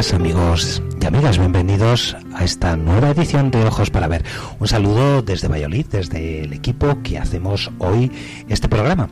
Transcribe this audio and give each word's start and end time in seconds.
Amigos 0.00 0.82
y 0.98 1.04
amigas, 1.04 1.36
bienvenidos 1.36 2.16
a 2.32 2.42
esta 2.42 2.74
nueva 2.74 3.10
edición 3.10 3.50
de 3.50 3.62
Ojos 3.66 3.90
para 3.90 4.08
Ver. 4.08 4.24
Un 4.58 4.66
saludo 4.66 5.20
desde 5.20 5.46
Valladolid, 5.46 5.84
desde 5.90 6.40
el 6.40 6.54
equipo 6.54 7.02
que 7.02 7.18
hacemos 7.18 7.70
hoy 7.78 8.10
este 8.48 8.66
programa. 8.66 9.10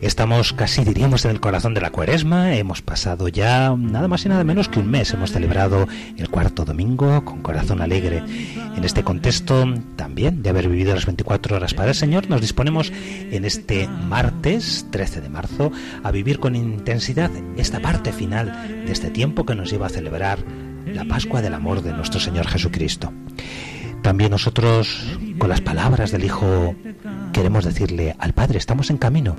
Estamos 0.00 0.52
casi, 0.52 0.84
diríamos, 0.84 1.24
en 1.24 1.30
el 1.30 1.40
corazón 1.40 1.74
de 1.74 1.80
la 1.80 1.90
cuaresma. 1.90 2.54
Hemos 2.54 2.82
pasado 2.82 3.28
ya 3.28 3.74
nada 3.76 4.08
más 4.08 4.24
y 4.24 4.28
nada 4.28 4.44
menos 4.44 4.68
que 4.68 4.80
un 4.80 4.90
mes. 4.90 5.12
Hemos 5.12 5.32
celebrado 5.32 5.86
el 6.16 6.28
cuarto 6.28 6.64
domingo 6.64 7.24
con 7.24 7.42
corazón 7.42 7.80
alegre. 7.80 8.22
En 8.76 8.84
este 8.84 9.04
contexto 9.04 9.64
también 9.96 10.42
de 10.42 10.50
haber 10.50 10.68
vivido 10.68 10.94
las 10.94 11.06
24 11.06 11.56
horas 11.56 11.74
para 11.74 11.90
el 11.90 11.94
Señor, 11.94 12.28
nos 12.28 12.40
disponemos 12.40 12.92
en 13.30 13.44
este 13.44 13.88
martes 13.88 14.86
13 14.90 15.20
de 15.20 15.28
marzo 15.28 15.70
a 16.02 16.10
vivir 16.10 16.38
con 16.38 16.56
intensidad 16.56 17.30
esta 17.56 17.80
parte 17.80 18.12
final 18.12 18.84
de 18.86 18.92
este 18.92 19.10
tiempo 19.10 19.46
que 19.46 19.54
nos 19.54 19.70
lleva 19.70 19.86
a 19.86 19.90
celebrar 19.90 20.38
la 20.86 21.04
Pascua 21.04 21.40
del 21.40 21.54
amor 21.54 21.82
de 21.82 21.92
nuestro 21.92 22.20
Señor 22.20 22.46
Jesucristo. 22.46 23.12
También 24.02 24.32
nosotros, 24.32 25.18
con 25.38 25.48
las 25.48 25.62
palabras 25.62 26.10
del 26.10 26.24
Hijo, 26.24 26.74
queremos 27.32 27.64
decirle 27.64 28.14
al 28.18 28.34
Padre, 28.34 28.58
estamos 28.58 28.90
en 28.90 28.98
camino 28.98 29.34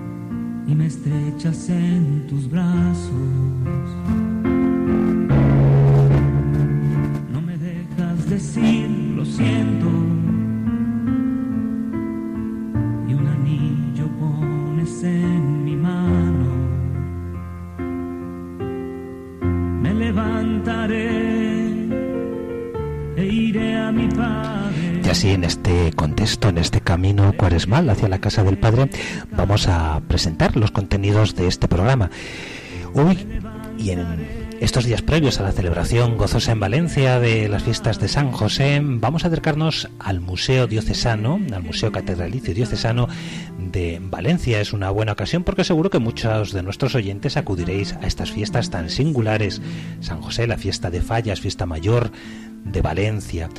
y 0.67 0.75
me 0.75 0.87
estrechas 0.87 1.69
en 1.69 2.25
tus 2.27 2.49
brazos. 2.49 3.11
No 7.31 7.41
me 7.41 7.57
dejas 7.57 8.29
decir 8.29 8.89
lo 8.89 9.25
siento. 9.25 10.24
Así 25.15 25.29
en 25.31 25.45
este 25.45 25.93
contexto, 25.93 26.49
en 26.49 26.57
este 26.57 26.81
camino 26.81 27.31
cuaresmal 27.37 27.89
hacia 27.89 28.09
la 28.09 28.19
casa 28.19 28.43
del 28.43 28.57
Padre, 28.57 28.89
vamos 29.31 29.69
a 29.69 30.01
presentar 30.09 30.57
los 30.57 30.71
contenidos 30.71 31.35
de 31.35 31.47
este 31.47 31.69
programa. 31.69 32.09
Hoy 32.95 33.25
y 33.77 33.91
en 33.91 34.27
estos 34.59 34.83
días 34.83 35.01
previos 35.01 35.39
a 35.39 35.43
la 35.43 35.53
celebración 35.53 36.17
gozosa 36.17 36.51
en 36.51 36.59
Valencia 36.59 37.21
de 37.21 37.47
las 37.47 37.63
fiestas 37.63 37.97
de 37.97 38.09
San 38.09 38.33
José, 38.33 38.81
vamos 38.83 39.23
a 39.23 39.27
acercarnos 39.27 39.89
al 39.99 40.19
Museo 40.19 40.67
Diocesano, 40.67 41.39
al 41.53 41.63
Museo 41.63 41.93
Catedralicio 41.93 42.53
Diocesano 42.53 43.07
de 43.57 44.01
Valencia. 44.01 44.59
Es 44.59 44.73
una 44.73 44.89
buena 44.89 45.13
ocasión 45.13 45.45
porque 45.45 45.63
seguro 45.63 45.89
que 45.89 45.99
muchos 45.99 46.51
de 46.51 46.61
nuestros 46.61 46.93
oyentes 46.93 47.37
acudiréis 47.37 47.93
a 47.93 48.05
estas 48.05 48.31
fiestas 48.31 48.69
tan 48.69 48.89
singulares. 48.89 49.61
San 50.01 50.19
José, 50.19 50.45
la 50.45 50.57
fiesta 50.57 50.89
de 50.89 51.01
Fallas, 51.01 51.39
fiesta 51.39 51.65
mayor 51.65 52.11
de 52.65 52.81
Valencia. 52.81 53.49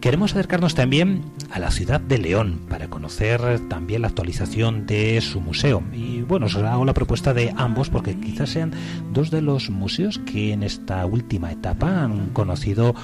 Queremos 0.00 0.32
acercarnos 0.32 0.74
también 0.74 1.22
a 1.50 1.58
la 1.58 1.70
ciudad 1.70 2.00
de 2.00 2.18
León 2.18 2.60
para 2.68 2.88
conocer 2.88 3.60
también 3.68 4.02
la 4.02 4.08
actualización 4.08 4.86
de 4.86 5.20
su 5.20 5.40
museo. 5.40 5.82
Y 5.92 6.22
bueno, 6.22 6.46
os 6.46 6.56
hago 6.56 6.84
la 6.84 6.94
propuesta 6.94 7.34
de 7.34 7.52
ambos 7.56 7.88
porque 7.88 8.18
quizás 8.18 8.50
sean 8.50 8.72
dos 9.12 9.30
de 9.30 9.42
los 9.42 9.70
museos 9.70 10.18
que 10.18 10.52
en 10.52 10.62
esta 10.62 11.06
última 11.06 11.52
etapa 11.52 12.02
han 12.02 12.30
conocido 12.30 12.94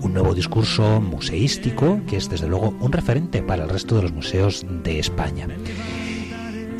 un 0.00 0.14
nuevo 0.14 0.34
discurso 0.34 1.00
museístico 1.00 2.00
que 2.08 2.16
es 2.16 2.28
desde 2.28 2.48
luego 2.48 2.74
un 2.80 2.92
referente 2.92 3.42
para 3.42 3.64
el 3.64 3.70
resto 3.70 3.96
de 3.96 4.02
los 4.02 4.12
museos 4.12 4.66
de 4.82 4.98
España. 4.98 5.46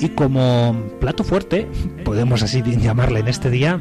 Y 0.00 0.10
como 0.10 0.76
plato 1.00 1.24
fuerte, 1.24 1.68
podemos 2.04 2.42
así 2.42 2.62
llamarle 2.62 3.20
en 3.20 3.28
este 3.28 3.50
día, 3.50 3.80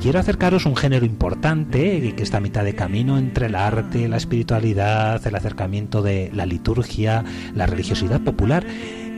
quiero 0.00 0.18
acercaros 0.18 0.66
un 0.66 0.76
género 0.76 1.04
importante 1.04 2.14
que 2.14 2.22
está 2.22 2.38
a 2.38 2.40
mitad 2.40 2.64
de 2.64 2.74
camino 2.74 3.18
entre 3.18 3.46
el 3.46 3.54
arte, 3.54 4.08
la 4.08 4.16
espiritualidad, 4.16 5.24
el 5.26 5.34
acercamiento 5.34 6.02
de 6.02 6.30
la 6.32 6.46
liturgia, 6.46 7.24
la 7.54 7.66
religiosidad 7.66 8.20
popular 8.20 8.64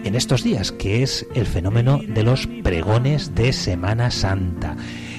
en 0.05 0.15
estos 0.15 0.43
días, 0.43 0.73
que 0.73 1.03
es 1.03 1.27
el 1.35 1.47
fenómeno 1.47 2.01
de 2.07 2.23
los 2.23 2.47
pregones 2.47 3.35
de 3.35 3.53
Semana 3.53 4.11
Santa. 4.11 4.77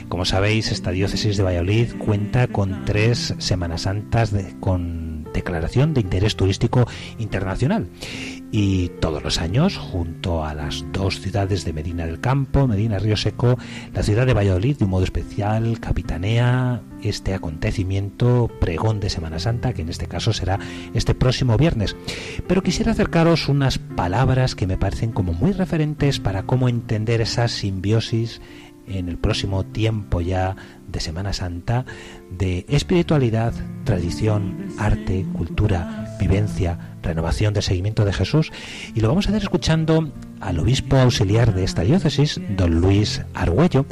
Como 0.10 0.26
sabéis, 0.26 0.72
esta 0.72 0.92
diócesis 0.92 1.38
de 1.38 1.44
Valladolid 1.44 1.94
cuenta 1.98 2.48
con 2.48 2.84
tres 2.86 3.34
Semanas 3.38 3.84
Santas 3.84 4.32
de, 4.32 4.56
con 4.60 5.11
declaración 5.34 5.94
de 5.94 6.02
interés 6.02 6.36
turístico 6.36 6.88
internacional 7.20 7.88
y 8.52 8.90
todos 9.00 9.24
los 9.24 9.40
años, 9.40 9.78
junto 9.78 10.44
a 10.44 10.54
las 10.54 10.86
dos 10.92 11.22
ciudades 11.22 11.64
de 11.64 11.72
Medina 11.72 12.06
del 12.06 12.20
Campo, 12.20 12.68
Medina 12.68 13.00
Río 13.00 13.16
Seco, 13.16 13.58
la 13.94 14.04
ciudad 14.04 14.26
de 14.26 14.34
Valladolid 14.34 14.78
de 14.78 14.86
un 14.86 14.92
modo 14.92 15.06
especial 15.06 15.80
capitanea 15.80 16.82
este 17.02 17.34
acontecimiento 17.34 18.50
pregón 18.60 19.00
de 19.00 19.10
Semana 19.10 19.40
Santa, 19.40 19.74
que 19.74 19.82
en 19.82 19.90
este 19.90 20.08
caso 20.08 20.34
será 20.34 20.60
este 20.94 21.16
próximo 21.16 21.58
viernes. 21.58 21.96
Pero 22.48 22.62
quisiera 22.62 22.92
acercaros 22.92 23.48
unas 23.48 23.78
palabras 23.80 24.56
que 24.56 24.68
me 24.68 24.78
parecen 24.78 25.12
como 25.12 25.34
muy 25.34 25.54
referentes 25.54 26.20
para 26.20 26.44
cómo 26.44 26.70
entender 26.70 27.22
esa 27.22 27.48
simbiosis 27.48 28.42
en 28.98 29.10
el 29.10 29.18
próximo 29.18 29.64
tiempo 29.66 30.22
ya 30.22 30.56
de 30.88 31.00
Semana 31.00 31.34
Santa 31.34 31.86
de 32.30 32.66
espiritualidad, 32.70 33.54
tradición, 33.84 34.68
arte, 34.78 35.26
cultura, 35.34 36.16
vivencia, 36.20 36.98
renovación 37.02 37.54
de 37.54 37.62
seguimiento 37.62 38.06
de 38.06 38.14
Jesús. 38.14 38.52
Y 38.94 39.02
lo 39.02 39.08
vamos 39.08 39.26
a 39.26 39.30
hacer 39.30 39.44
escuchando 39.44 40.12
al 40.40 40.60
obispo 40.60 40.98
auxiliar 40.98 41.54
de 41.54 41.64
esta 41.64 41.84
diócesis, 41.84 42.40
don 42.56 42.82
Luis 42.82 43.22
Argüello, 43.34 43.86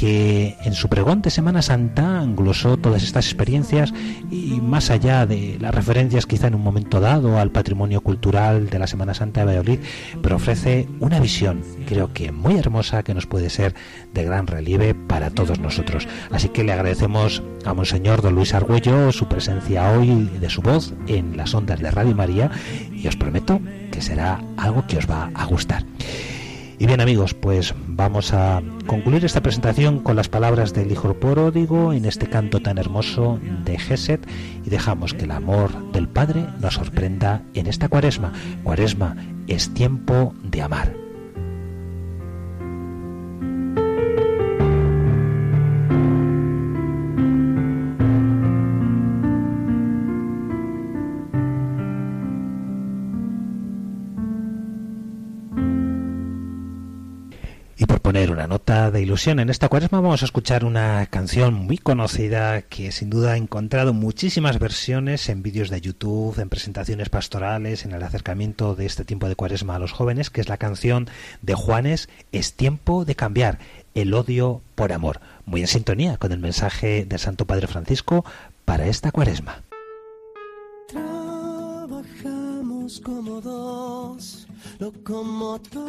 que 0.00 0.56
en 0.64 0.72
su 0.72 0.88
pregón 0.88 1.20
de 1.20 1.28
Semana 1.28 1.60
Santa 1.60 2.22
englosó 2.22 2.78
todas 2.78 3.02
estas 3.02 3.26
experiencias 3.26 3.92
y 4.30 4.58
más 4.62 4.88
allá 4.88 5.26
de 5.26 5.58
las 5.60 5.74
referencias 5.74 6.24
quizá 6.24 6.46
en 6.46 6.54
un 6.54 6.62
momento 6.62 7.00
dado 7.00 7.38
al 7.38 7.50
patrimonio 7.50 8.00
cultural 8.00 8.70
de 8.70 8.78
la 8.78 8.86
Semana 8.86 9.12
Santa 9.12 9.40
de 9.40 9.46
Valladolid, 9.46 9.80
pero 10.22 10.36
ofrece 10.36 10.88
una 11.00 11.20
visión, 11.20 11.60
creo 11.86 12.14
que 12.14 12.32
muy 12.32 12.56
hermosa, 12.56 13.02
que 13.02 13.12
nos 13.12 13.26
puede 13.26 13.50
ser 13.50 13.74
de 14.14 14.24
gran 14.24 14.46
relieve 14.46 14.94
para 14.94 15.28
todos 15.28 15.60
nosotros. 15.60 16.08
Así 16.30 16.48
que 16.48 16.64
le 16.64 16.72
agradecemos 16.72 17.42
a 17.66 17.74
Monseñor 17.74 18.22
Don 18.22 18.34
Luis 18.34 18.54
Argüello 18.54 19.12
su 19.12 19.28
presencia 19.28 19.92
hoy 19.92 20.30
de 20.40 20.48
su 20.48 20.62
voz 20.62 20.94
en 21.08 21.36
las 21.36 21.52
ondas 21.52 21.78
de 21.78 21.90
Radio 21.90 22.14
María 22.14 22.50
y 22.90 23.06
os 23.06 23.16
prometo 23.16 23.60
que 23.92 24.00
será 24.00 24.40
algo 24.56 24.86
que 24.86 24.96
os 24.96 25.10
va 25.10 25.30
a 25.34 25.44
gustar. 25.44 25.84
Y 26.80 26.86
bien 26.86 27.02
amigos, 27.02 27.34
pues 27.34 27.74
vamos 27.86 28.32
a 28.32 28.62
concluir 28.86 29.26
esta 29.26 29.42
presentación 29.42 29.98
con 29.98 30.16
las 30.16 30.30
palabras 30.30 30.72
del 30.72 30.90
Hijo 30.90 31.12
Pródigo 31.12 31.92
en 31.92 32.06
este 32.06 32.26
canto 32.26 32.60
tan 32.60 32.78
hermoso 32.78 33.38
de 33.66 33.78
Geset 33.78 34.26
y 34.64 34.70
dejamos 34.70 35.12
que 35.12 35.24
el 35.24 35.30
amor 35.32 35.92
del 35.92 36.08
Padre 36.08 36.46
nos 36.58 36.76
sorprenda 36.76 37.42
en 37.52 37.66
esta 37.66 37.90
cuaresma. 37.90 38.32
Cuaresma 38.62 39.14
es 39.46 39.74
tiempo 39.74 40.34
de 40.42 40.62
amar. 40.62 41.09
De 58.70 59.02
ilusión. 59.02 59.40
En 59.40 59.50
esta 59.50 59.68
cuaresma 59.68 60.00
vamos 60.00 60.22
a 60.22 60.26
escuchar 60.26 60.64
una 60.64 61.04
canción 61.06 61.54
muy 61.54 61.76
conocida 61.76 62.62
que 62.62 62.92
sin 62.92 63.10
duda 63.10 63.32
ha 63.32 63.36
encontrado 63.36 63.92
muchísimas 63.92 64.60
versiones 64.60 65.28
en 65.28 65.42
vídeos 65.42 65.70
de 65.70 65.80
YouTube, 65.80 66.38
en 66.38 66.48
presentaciones 66.48 67.08
pastorales, 67.08 67.84
en 67.84 67.90
el 67.90 68.02
acercamiento 68.04 68.76
de 68.76 68.86
este 68.86 69.04
tiempo 69.04 69.28
de 69.28 69.34
cuaresma 69.34 69.74
a 69.74 69.78
los 69.80 69.90
jóvenes, 69.90 70.30
que 70.30 70.40
es 70.40 70.48
la 70.48 70.56
canción 70.56 71.08
de 71.42 71.54
Juanes, 71.54 72.08
Es 72.30 72.54
tiempo 72.54 73.04
de 73.04 73.16
cambiar 73.16 73.58
el 73.94 74.14
odio 74.14 74.62
por 74.76 74.92
amor. 74.92 75.20
Muy 75.46 75.62
en 75.62 75.66
sintonía 75.66 76.16
con 76.16 76.30
el 76.30 76.38
mensaje 76.38 77.04
del 77.04 77.18
Santo 77.18 77.46
Padre 77.46 77.66
Francisco 77.66 78.24
para 78.64 78.86
esta 78.86 79.10
cuaresma. 79.10 79.64
Locomotoras 84.80 85.82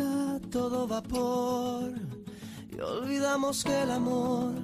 a 0.00 0.40
todo 0.50 0.88
vapor 0.88 1.92
y 2.72 2.80
olvidamos 2.80 3.62
que 3.62 3.82
el 3.82 3.90
amor 3.90 4.54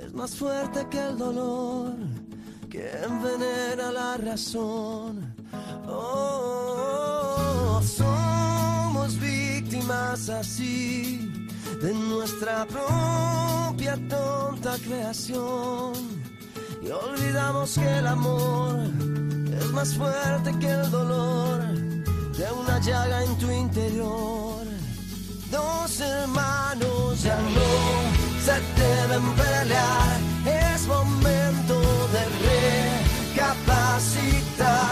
es 0.00 0.14
más 0.14 0.36
fuerte 0.36 0.86
que 0.88 1.00
el 1.00 1.18
dolor 1.18 1.96
que 2.70 2.88
envenena 3.02 3.90
la 3.90 4.16
razón. 4.18 5.34
Oh, 5.88 7.80
somos 7.84 9.18
víctimas 9.18 10.28
así 10.28 11.28
de 11.82 11.92
nuestra 11.92 12.64
propia 12.66 13.96
tonta 14.08 14.78
creación 14.78 15.92
y 16.82 16.88
olvidamos 16.88 17.74
que 17.74 17.98
el 17.98 18.06
amor 18.06 18.78
es 19.58 19.72
más 19.72 19.96
fuerte 19.96 20.56
que 20.60 20.70
el 20.70 20.88
dolor 20.90 21.92
de 22.42 22.50
una 22.50 22.78
llaga 22.80 23.22
en 23.22 23.38
tu 23.38 23.48
interior. 23.50 24.64
Dos 25.50 26.00
hermanos 26.00 27.22
ya 27.22 27.36
no 27.36 27.70
se 28.44 28.54
deben 28.80 29.24
pelear, 29.34 30.18
es 30.74 30.86
momento 30.88 31.74
de 32.14 32.22
recapacitar, 33.34 34.91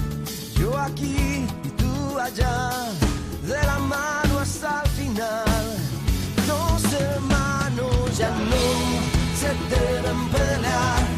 Yo 0.61 0.77
aquí 0.77 1.47
y 1.63 1.69
tú 1.69 2.19
allá, 2.19 2.69
de 3.47 3.65
la 3.65 3.79
mano 3.79 4.39
hasta 4.39 4.83
el 4.83 4.89
final. 4.91 5.63
Dos 6.45 6.93
hermanos 6.93 8.15
ya 8.15 8.29
no 8.29 8.65
se 9.39 9.49
deben 9.75 10.29
pelear. 10.29 11.10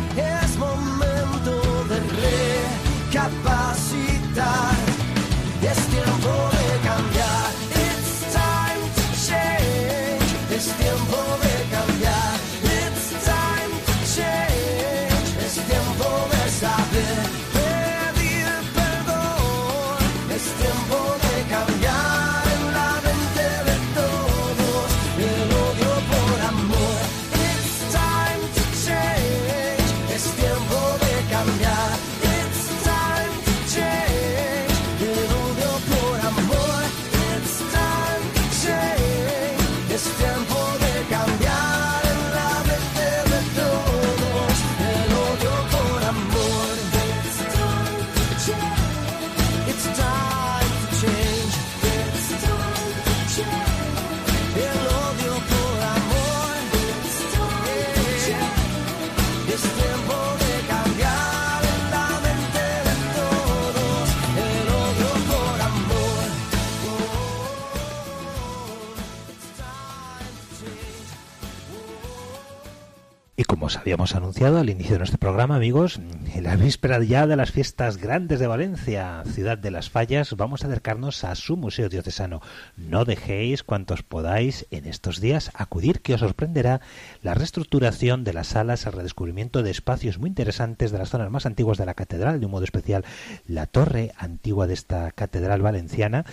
Os 73.73 73.79
habíamos 73.79 74.13
anunciado 74.13 74.59
al 74.59 74.69
inicio 74.69 74.93
de 74.93 74.97
nuestro 74.99 75.17
programa, 75.17 75.55
amigos, 75.55 75.99
en 76.35 76.43
la 76.43 76.55
víspera 76.55 77.03
ya 77.03 77.25
de 77.25 77.35
las 77.35 77.51
fiestas 77.51 77.97
grandes 77.97 78.39
de 78.39 78.45
Valencia, 78.45 79.23
ciudad 79.25 79.57
de 79.57 79.71
las 79.71 79.89
fallas, 79.89 80.35
vamos 80.37 80.63
a 80.63 80.67
acercarnos 80.67 81.23
a 81.23 81.33
su 81.33 81.57
museo 81.57 81.89
diocesano. 81.89 82.39
No 82.77 83.03
dejéis 83.03 83.63
cuantos 83.63 84.03
podáis 84.03 84.67
en 84.69 84.85
estos 84.85 85.19
días 85.19 85.49
acudir, 85.55 86.01
que 86.01 86.13
os 86.13 86.19
sorprenderá 86.19 86.81
la 87.23 87.33
reestructuración 87.33 88.23
de 88.23 88.33
las 88.33 88.47
salas, 88.47 88.85
el 88.85 88.93
redescubrimiento 88.93 89.63
de 89.63 89.71
espacios 89.71 90.19
muy 90.19 90.27
interesantes 90.27 90.91
de 90.91 90.99
las 90.99 91.09
zonas 91.09 91.31
más 91.31 91.47
antiguas 91.47 91.79
de 91.79 91.87
la 91.87 91.95
catedral, 91.95 92.39
de 92.39 92.45
un 92.45 92.51
modo 92.51 92.65
especial 92.65 93.03
la 93.47 93.65
torre 93.65 94.11
antigua 94.19 94.67
de 94.67 94.75
esta 94.75 95.09
catedral 95.11 95.63
valenciana. 95.63 96.25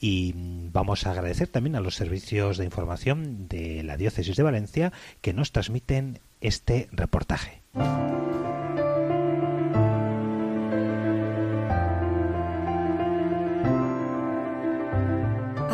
Y 0.00 0.32
mm, 0.34 0.72
vamos 0.72 1.06
a 1.06 1.12
agradecer 1.12 1.46
también 1.46 1.76
a 1.76 1.80
los 1.80 1.94
servicios 1.94 2.58
de 2.58 2.64
información 2.64 3.46
de 3.46 3.84
la 3.84 3.96
diócesis 3.96 4.36
de 4.36 4.42
Valencia 4.42 4.92
que 5.20 5.32
nos 5.32 5.52
transmiten 5.52 6.18
este 6.40 6.88
reportaje. 6.92 7.62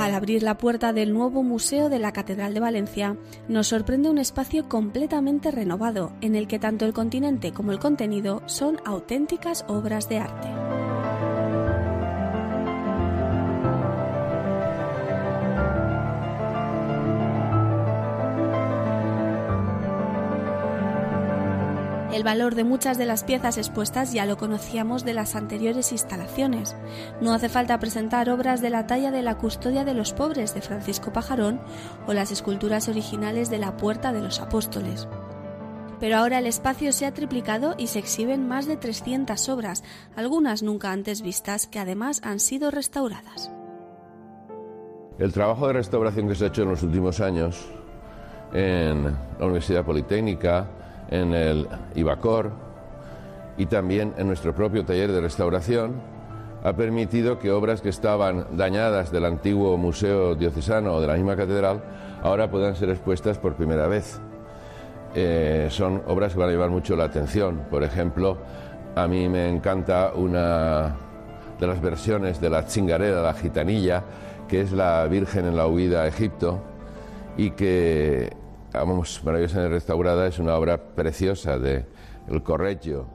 Al 0.04 0.12
abrir 0.12 0.42
la 0.42 0.58
puerta 0.58 0.92
del 0.92 1.14
nuevo 1.14 1.42
Museo 1.42 1.88
de 1.88 1.98
la 1.98 2.12
Catedral 2.12 2.52
de 2.52 2.60
Valencia, 2.60 3.16
nos 3.48 3.68
sorprende 3.68 4.10
un 4.10 4.18
espacio 4.18 4.68
completamente 4.68 5.50
renovado, 5.50 6.12
en 6.20 6.34
el 6.34 6.46
que 6.46 6.58
tanto 6.58 6.84
el 6.84 6.92
continente 6.92 7.52
como 7.52 7.72
el 7.72 7.78
contenido 7.78 8.42
son 8.44 8.80
auténticas 8.84 9.64
obras 9.66 10.08
de 10.10 10.18
arte. 10.18 10.93
El 22.14 22.22
valor 22.22 22.54
de 22.54 22.62
muchas 22.62 22.96
de 22.96 23.06
las 23.06 23.24
piezas 23.24 23.58
expuestas 23.58 24.12
ya 24.12 24.24
lo 24.24 24.36
conocíamos 24.36 25.04
de 25.04 25.14
las 25.14 25.34
anteriores 25.34 25.90
instalaciones. 25.90 26.76
No 27.20 27.34
hace 27.34 27.48
falta 27.48 27.80
presentar 27.80 28.30
obras 28.30 28.62
de 28.62 28.70
la 28.70 28.86
talla 28.86 29.10
de 29.10 29.22
la 29.22 29.36
Custodia 29.36 29.84
de 29.84 29.94
los 29.94 30.12
Pobres 30.12 30.54
de 30.54 30.60
Francisco 30.60 31.12
Pajarón 31.12 31.60
o 32.06 32.12
las 32.12 32.30
esculturas 32.30 32.88
originales 32.88 33.50
de 33.50 33.58
la 33.58 33.76
Puerta 33.76 34.12
de 34.12 34.20
los 34.20 34.38
Apóstoles. 34.38 35.08
Pero 35.98 36.18
ahora 36.18 36.38
el 36.38 36.46
espacio 36.46 36.92
se 36.92 37.04
ha 37.04 37.12
triplicado 37.12 37.74
y 37.78 37.88
se 37.88 37.98
exhiben 37.98 38.46
más 38.46 38.66
de 38.66 38.76
300 38.76 39.48
obras, 39.48 39.82
algunas 40.14 40.62
nunca 40.62 40.92
antes 40.92 41.20
vistas, 41.20 41.66
que 41.66 41.80
además 41.80 42.20
han 42.22 42.38
sido 42.38 42.70
restauradas. 42.70 43.50
El 45.18 45.32
trabajo 45.32 45.66
de 45.66 45.72
restauración 45.72 46.28
que 46.28 46.36
se 46.36 46.44
ha 46.44 46.46
hecho 46.46 46.62
en 46.62 46.68
los 46.68 46.84
últimos 46.84 47.20
años 47.20 47.66
en 48.52 49.02
la 49.02 49.46
Universidad 49.46 49.84
Politécnica, 49.84 50.83
en 51.10 51.34
el 51.34 51.68
IBACOR 51.94 52.50
y 53.56 53.66
también 53.66 54.14
en 54.16 54.26
nuestro 54.26 54.54
propio 54.54 54.84
taller 54.84 55.12
de 55.12 55.20
restauración 55.20 55.94
ha 56.64 56.72
permitido 56.72 57.38
que 57.38 57.50
obras 57.50 57.80
que 57.80 57.90
estaban 57.90 58.56
dañadas 58.56 59.12
del 59.12 59.26
antiguo 59.26 59.76
museo 59.76 60.34
diocesano 60.34 60.94
o 60.94 61.00
de 61.00 61.06
la 61.06 61.14
misma 61.14 61.36
catedral 61.36 61.82
ahora 62.22 62.50
puedan 62.50 62.74
ser 62.74 62.88
expuestas 62.88 63.38
por 63.38 63.54
primera 63.54 63.86
vez. 63.86 64.18
Eh, 65.14 65.68
son 65.70 66.02
obras 66.06 66.32
que 66.32 66.40
van 66.40 66.48
a 66.48 66.52
llevar 66.52 66.70
mucho 66.70 66.96
la 66.96 67.04
atención. 67.04 67.66
Por 67.70 67.84
ejemplo, 67.84 68.38
a 68.96 69.06
mí 69.06 69.28
me 69.28 69.48
encanta 69.48 70.12
una 70.14 70.96
de 71.60 71.66
las 71.66 71.80
versiones 71.80 72.40
de 72.40 72.50
la 72.50 72.66
chingareda, 72.66 73.22
la 73.22 73.34
gitanilla, 73.34 74.02
que 74.48 74.62
es 74.62 74.72
la 74.72 75.06
Virgen 75.06 75.46
en 75.46 75.56
la 75.56 75.66
huida 75.66 76.02
a 76.02 76.06
Egipto 76.08 76.62
y 77.36 77.50
que, 77.50 78.32
vamos, 78.74 79.20
maravillosamente 79.24 79.74
restaurada, 79.74 80.26
es 80.26 80.38
una 80.38 80.56
obra 80.56 80.94
preciosa 80.94 81.58
de 81.58 81.86
El 82.28 82.42
Correggio. 82.42 83.06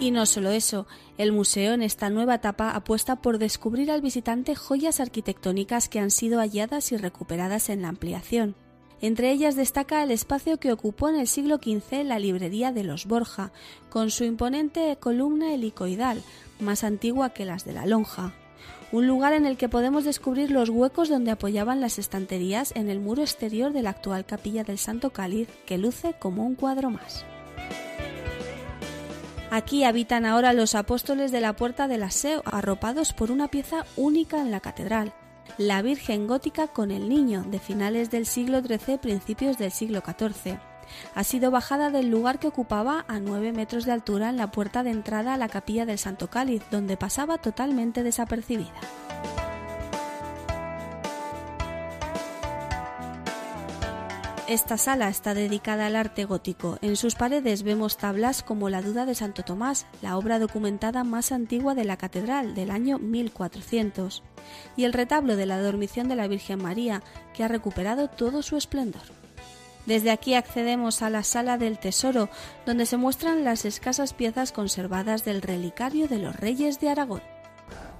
Y 0.00 0.12
no 0.12 0.26
solo 0.26 0.50
eso, 0.50 0.86
el 1.16 1.32
museo 1.32 1.74
en 1.74 1.82
esta 1.82 2.08
nueva 2.08 2.36
etapa 2.36 2.70
apuesta 2.70 3.16
por 3.16 3.38
descubrir 3.38 3.90
al 3.90 4.00
visitante 4.00 4.54
joyas 4.54 5.00
arquitectónicas 5.00 5.88
que 5.88 5.98
han 5.98 6.12
sido 6.12 6.38
halladas 6.38 6.92
y 6.92 6.96
recuperadas 6.96 7.68
en 7.68 7.82
la 7.82 7.88
ampliación. 7.88 8.54
Entre 9.00 9.32
ellas 9.32 9.56
destaca 9.56 10.02
el 10.02 10.12
espacio 10.12 10.58
que 10.58 10.72
ocupó 10.72 11.08
en 11.08 11.16
el 11.16 11.26
siglo 11.26 11.56
XV 11.56 12.04
la 12.04 12.18
librería 12.20 12.72
de 12.72 12.84
los 12.84 13.06
Borja, 13.06 13.52
con 13.90 14.10
su 14.10 14.24
imponente 14.24 14.96
columna 15.00 15.52
helicoidal, 15.52 16.22
más 16.60 16.84
antigua 16.84 17.30
que 17.30 17.44
las 17.44 17.64
de 17.64 17.72
la 17.72 17.86
lonja. 17.86 18.34
Un 18.90 19.06
lugar 19.06 19.34
en 19.34 19.44
el 19.44 19.58
que 19.58 19.68
podemos 19.68 20.04
descubrir 20.04 20.50
los 20.50 20.70
huecos 20.70 21.10
donde 21.10 21.30
apoyaban 21.30 21.80
las 21.80 21.98
estanterías 21.98 22.72
en 22.74 22.88
el 22.88 23.00
muro 23.00 23.22
exterior 23.22 23.72
de 23.72 23.82
la 23.82 23.90
actual 23.90 24.24
capilla 24.24 24.64
del 24.64 24.78
Santo 24.78 25.10
Cáliz, 25.10 25.48
que 25.66 25.76
luce 25.76 26.14
como 26.18 26.46
un 26.46 26.54
cuadro 26.54 26.90
más. 26.90 27.24
Aquí 29.50 29.84
habitan 29.84 30.26
ahora 30.26 30.52
los 30.52 30.74
apóstoles 30.74 31.32
de 31.32 31.40
la 31.40 31.54
Puerta 31.54 31.88
del 31.88 32.02
Aseo, 32.02 32.42
arropados 32.44 33.12
por 33.12 33.30
una 33.30 33.48
pieza 33.48 33.84
única 33.96 34.40
en 34.40 34.50
la 34.50 34.60
catedral, 34.60 35.14
la 35.56 35.82
Virgen 35.82 36.26
Gótica 36.26 36.68
con 36.68 36.90
el 36.90 37.08
Niño, 37.08 37.44
de 37.44 37.58
finales 37.58 38.10
del 38.10 38.26
siglo 38.26 38.60
XIII, 38.60 38.98
principios 38.98 39.58
del 39.58 39.72
siglo 39.72 40.02
XIV. 40.04 40.58
Ha 41.14 41.24
sido 41.24 41.50
bajada 41.50 41.90
del 41.90 42.10
lugar 42.10 42.38
que 42.38 42.48
ocupaba 42.48 43.04
a 43.08 43.20
9 43.20 43.52
metros 43.52 43.84
de 43.84 43.92
altura 43.92 44.28
en 44.28 44.36
la 44.36 44.50
puerta 44.50 44.82
de 44.82 44.90
entrada 44.90 45.34
a 45.34 45.38
la 45.38 45.48
capilla 45.48 45.86
del 45.86 45.98
Santo 45.98 46.28
Cáliz, 46.28 46.62
donde 46.70 46.96
pasaba 46.96 47.38
totalmente 47.38 48.02
desapercibida. 48.02 48.72
Esta 54.48 54.78
sala 54.78 55.10
está 55.10 55.34
dedicada 55.34 55.84
al 55.84 55.94
arte 55.94 56.24
gótico. 56.24 56.78
En 56.80 56.96
sus 56.96 57.14
paredes 57.16 57.64
vemos 57.64 57.98
tablas 57.98 58.42
como 58.42 58.70
la 58.70 58.80
Duda 58.80 59.04
de 59.04 59.14
Santo 59.14 59.42
Tomás, 59.42 59.84
la 60.00 60.16
obra 60.16 60.38
documentada 60.38 61.04
más 61.04 61.32
antigua 61.32 61.74
de 61.74 61.84
la 61.84 61.98
catedral 61.98 62.54
del 62.54 62.70
año 62.70 62.98
1400, 62.98 64.22
y 64.74 64.84
el 64.84 64.94
retablo 64.94 65.36
de 65.36 65.44
la 65.44 65.60
Dormición 65.60 66.08
de 66.08 66.16
la 66.16 66.28
Virgen 66.28 66.62
María, 66.62 67.02
que 67.34 67.44
ha 67.44 67.48
recuperado 67.48 68.08
todo 68.08 68.40
su 68.40 68.56
esplendor. 68.56 69.02
Desde 69.88 70.10
aquí 70.10 70.34
accedemos 70.34 71.00
a 71.00 71.08
la 71.08 71.22
Sala 71.22 71.56
del 71.56 71.78
Tesoro, 71.78 72.28
donde 72.66 72.84
se 72.84 72.98
muestran 72.98 73.42
las 73.42 73.64
escasas 73.64 74.12
piezas 74.12 74.52
conservadas 74.52 75.24
del 75.24 75.40
relicario 75.40 76.08
de 76.08 76.18
los 76.18 76.36
Reyes 76.36 76.78
de 76.78 76.90
Aragón. 76.90 77.22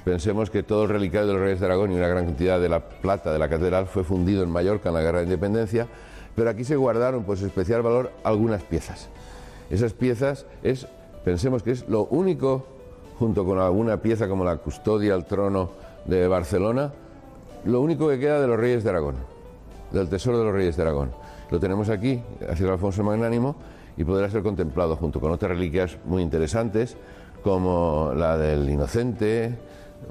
Pensemos 0.05 0.51
que 0.51 0.63
todo 0.63 0.83
el 0.83 0.91
relicario 0.91 1.29
de 1.29 1.33
los 1.33 1.41
Reyes 1.41 1.61
de 1.61 1.65
Aragón 1.65 1.91
y 1.91 1.95
una 1.95 2.09
gran 2.09 2.27
cantidad 2.27 2.61
de 2.61 2.69
la 2.69 2.87
plata 2.87 3.33
de 3.33 3.39
la 3.39 3.49
catedral 3.49 3.87
fue 3.87 4.05
fundido 4.05 4.43
en 4.43 4.51
Mallorca 4.51 4.91
en 4.91 4.97
la 4.97 5.01
Guerra 5.01 5.21
de 5.21 5.25
Independencia, 5.25 5.89
pero 6.37 6.51
aquí 6.51 6.63
se 6.63 6.77
guardaron 6.77 7.25
por 7.25 7.39
su 7.39 7.47
especial 7.47 7.81
valor 7.81 8.13
algunas 8.23 8.63
piezas. 8.65 9.09
Esas 9.71 9.95
piezas 9.95 10.45
es, 10.63 10.87
pensemos 11.25 11.63
que 11.63 11.71
es 11.71 11.89
lo 11.89 12.05
único, 12.05 12.67
junto 13.19 13.47
con 13.47 13.61
alguna 13.61 14.03
pieza 14.03 14.29
como 14.29 14.45
la 14.45 14.59
custodia 14.59 15.15
al 15.15 15.25
trono 15.25 15.71
de 16.05 16.29
Barcelona, 16.29 16.93
lo 17.65 17.81
único 17.81 18.11
que 18.11 18.19
queda 18.19 18.43
de 18.43 18.47
los 18.47 18.61
Reyes 18.61 18.85
de 18.85 18.91
Aragón, 18.91 19.17
del 19.91 20.11
tesoro 20.11 20.39
de 20.39 20.45
los 20.45 20.53
Reyes 20.53 20.77
de 20.77 20.83
Aragón. 20.83 21.18
Lo 21.51 21.59
tenemos 21.59 21.89
aquí, 21.89 22.21
hacia 22.49 22.67
el 22.67 22.73
Alfonso 22.73 23.03
Magnánimo, 23.03 23.57
y 23.97 24.05
podrá 24.05 24.31
ser 24.31 24.43
contemplado 24.43 24.97
junto 24.97 25.21
con 25.21 25.33
otras 25.33 25.51
reliquias 25.51 25.99
muy 26.05 26.23
interesantes, 26.23 26.97
como 27.43 28.13
la 28.15 28.37
del 28.37 28.69
Inocente, 28.69 29.57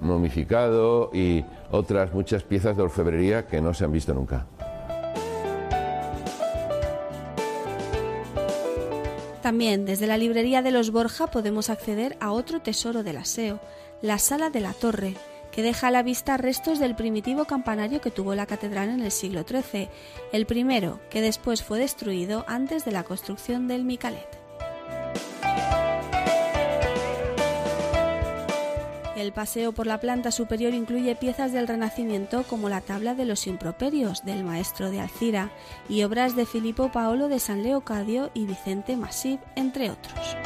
momificado 0.02 1.10
y 1.14 1.46
otras 1.72 2.14
muchas 2.14 2.44
piezas 2.44 2.76
de 2.76 2.84
orfebrería 2.84 3.48
que 3.48 3.62
no 3.62 3.74
se 3.74 3.86
han 3.86 3.92
visto 3.92 4.14
nunca. 4.14 4.46
También 9.42 9.86
desde 9.86 10.08
la 10.08 10.18
librería 10.18 10.62
de 10.62 10.72
los 10.72 10.92
Borja 10.92 11.28
podemos 11.28 11.70
acceder 11.70 12.18
a 12.20 12.32
otro 12.32 12.60
tesoro 12.60 13.04
del 13.04 13.16
aseo, 13.16 13.62
la 14.02 14.20
Sala 14.20 14.50
de 14.50 14.60
la 14.60 14.74
Torre, 14.74 15.14
que 15.58 15.64
deja 15.64 15.88
a 15.88 15.92
la 15.92 16.04
vista 16.04 16.38
restos 16.38 16.78
del 16.78 16.96
primitivo 16.96 17.46
campanario 17.46 18.00
que 18.00 18.12
tuvo 18.12 18.36
la 18.36 18.46
catedral 18.46 18.90
en 18.90 19.02
el 19.02 19.12
siglo 19.12 19.42
XIII, 19.42 19.90
el 20.32 20.46
primero 20.46 21.00
que 21.10 21.20
después 21.20 21.64
fue 21.64 21.80
destruido 21.80 22.46
antes 22.48 22.86
de 22.86 22.92
la 22.92 23.04
construcción 23.04 23.68
del 23.68 23.84
Micalet. 23.84 24.38
El 29.16 29.32
paseo 29.34 29.72
por 29.72 29.88
la 29.88 30.00
planta 30.00 30.30
superior 30.30 30.76
incluye 30.76 31.16
piezas 31.16 31.52
del 31.52 31.68
Renacimiento 31.68 32.44
como 32.44 32.70
la 32.70 32.82
tabla 32.82 33.16
de 33.16 33.26
los 33.26 33.48
improperios 33.48 34.24
del 34.24 34.44
maestro 34.44 34.92
de 34.92 35.00
Alcira 35.00 35.50
y 35.90 36.04
obras 36.04 36.36
de 36.36 36.46
Filippo 36.46 36.92
Paolo 36.92 37.30
de 37.30 37.40
San 37.40 37.64
Leocadio 37.64 38.30
y 38.36 38.46
Vicente 38.46 38.96
Masip, 38.96 39.42
entre 39.56 39.90
otros. 39.90 40.38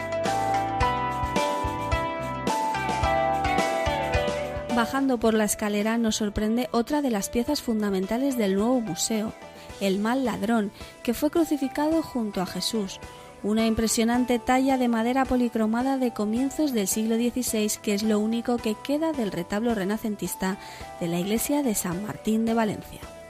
Bajando 4.75 5.17
por 5.17 5.33
la 5.33 5.43
escalera 5.43 5.97
nos 5.97 6.15
sorprende 6.15 6.69
otra 6.71 7.01
de 7.01 7.09
las 7.09 7.29
piezas 7.29 7.61
fundamentales 7.61 8.37
del 8.37 8.55
nuevo 8.55 8.79
museo, 8.79 9.33
el 9.81 9.99
mal 9.99 10.23
ladrón, 10.23 10.71
que 11.03 11.13
fue 11.13 11.29
crucificado 11.29 12.01
junto 12.01 12.41
a 12.41 12.45
Jesús, 12.45 13.01
una 13.43 13.65
impresionante 13.65 14.39
talla 14.39 14.77
de 14.77 14.87
madera 14.87 15.25
policromada 15.25 15.97
de 15.97 16.13
comienzos 16.13 16.71
del 16.71 16.87
siglo 16.87 17.15
XVI 17.15 17.69
que 17.81 17.93
es 17.93 18.03
lo 18.03 18.19
único 18.19 18.57
que 18.57 18.75
queda 18.75 19.11
del 19.11 19.33
retablo 19.33 19.75
renacentista 19.75 20.57
de 21.01 21.07
la 21.07 21.19
iglesia 21.19 21.63
de 21.63 21.75
San 21.75 22.01
Martín 22.03 22.45
de 22.45 22.53
Valencia. 22.53 23.20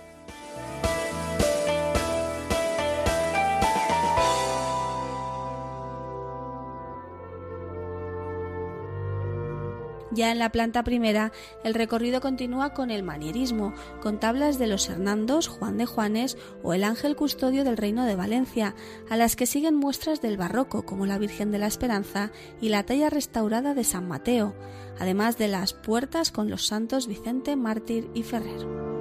Ya 10.14 10.32
en 10.32 10.40
la 10.40 10.52
planta 10.52 10.84
primera, 10.84 11.32
el 11.64 11.74
recorrido 11.74 12.20
continúa 12.20 12.74
con 12.74 12.92
el 12.92 13.04
manierismo, 13.04 13.74
con 14.02 14.20
tablas 14.20 14.60
de 14.60 14.68
los 14.68 14.90
Hernandos, 14.90 15.48
Juan 15.48 15.78
de 15.78 15.86
Juanes 15.86 16.38
o 16.64 16.74
el 16.74 16.84
Ángel 16.84 17.16
Custodio 17.16 17.64
del 17.64 17.78
Reino 17.78 18.06
de 18.06 18.16
Valencia, 18.16 18.76
a 19.10 19.16
las 19.16 19.36
que 19.36 19.46
siguen 19.46 19.76
muestras 19.76 20.22
del 20.22 20.38
barroco 20.38 20.84
como 20.84 21.06
la 21.06 21.18
Virgen 21.18 21.52
de 21.52 21.60
la 21.60 21.68
Esperanza 21.68 22.32
y 22.60 22.70
la 22.70 22.84
talla 22.84 23.10
restaurada 23.10 23.74
de 23.74 23.86
San 23.86 24.08
Mateo, 24.08 24.54
además 25.00 25.38
de 25.38 25.48
las 25.48 25.74
puertas 25.74 26.32
con 26.32 26.50
los 26.50 26.68
santos 26.68 27.08
Vicente, 27.08 27.56
Mártir 27.56 28.10
y 28.14 28.24
Ferrer. 28.24 29.01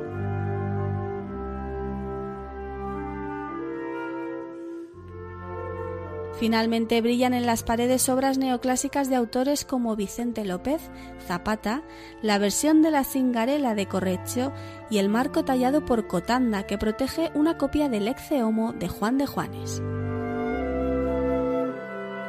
Finalmente 6.40 7.02
brillan 7.02 7.35
en 7.35 7.44
las 7.44 7.62
paredes 7.62 8.09
obras 8.09 8.38
neoclásicas 8.38 9.11
de 9.11 9.16
autores 9.16 9.66
como 9.66 9.94
Vicente 9.94 10.47
López, 10.47 10.80
Zapata, 11.26 11.82
la 12.23 12.38
versión 12.38 12.80
de 12.80 12.90
la 12.90 13.04
Cingarela 13.04 13.75
de 13.75 13.85
Correggio 13.85 14.50
y 14.88 14.97
el 14.97 15.11
marco 15.11 15.44
tallado 15.44 15.85
por 15.85 16.06
Cotanda 16.06 16.66
que 16.66 16.78
protege 16.78 17.30
una 17.35 17.59
copia 17.59 17.90
del 17.90 18.09
Exe 18.09 18.42
Homo 18.42 18.73
de 18.73 18.88
Juan 18.88 19.18
de 19.18 19.26
Juanes. 19.26 19.82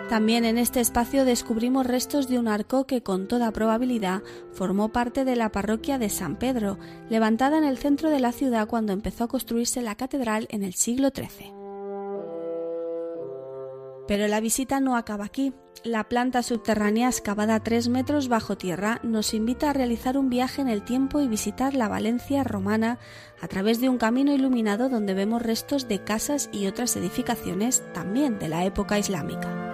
También 0.10 0.44
en 0.44 0.58
este 0.58 0.82
espacio 0.82 1.24
descubrimos 1.24 1.88
restos 1.88 2.28
de 2.28 2.38
un 2.38 2.50
arco 2.50 2.86
que 2.86 3.02
con 3.02 3.30
toda 3.30 3.54
probabilidad 3.54 4.24
formó 4.52 4.90
parte 4.90 5.24
de 5.24 5.38
la 5.38 5.54
parroquia 5.54 5.98
de 5.98 6.10
San 6.10 6.36
Pedro, 6.36 6.78
levantada 7.10 7.58
en 7.58 7.64
el 7.64 7.78
centro 7.78 8.10
de 8.10 8.20
la 8.20 8.34
ciudad 8.34 8.68
cuando 8.68 8.92
empezó 8.92 9.24
a 9.24 9.30
construirse 9.30 9.82
la 9.82 9.96
catedral 9.96 10.48
en 10.52 10.64
el 10.64 10.74
siglo 10.74 11.12
XIII. 11.16 11.61
Pero 14.12 14.28
la 14.28 14.42
visita 14.42 14.82
no 14.82 14.98
acaba 14.98 15.24
aquí. 15.24 15.54
La 15.86 16.04
planta 16.10 16.44
subterránea 16.44 17.08
excavada 17.08 17.56
a 17.56 17.64
3 17.64 17.88
metros 17.88 18.28
bajo 18.28 18.58
tierra 18.58 19.00
nos 19.04 19.34
invita 19.34 19.70
a 19.70 19.74
realizar 19.74 20.18
un 20.18 20.30
viaje 20.30 20.62
en 20.62 20.68
el 20.68 20.84
tiempo 20.84 21.22
y 21.22 21.30
visitar 21.30 21.76
la 21.76 21.88
Valencia 21.88 22.44
romana 22.44 23.00
a 23.42 23.48
través 23.48 23.80
de 23.80 23.88
un 23.88 23.98
camino 23.98 24.34
iluminado 24.34 24.90
donde 24.90 25.14
vemos 25.14 25.42
restos 25.42 25.88
de 25.88 26.04
casas 26.04 26.50
y 26.52 26.68
otras 26.68 26.98
edificaciones 26.98 27.86
también 27.94 28.38
de 28.38 28.50
la 28.50 28.66
época 28.66 29.00
islámica. 29.00 29.71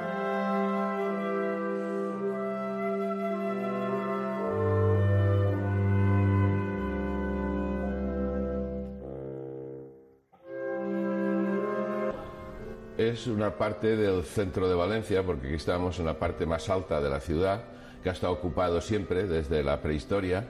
Es 13.07 13.25
una 13.25 13.51
parte 13.51 13.95
del 13.95 14.25
centro 14.25 14.67
de 14.67 14.75
Valencia, 14.75 15.23
porque 15.23 15.47
aquí 15.47 15.55
estamos 15.55 15.97
en 15.97 16.07
la 16.07 16.19
parte 16.19 16.45
más 16.45 16.69
alta 16.69 16.99
de 16.99 17.09
la 17.09 17.21
ciudad, 17.21 17.63
que 18.03 18.09
ha 18.09 18.11
estado 18.11 18.33
ocupado 18.33 18.81
siempre 18.81 19.27
desde 19.27 19.63
la 19.63 19.81
prehistoria, 19.81 20.43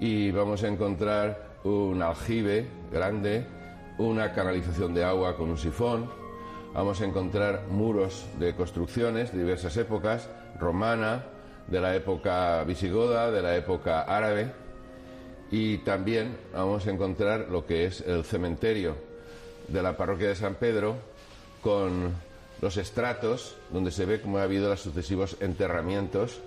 y 0.00 0.32
vamos 0.32 0.64
a 0.64 0.66
encontrar 0.66 1.60
un 1.62 2.02
aljibe 2.02 2.66
grande, 2.90 3.46
una 3.98 4.32
canalización 4.32 4.94
de 4.94 5.04
agua 5.04 5.36
con 5.36 5.48
un 5.48 5.58
sifón, 5.58 6.10
vamos 6.74 7.00
a 7.00 7.04
encontrar 7.04 7.68
muros 7.68 8.26
de 8.40 8.52
construcciones 8.56 9.30
de 9.32 9.38
diversas 9.38 9.76
épocas, 9.76 10.28
romana, 10.58 11.24
de 11.68 11.80
la 11.80 11.94
época 11.94 12.64
visigoda, 12.64 13.30
de 13.30 13.42
la 13.42 13.54
época 13.54 14.02
árabe, 14.02 14.50
y 15.52 15.78
también 15.78 16.36
vamos 16.52 16.84
a 16.84 16.90
encontrar 16.90 17.46
lo 17.48 17.64
que 17.64 17.84
es 17.84 18.00
el 18.00 18.24
cementerio 18.24 18.96
de 19.68 19.82
la 19.84 19.96
parroquia 19.96 20.26
de 20.26 20.34
San 20.34 20.56
Pedro, 20.56 21.14
con 21.66 22.12
los 22.62 22.76
estratos 22.76 23.56
donde 23.72 23.90
se 23.90 24.04
ve 24.04 24.20
cómo 24.20 24.38
ha 24.38 24.44
habido 24.44 24.68
los 24.68 24.80
sucesivos 24.80 25.36
enterramientos 25.40 26.38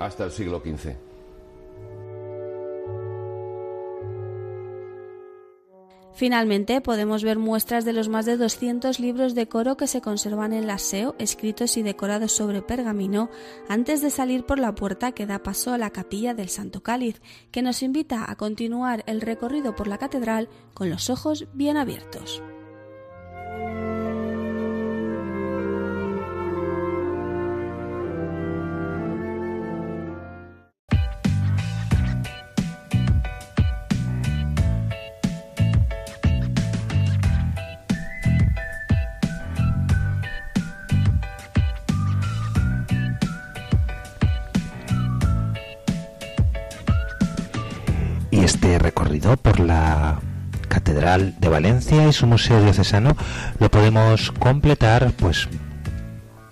hasta 0.00 0.24
el 0.24 0.30
siglo 0.30 0.62
XV. 0.64 0.94
Finalmente, 6.14 6.80
podemos 6.80 7.22
ver 7.22 7.38
muestras 7.38 7.84
de 7.84 7.92
los 7.92 8.08
más 8.08 8.24
de 8.24 8.38
200 8.38 9.00
libros 9.00 9.34
de 9.34 9.48
coro 9.48 9.76
que 9.76 9.86
se 9.86 10.00
conservan 10.00 10.54
en 10.54 10.66
la 10.66 10.78
SEO, 10.78 11.14
escritos 11.18 11.76
y 11.76 11.82
decorados 11.82 12.32
sobre 12.32 12.62
pergamino, 12.62 13.28
antes 13.68 14.00
de 14.00 14.08
salir 14.08 14.46
por 14.46 14.58
la 14.58 14.74
puerta 14.74 15.12
que 15.12 15.26
da 15.26 15.42
paso 15.42 15.74
a 15.74 15.78
la 15.78 15.90
capilla 15.90 16.32
del 16.32 16.48
Santo 16.48 16.82
Cáliz, 16.82 17.20
que 17.50 17.60
nos 17.60 17.82
invita 17.82 18.30
a 18.30 18.36
continuar 18.36 19.04
el 19.06 19.20
recorrido 19.20 19.76
por 19.76 19.88
la 19.88 19.98
catedral 19.98 20.48
con 20.72 20.88
los 20.88 21.10
ojos 21.10 21.48
bien 21.52 21.76
abiertos. 21.76 22.42
Por 49.24 49.58
la 49.58 50.20
Catedral 50.68 51.34
de 51.40 51.48
Valencia 51.48 52.06
y 52.06 52.12
su 52.12 52.26
Museo 52.26 52.60
Diocesano 52.60 53.16
lo 53.58 53.70
podemos 53.70 54.30
completar 54.32 55.12
pues 55.12 55.48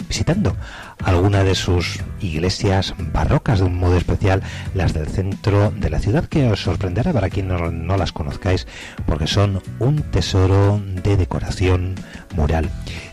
visitando 0.09 0.57
alguna 1.05 1.45
de 1.45 1.55
sus 1.55 2.01
iglesias 2.21 2.95
barrocas 3.13 3.59
de 3.59 3.67
un 3.67 3.79
modo 3.79 3.99
especial 3.99 4.43
las 4.75 4.95
del 4.95 5.07
centro 5.07 5.71
de 5.71 5.91
la 5.91 5.99
ciudad 5.99 6.25
que 6.25 6.51
os 6.51 6.63
sorprenderá 6.63 7.13
para 7.13 7.29
quien 7.29 7.49
no, 7.49 7.71
no 7.71 7.97
las 7.99 8.13
conozcáis 8.13 8.67
porque 9.07 9.27
son 9.27 9.63
un 9.79 10.01
tesoro 10.11 10.81
de 11.03 11.19
decoración 11.19 11.95
mural. 12.35 12.71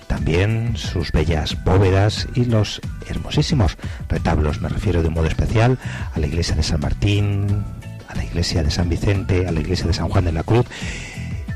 También 0.07 0.77
sus 0.77 1.11
bellas 1.11 1.61
bóvedas 1.65 2.29
y 2.33 2.45
los 2.45 2.79
hermosísimos 3.09 3.77
retablos 4.07 4.61
me 4.61 4.69
refiero 4.69 5.01
de 5.01 5.09
un 5.09 5.15
modo 5.15 5.27
especial 5.27 5.77
a 6.15 6.19
la 6.19 6.27
iglesia 6.27 6.55
de 6.55 6.63
San 6.63 6.79
Martín 6.79 7.65
a 8.09 8.15
la 8.15 8.25
iglesia 8.25 8.63
de 8.63 8.71
San 8.71 8.89
Vicente 8.89 9.47
a 9.47 9.51
la 9.51 9.61
iglesia 9.61 9.87
de 9.87 9.93
San 9.93 10.09
Juan 10.09 10.25
de 10.25 10.33
la 10.33 10.43
Cruz 10.43 10.65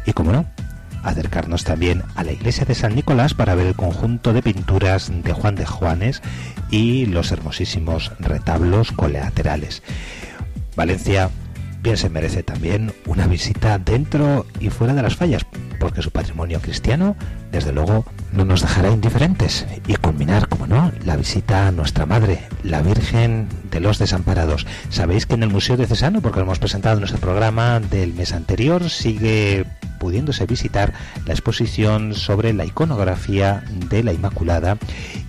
y 0.05 0.13
como 0.13 0.31
no 0.31 0.45
acercarnos 1.03 1.65
también 1.65 2.01
a 2.15 2.23
la 2.23 2.31
iglesia 2.31 2.65
de 2.65 2.75
San 2.75 2.95
Nicolás 2.95 3.33
para 3.33 3.55
ver 3.55 3.67
el 3.67 3.75
conjunto 3.75 4.31
de 4.31 4.41
pinturas 4.41 5.11
de 5.23 5.33
Juan 5.33 5.55
de 5.55 5.65
Juanes 5.65 6.21
y 6.71 7.05
los 7.07 7.31
hermosísimos 7.31 8.13
retablos 8.19 8.93
colaterales. 8.93 9.83
Valencia 10.75 11.29
bien 11.83 11.97
se 11.97 12.09
merece 12.09 12.43
también 12.43 12.93
una 13.05 13.27
visita 13.27 13.77
dentro 13.77 14.45
y 14.61 14.69
fuera 14.69 14.93
de 14.93 15.01
las 15.01 15.17
fallas, 15.17 15.45
porque 15.79 16.01
su 16.01 16.11
patrimonio 16.11 16.61
cristiano, 16.61 17.17
desde 17.51 17.73
luego, 17.73 18.05
no 18.31 18.45
nos 18.45 18.61
dejará 18.61 18.89
indiferentes. 18.89 19.67
Y 19.85 19.95
culminar, 19.97 20.47
como 20.47 20.65
no, 20.65 20.93
la 21.05 21.17
visita 21.17 21.67
a 21.67 21.71
nuestra 21.71 22.05
Madre, 22.05 22.47
la 22.63 22.81
Virgen 22.81 23.49
de 23.69 23.81
los 23.81 23.99
Desamparados. 23.99 24.65
Sabéis 24.89 25.25
que 25.25 25.33
en 25.33 25.43
el 25.43 25.49
Museo 25.49 25.75
Diocesano, 25.75 26.21
porque 26.21 26.39
lo 26.39 26.45
hemos 26.45 26.59
presentado 26.59 26.95
en 26.95 27.01
nuestro 27.01 27.19
programa 27.19 27.81
del 27.81 28.13
mes 28.13 28.31
anterior, 28.31 28.89
sigue 28.89 29.65
pudiéndose 29.99 30.45
visitar 30.45 30.93
la 31.25 31.33
exposición 31.33 32.13
sobre 32.13 32.53
la 32.53 32.65
iconografía 32.65 33.63
de 33.89 34.03
la 34.03 34.13
Inmaculada 34.13 34.77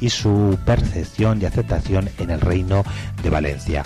y 0.00 0.10
su 0.10 0.56
percepción 0.64 1.42
y 1.42 1.46
aceptación 1.46 2.08
en 2.18 2.30
el 2.30 2.40
Reino 2.40 2.84
de 3.24 3.30
Valencia. 3.30 3.82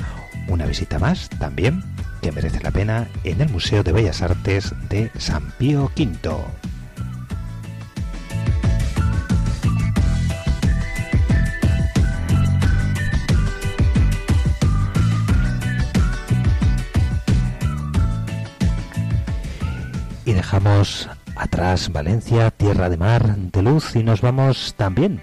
Una 0.48 0.66
visita 0.66 0.98
más 0.98 1.28
también 1.31 1.83
que 2.20 2.33
merece 2.33 2.61
la 2.61 2.70
pena 2.70 3.09
en 3.24 3.40
el 3.40 3.48
Museo 3.48 3.83
de 3.83 3.92
Bellas 3.92 4.22
Artes 4.22 4.74
de 4.88 5.11
San 5.18 5.50
Pío 5.59 5.90
V. 5.96 6.18
Y 20.24 20.33
dejamos 20.33 21.09
atrás 21.37 21.90
Valencia, 21.90 22.50
tierra 22.50 22.90
de 22.90 22.98
mar, 22.98 23.37
de 23.37 23.62
luz, 23.62 23.96
y 23.96 24.02
nos 24.02 24.20
vamos 24.20 24.74
también 24.76 25.20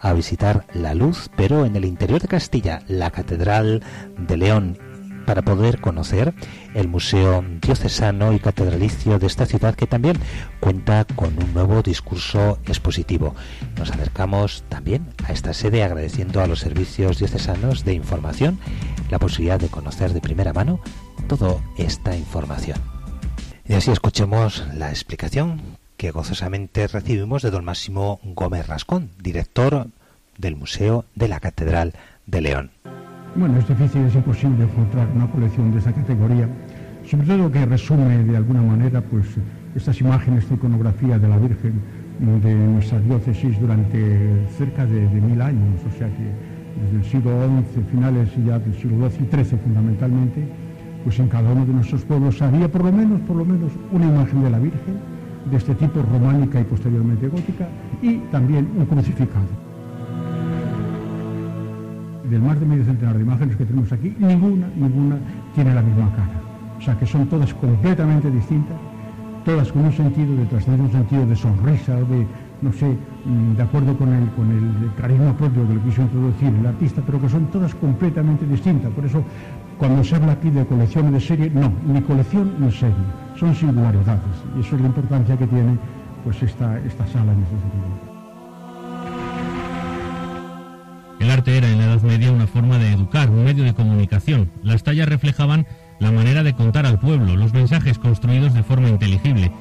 a 0.00 0.12
visitar 0.12 0.66
la 0.74 0.94
luz, 0.94 1.30
pero 1.34 1.64
en 1.64 1.76
el 1.76 1.84
interior 1.84 2.20
de 2.20 2.28
Castilla, 2.28 2.82
la 2.86 3.10
Catedral 3.10 3.82
de 4.18 4.36
León, 4.36 4.78
para 5.26 5.42
poder 5.42 5.80
conocer 5.80 6.34
el 6.74 6.88
Museo 6.88 7.44
Diocesano 7.60 8.32
y 8.32 8.38
Catedralicio 8.38 9.18
de 9.18 9.26
esta 9.26 9.46
ciudad 9.46 9.74
que 9.74 9.86
también 9.86 10.18
cuenta 10.60 11.04
con 11.04 11.36
un 11.42 11.52
nuevo 11.54 11.82
discurso 11.82 12.58
expositivo. 12.66 13.34
Nos 13.78 13.90
acercamos 13.90 14.64
también 14.68 15.12
a 15.24 15.32
esta 15.32 15.52
sede 15.54 15.82
agradeciendo 15.82 16.40
a 16.40 16.46
los 16.46 16.60
servicios 16.60 17.18
diocesanos 17.18 17.84
de 17.84 17.94
información 17.94 18.58
la 19.10 19.18
posibilidad 19.18 19.60
de 19.60 19.68
conocer 19.68 20.12
de 20.12 20.20
primera 20.20 20.52
mano 20.52 20.80
toda 21.28 21.56
esta 21.78 22.16
información. 22.16 22.78
Y 23.66 23.74
así 23.74 23.90
escuchemos 23.90 24.64
la 24.74 24.90
explicación 24.90 25.60
que 25.96 26.10
gozosamente 26.10 26.86
recibimos 26.86 27.42
de 27.42 27.50
don 27.50 27.64
Máximo 27.64 28.20
Gómez 28.22 28.66
Rascón, 28.66 29.10
director 29.18 29.88
del 30.38 30.56
Museo 30.56 31.06
de 31.14 31.28
la 31.28 31.40
Catedral 31.40 31.94
de 32.26 32.40
León. 32.40 32.93
Bueno, 33.36 33.58
es 33.58 33.66
difícil, 33.66 34.02
es 34.02 34.14
imposible 34.14 34.62
encontrar 34.62 35.08
una 35.12 35.26
colección 35.26 35.72
de 35.72 35.80
esa 35.80 35.92
categoría, 35.92 36.48
sobre 37.04 37.26
todo 37.26 37.50
que 37.50 37.66
resume 37.66 38.22
de 38.22 38.36
alguna 38.36 38.62
manera 38.62 39.00
pues 39.00 39.26
estas 39.74 40.00
imágenes 40.00 40.48
de 40.48 40.54
iconografía 40.54 41.18
de 41.18 41.28
la 41.28 41.36
Virgen 41.38 41.80
de 42.20 42.54
nuestra 42.54 43.00
diócesis 43.00 43.58
durante 43.58 44.46
cerca 44.56 44.86
de, 44.86 45.00
mil 45.20 45.42
años, 45.42 45.80
o 45.84 45.98
sea 45.98 46.06
que 46.06 46.30
desde 46.80 46.96
el 46.96 47.04
siglo 47.04 47.32
XI, 47.74 47.82
finales 47.90 48.28
ya 48.46 48.60
del 48.60 48.74
siglo 48.76 49.10
XII 49.10 49.26
y 49.26 49.34
XIII 49.34 49.58
fundamentalmente, 49.58 50.48
pues 51.02 51.18
en 51.18 51.26
cada 51.26 51.50
uno 51.50 51.66
de 51.66 51.72
nuestros 51.72 52.04
pueblos 52.04 52.40
había 52.40 52.70
por 52.70 52.84
lo 52.84 52.92
menos, 52.92 53.20
por 53.22 53.34
lo 53.34 53.44
menos 53.44 53.72
una 53.90 54.06
imagen 54.06 54.44
de 54.44 54.50
la 54.50 54.60
Virgen 54.60 54.94
de 55.50 55.56
este 55.56 55.74
tipo 55.74 56.00
románica 56.02 56.60
y 56.60 56.64
posteriormente 56.64 57.26
gótica 57.26 57.66
y 58.00 58.18
también 58.30 58.68
un 58.78 58.86
crucificado 58.86 59.63
del 62.30 62.42
más 62.42 62.58
de 62.58 62.66
medio 62.66 62.84
centenar 62.84 63.16
de 63.16 63.22
imágenes 63.22 63.56
que 63.56 63.64
tenemos 63.64 63.92
aquí, 63.92 64.14
ninguna, 64.18 64.68
ninguna 64.76 65.16
tiene 65.54 65.74
la 65.74 65.82
misma 65.82 66.10
cara. 66.12 66.40
O 66.78 66.80
sea 66.80 66.98
que 66.98 67.06
son 67.06 67.26
todas 67.26 67.52
completamente 67.54 68.30
distintas, 68.30 68.76
todas 69.44 69.70
con 69.72 69.84
un 69.84 69.92
sentido 69.92 70.36
de 70.36 70.46
trascender 70.46 70.80
un 70.80 70.92
sentido 70.92 71.26
de 71.26 71.36
sonrisa, 71.36 71.94
de, 71.96 72.26
no 72.62 72.72
sé, 72.72 72.96
mm, 73.24 73.56
de 73.56 73.62
acuerdo 73.62 73.96
con 73.96 74.12
el, 74.12 74.28
con 74.30 74.50
el 74.50 74.90
carisma 75.00 75.36
propio 75.36 75.66
que 75.68 75.74
le 75.74 75.80
quiso 75.80 76.02
introducir 76.02 76.48
el 76.48 76.66
artista, 76.66 77.02
pero 77.04 77.20
que 77.20 77.28
son 77.28 77.46
todas 77.46 77.74
completamente 77.74 78.46
distintas. 78.46 78.90
Por 78.92 79.04
eso, 79.04 79.22
cuando 79.78 80.02
se 80.02 80.16
habla 80.16 80.32
aquí 80.32 80.50
de 80.50 80.64
colección 80.66 81.12
de 81.12 81.20
serie, 81.20 81.50
no, 81.50 81.72
ni 81.86 82.00
colección 82.02 82.54
ni 82.58 82.70
serie, 82.72 82.94
son 83.36 83.54
singularidades. 83.54 84.22
Y 84.56 84.60
eso 84.60 84.76
es 84.76 84.80
la 84.80 84.88
importancia 84.88 85.36
que 85.36 85.46
tiene 85.46 85.78
pues 86.24 86.42
esta, 86.42 86.78
esta 86.80 87.06
sala 87.06 87.32
en 87.32 87.42
ese 87.42 87.50
sentido. 87.50 88.13
El 91.20 91.30
arte 91.30 91.56
era 91.56 91.68
en 91.68 91.78
la 91.78 91.84
Edad 91.84 92.02
Media 92.02 92.32
una 92.32 92.46
forma 92.46 92.78
de 92.78 92.92
educar, 92.92 93.30
un 93.30 93.44
medio 93.44 93.64
de 93.64 93.74
comunicación. 93.74 94.50
Las 94.62 94.82
tallas 94.82 95.08
reflejaban 95.08 95.66
la 96.00 96.10
manera 96.10 96.42
de 96.42 96.54
contar 96.54 96.86
al 96.86 96.98
pueblo, 96.98 97.36
los 97.36 97.52
mensajes 97.54 97.98
construidos 97.98 98.52
de 98.54 98.62
forma 98.62 98.88
inteligible. 98.88 99.52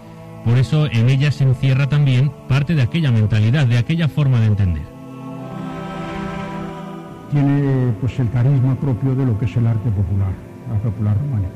Por 0.44 0.58
eso 0.58 0.88
en 0.88 1.10
ellas 1.10 1.36
se 1.36 1.46
encierra 1.46 1.88
también 1.88 2.32
parte 2.50 2.76
de 2.76 2.82
aquella 2.82 3.12
mentalidad, 3.12 3.66
de 3.68 3.78
aquella 3.78 4.08
forma 4.10 4.40
de 4.40 4.48
entender. 4.48 4.84
Tiene 7.32 7.94
pues 8.02 8.20
el 8.20 8.30
carisma 8.30 8.76
propio 8.76 9.16
de 9.16 9.26
lo 9.26 9.40
que 9.40 9.46
es 9.46 9.56
el 9.56 9.68
arte 9.68 9.90
popular, 9.90 10.34
la 10.70 10.80
popular 10.80 11.18
románica. 11.18 11.54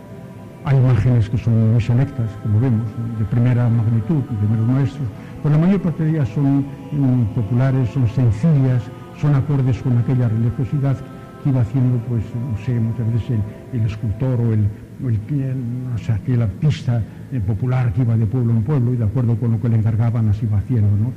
Hay 0.64 0.78
imágenes 0.78 1.30
que 1.30 1.38
son 1.38 1.74
muy 1.74 1.82
selectas, 1.82 2.30
como 2.44 2.60
vemos, 2.60 2.88
de 3.20 3.26
primera 3.26 3.70
magnitud, 3.70 4.24
de 4.24 4.38
primeros 4.38 4.68
maestros, 4.68 5.08
pero 5.44 5.56
la 5.56 5.66
mayor 5.66 5.82
parte 5.82 6.04
de 6.04 6.12
ellas 6.12 6.30
son 6.34 6.66
mm, 6.92 7.24
populares, 7.36 7.90
son 7.90 8.08
sencillas, 8.10 8.84
son 9.20 9.36
acordes 9.36 9.82
con 9.82 9.98
aquella 9.98 10.30
religiosidad 10.30 10.98
que 11.44 11.50
iba 11.50 11.62
haciendo, 11.62 11.98
pues, 12.08 12.24
no 12.36 12.58
sé, 12.66 12.80
muchas 12.80 13.12
veces 13.14 13.40
el, 13.74 13.82
escultor 13.82 14.40
o 14.40 14.54
el, 14.54 14.68
el, 15.08 15.64
o 15.94 15.98
sea, 15.98 16.16
aquel 16.16 16.42
artista 16.42 17.02
eh, 17.32 17.40
popular 17.40 17.94
que 17.94 18.02
iba 18.02 18.16
de 18.16 18.26
pueblo 18.26 18.54
en 18.54 18.64
pueblo 18.64 18.94
y 18.94 18.98
de 18.98 19.06
acuerdo 19.06 19.36
con 19.36 19.52
lo 19.52 19.62
que 19.62 19.70
le 19.70 19.78
encargaban 19.78 20.30
así 20.30 20.46
iba 20.46 20.58
haciendo, 20.58 20.90
¿no? 20.98 21.12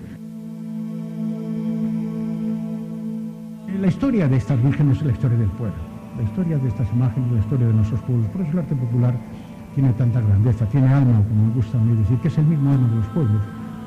La 3.81 3.87
historia 3.87 4.29
de 4.29 4.37
estas 4.37 4.63
vírgenes 4.63 4.99
es 4.99 5.05
la 5.05 5.13
historia 5.13 5.39
del 5.39 5.51
pueblo, 5.51 5.77
la 6.19 6.23
historia 6.23 6.59
de 6.59 6.69
estas 6.69 6.93
imágenes, 6.93 7.33
la 7.33 7.39
historia 7.39 7.67
de 7.67 7.73
nuestros 7.73 8.01
pueblos. 8.03 8.27
Por 8.29 8.43
eso 8.43 8.53
el 8.53 8.59
arte 8.59 8.75
popular 8.75 9.15
tiene 9.75 9.93
tanta 9.95 10.21
grandeza, 10.21 10.67
tiene 10.67 10.89
alma, 10.89 11.23
como 11.27 11.47
me 11.47 11.55
gusta 11.55 11.79
a 11.79 11.81
mí 11.81 11.97
decir, 11.97 12.19
que 12.19 12.29
es 12.29 12.37
el 12.37 12.45
mismo 12.45 12.71
alma 12.71 12.89
de 12.89 12.97
los 12.97 13.07
pueblos. 13.07 13.43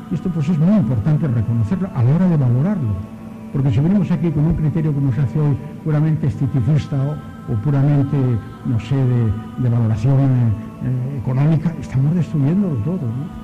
Y 0.09 0.15
esto 0.15 0.29
pues 0.29 0.49
es 0.49 0.57
muy 0.57 0.75
importante 0.77 1.27
reconocerlo 1.27 1.89
a 1.93 2.03
la 2.03 2.15
hora 2.15 2.27
de 2.27 2.37
valorarlo. 2.37 3.22
Porque 3.53 3.71
si 3.71 3.79
venimos 3.79 4.09
aquí 4.09 4.31
con 4.31 4.45
un 4.45 4.55
criterio 4.55 4.93
que 4.93 4.99
nos 4.99 5.17
hace 5.17 5.39
hoy 5.39 5.55
puramente 5.83 6.27
esteticista 6.27 6.97
o, 6.97 7.53
o 7.53 7.55
puramente, 7.57 8.17
no 8.65 8.79
sé, 8.79 8.95
de, 8.95 9.31
de 9.59 9.69
valoración 9.69 10.19
eh, 10.19 11.19
económica, 11.19 11.73
estamos 11.79 12.15
destruyéndolo 12.15 12.75
todo. 12.77 12.97
¿no? 12.97 13.43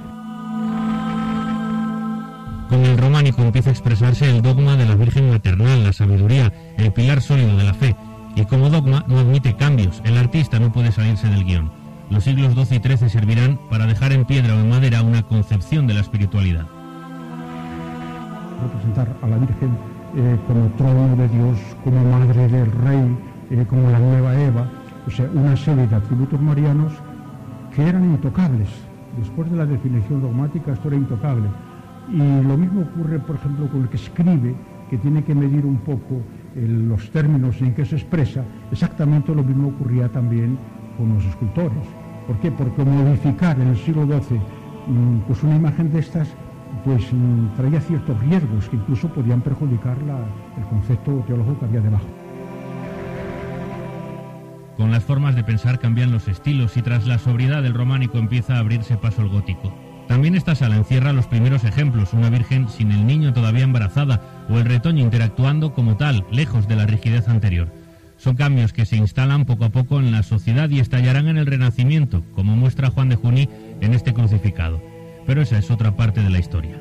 Con 2.69 2.85
el 2.85 2.97
románico 2.97 3.41
empieza 3.41 3.69
a 3.69 3.73
expresarse 3.73 4.29
el 4.29 4.41
dogma 4.41 4.75
de 4.77 4.85
la 4.85 4.95
Virgen 4.95 5.29
maternal, 5.29 5.83
la 5.83 5.93
sabiduría, 5.93 6.53
el 6.77 6.91
pilar 6.93 7.21
sólido 7.21 7.57
de 7.57 7.63
la 7.63 7.73
fe. 7.73 7.95
Y 8.35 8.45
como 8.45 8.69
dogma 8.69 9.03
no 9.07 9.19
admite 9.19 9.55
cambios, 9.55 10.01
el 10.05 10.17
artista 10.17 10.59
no 10.59 10.71
puede 10.71 10.91
salirse 10.91 11.27
del 11.27 11.45
guion. 11.45 11.71
Los 12.09 12.23
siglos 12.23 12.53
XII 12.53 12.77
y 12.77 12.79
XIII 12.79 13.09
servirán 13.09 13.59
para 13.69 13.85
dejar 13.85 14.11
en 14.11 14.25
piedra 14.25 14.55
o 14.55 14.59
en 14.59 14.69
madera 14.69 15.01
una 15.01 15.23
concepción 15.23 15.87
de 15.87 15.95
la 15.95 16.01
espiritualidad. 16.01 16.65
representar 18.61 19.15
a 19.21 19.27
la 19.27 19.37
Virgen 19.37 19.88
eh, 20.15 20.37
como 20.47 20.67
trono 20.77 21.15
de 21.15 21.27
Dios, 21.29 21.57
como 21.83 22.03
madre 22.03 22.47
del 22.47 22.71
rey, 22.71 23.17
eh, 23.51 23.65
como 23.69 23.89
la 23.89 23.99
nueva 23.99 24.39
Eva, 24.39 24.69
o 25.07 25.09
sea, 25.11 25.27
una 25.33 25.55
serie 25.55 25.87
de 25.87 25.95
atributos 25.95 26.39
marianos 26.41 26.93
que 27.75 27.87
eran 27.87 28.03
intocables. 28.05 28.69
Después 29.17 29.49
de 29.49 29.57
la 29.57 29.65
definición 29.65 30.21
dogmática 30.21 30.73
esto 30.73 30.87
era 30.87 30.97
intocable. 30.97 31.47
Y 32.11 32.17
lo 32.17 32.57
mismo 32.57 32.81
ocurre, 32.81 33.19
por 33.19 33.35
ejemplo, 33.35 33.67
con 33.67 33.81
el 33.83 33.89
que 33.89 33.97
escribe, 33.97 34.55
que 34.89 34.97
tiene 34.97 35.23
que 35.23 35.35
medir 35.35 35.65
un 35.65 35.77
poco 35.77 36.21
el- 36.55 36.89
los 36.89 37.09
términos 37.11 37.61
en 37.61 37.73
que 37.75 37.85
se 37.85 37.95
expresa. 37.95 38.43
Exactamente 38.71 39.33
lo 39.35 39.43
mismo 39.43 39.69
ocurría 39.69 40.09
también 40.11 40.57
con 40.97 41.13
los 41.13 41.23
escultores. 41.25 41.83
¿Por 42.27 42.37
qué? 42.39 42.51
Porque 42.51 42.83
modificar 42.83 43.59
en 43.59 43.67
el 43.69 43.77
siglo 43.77 44.05
XII 44.07 44.37
mm, 44.87 45.19
pues 45.27 45.43
una 45.43 45.55
imagen 45.55 45.91
de 45.91 45.99
estas 45.99 46.27
pues 46.83 47.01
mm, 47.11 47.55
traía 47.57 47.81
ciertos 47.81 48.19
riesgos 48.21 48.69
que 48.69 48.75
incluso 48.77 49.07
podían 49.09 49.41
perjudicar 49.41 50.01
la- 50.03 50.25
el 50.57 50.63
concepto 50.69 51.23
teológico 51.27 51.59
que 51.59 51.65
había 51.65 51.81
debajo. 51.81 52.07
Con 54.77 54.91
las 54.91 55.03
formas 55.03 55.35
de 55.35 55.43
pensar 55.43 55.79
cambian 55.79 56.11
los 56.11 56.27
estilos 56.27 56.77
y 56.77 56.81
tras 56.81 57.05
la 57.05 57.17
sobriedad 57.19 57.61
del 57.61 57.73
románico 57.73 58.17
empieza 58.17 58.55
a 58.55 58.59
abrirse 58.59 58.95
paso 58.97 59.21
el 59.21 59.27
gótico. 59.29 59.73
También 60.07 60.35
esta 60.35 60.55
sala 60.55 60.77
encierra 60.77 61.13
los 61.13 61.27
primeros 61.27 61.63
ejemplos, 61.65 62.13
una 62.13 62.29
virgen 62.29 62.67
sin 62.69 62.91
el 62.91 63.05
niño 63.05 63.33
todavía 63.33 63.63
embarazada 63.63 64.21
o 64.49 64.57
el 64.57 64.65
retoño 64.65 65.03
interactuando 65.03 65.73
como 65.73 65.97
tal, 65.97 66.25
lejos 66.31 66.67
de 66.67 66.75
la 66.77 66.85
rigidez 66.85 67.27
anterior. 67.27 67.67
Son 68.17 68.35
cambios 68.35 68.73
que 68.73 68.85
se 68.85 68.95
instalan 68.97 69.45
poco 69.45 69.65
a 69.65 69.69
poco 69.69 69.99
en 69.99 70.11
la 70.11 70.23
sociedad 70.23 70.69
y 70.69 70.79
estallarán 70.79 71.27
en 71.27 71.37
el 71.37 71.45
Renacimiento, 71.45 72.23
como 72.33 72.55
muestra 72.55 72.89
Juan 72.89 73.09
de 73.09 73.15
Juní 73.17 73.49
en 73.81 73.93
este 73.93 74.13
crucificado. 74.13 74.81
Pero 75.29 75.43
esa 75.43 75.59
es 75.59 75.69
otra 75.69 75.95
parte 75.95 76.23
de 76.23 76.29
la 76.31 76.39
historia. 76.39 76.75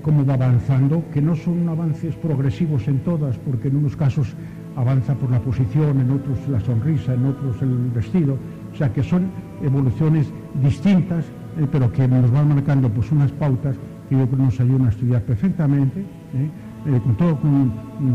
cómo 0.00 0.24
va 0.24 0.34
avanzando, 0.34 1.02
que 1.12 1.20
no 1.20 1.34
son 1.34 1.68
avances 1.68 2.14
progresivos 2.14 2.86
en 2.86 3.00
todas, 3.00 3.36
porque 3.38 3.66
en 3.66 3.76
unos 3.76 3.96
casos 3.96 4.28
avanza 4.76 5.14
por 5.16 5.28
la 5.28 5.40
posición, 5.40 6.00
en 6.00 6.12
otros 6.12 6.38
la 6.48 6.60
sonrisa, 6.60 7.14
en 7.14 7.26
otros 7.26 7.60
el 7.62 7.90
vestido, 7.90 8.38
o 8.72 8.76
sea 8.76 8.92
que 8.92 9.02
son 9.02 9.28
evoluciones 9.60 10.32
distintas, 10.62 11.24
eh, 11.58 11.66
pero 11.70 11.92
que 11.92 12.06
nos 12.06 12.30
van 12.30 12.48
marcando 12.48 12.88
pues 12.88 13.10
unas 13.10 13.32
pautas 13.32 13.76
que 14.08 14.16
yo 14.16 14.26
creo 14.28 14.44
nos 14.44 14.60
ayudan 14.60 14.86
a 14.86 14.90
estudiar 14.90 15.22
perfectamente, 15.22 16.00
¿eh? 16.00 16.50
Eh, 16.86 17.00
con 17.02 17.16
todo 17.16 17.36
con, 17.40 17.72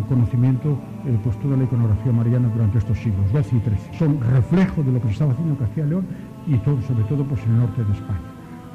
conocimiento, 0.07 0.79
pues 1.21 1.37
toda 1.41 1.57
la 1.57 1.65
iconografía 1.65 2.13
mariana 2.13 2.47
durante 2.47 2.77
estos 2.77 2.97
siglos, 2.97 3.29
XII 3.31 3.59
y 3.59 3.61
XIII. 3.61 3.99
Son 3.99 4.19
reflejo 4.21 4.81
de 4.81 4.93
lo 4.93 5.01
que 5.01 5.07
se 5.07 5.13
estaba 5.13 5.33
haciendo 5.33 5.53
en 5.53 5.59
Castilla 5.59 5.85
y 5.85 5.89
León 5.89 6.05
y 6.47 6.57
todo, 6.57 6.81
sobre 6.81 7.03
todo 7.05 7.23
pues 7.23 7.43
en 7.45 7.53
el 7.53 7.59
norte 7.59 7.83
de 7.83 7.93
España. 7.93 8.29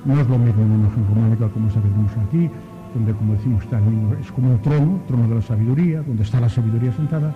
No 0.04 0.20
es 0.20 0.28
lo 0.28 0.38
mismo 0.38 0.62
una 0.62 0.74
imagen 0.74 1.06
románica 1.08 1.48
como 1.48 1.68
esa 1.68 1.82
que 1.82 1.88
vemos 1.88 2.12
aquí, 2.26 2.50
donde, 2.94 3.12
como 3.12 3.34
decimos, 3.34 3.64
está 3.64 3.78
el 3.78 3.90
niño, 3.90 4.14
es 4.20 4.30
como 4.32 4.50
un 4.50 4.58
trono, 4.60 5.00
trono 5.06 5.28
de 5.28 5.34
la 5.34 5.42
sabiduría, 5.42 6.02
donde 6.02 6.22
está 6.22 6.40
la 6.40 6.48
sabiduría 6.48 6.92
sentada, 6.92 7.34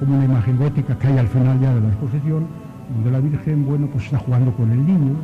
como 0.00 0.16
una 0.16 0.24
imagen 0.24 0.56
gótica 0.56 0.98
que 0.98 1.06
hay 1.06 1.18
al 1.18 1.28
final 1.28 1.60
ya 1.60 1.74
de 1.74 1.80
la 1.80 1.88
exposición, 1.88 2.46
donde 2.94 3.10
la 3.10 3.20
Virgen, 3.20 3.66
bueno, 3.66 3.86
pues 3.86 4.04
está 4.04 4.18
jugando 4.18 4.52
con 4.52 4.70
el 4.70 4.84
niño, 4.84 5.14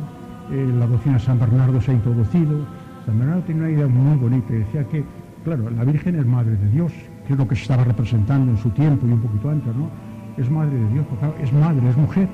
eh, 0.51 0.71
la 0.77 0.85
doctrina 0.87 1.19
San 1.19 1.39
Bernardo 1.39 1.81
se 1.81 1.91
ha 1.91 1.93
introducido. 1.95 2.65
San 3.05 3.17
Bernardo 3.19 3.41
tiene 3.43 3.61
una 3.61 3.71
idea 3.71 3.87
muy 3.87 4.17
bonita, 4.17 4.53
decía 4.53 4.83
que, 4.85 5.03
claro, 5.43 5.69
la 5.69 5.83
Virgen 5.83 6.15
es 6.15 6.25
madre 6.25 6.55
de 6.55 6.69
Dios, 6.69 6.91
que 7.25 7.33
es 7.33 7.39
lo 7.39 7.47
que 7.47 7.55
se 7.55 7.63
estaba 7.63 7.83
representando 7.83 8.51
en 8.51 8.57
su 8.57 8.69
tiempo 8.69 9.07
y 9.07 9.11
un 9.11 9.21
poquito 9.21 9.49
antes, 9.49 9.75
¿no? 9.75 9.89
Es 10.37 10.49
madre 10.49 10.77
de 10.77 10.87
Dios, 10.89 11.05
porque 11.09 11.43
es 11.43 11.51
madre, 11.53 11.89
es 11.89 11.97
mujer, 11.97 12.27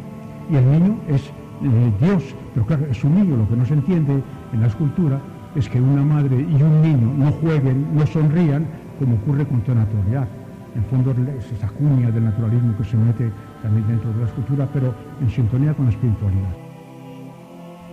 y 0.50 0.56
el 0.56 0.72
niño 0.72 0.96
es 1.08 1.32
eh, 1.64 1.94
Dios, 2.00 2.24
pero 2.54 2.66
claro, 2.66 2.86
es 2.90 3.04
un 3.04 3.16
niño, 3.16 3.38
lo 3.38 3.48
que 3.48 3.56
no 3.56 3.66
se 3.66 3.74
entiende 3.74 4.22
en 4.54 4.62
la 4.62 4.68
escultura 4.68 5.20
es 5.56 5.68
que 5.68 5.82
una 5.82 6.04
madre 6.04 6.36
y 6.36 6.62
un 6.62 6.82
niño 6.82 7.14
no 7.18 7.32
jueguen, 7.32 7.96
no 7.96 8.06
sonrían, 8.08 8.66
como 9.00 9.16
ocurre 9.16 9.46
con 9.46 9.62
toda 9.62 9.80
naturalidad. 9.80 10.28
En 10.76 10.86
fondo 10.86 11.12
es 11.38 11.52
esa 11.52 11.68
cuña 11.68 12.12
del 12.12 12.24
naturalismo 12.24 12.78
que 12.78 12.84
se 12.86 12.96
mete 12.96 13.32
también 13.62 13.88
dentro 13.88 14.14
de 14.14 14.22
la 14.22 14.28
escultura, 14.28 14.70
pero 14.74 14.96
en 15.22 15.30
sintonía 15.30 15.74
con 15.74 15.86
la 15.86 15.92
espiritualidad. 15.92 16.56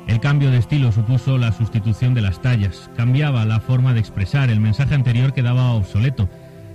El 0.06 0.20
cambio 0.20 0.50
de 0.50 0.58
estilo 0.58 0.90
supuso 0.90 1.36
la 1.36 1.52
sustitución 1.52 2.14
de 2.14 2.22
las 2.22 2.40
tallas, 2.40 2.90
cambiaba 2.96 3.44
la 3.44 3.60
forma 3.60 3.92
de 3.92 4.00
expresar, 4.00 4.48
el 4.48 4.60
mensaje 4.60 4.94
anterior 4.94 5.34
quedaba 5.34 5.72
obsoleto. 5.72 6.30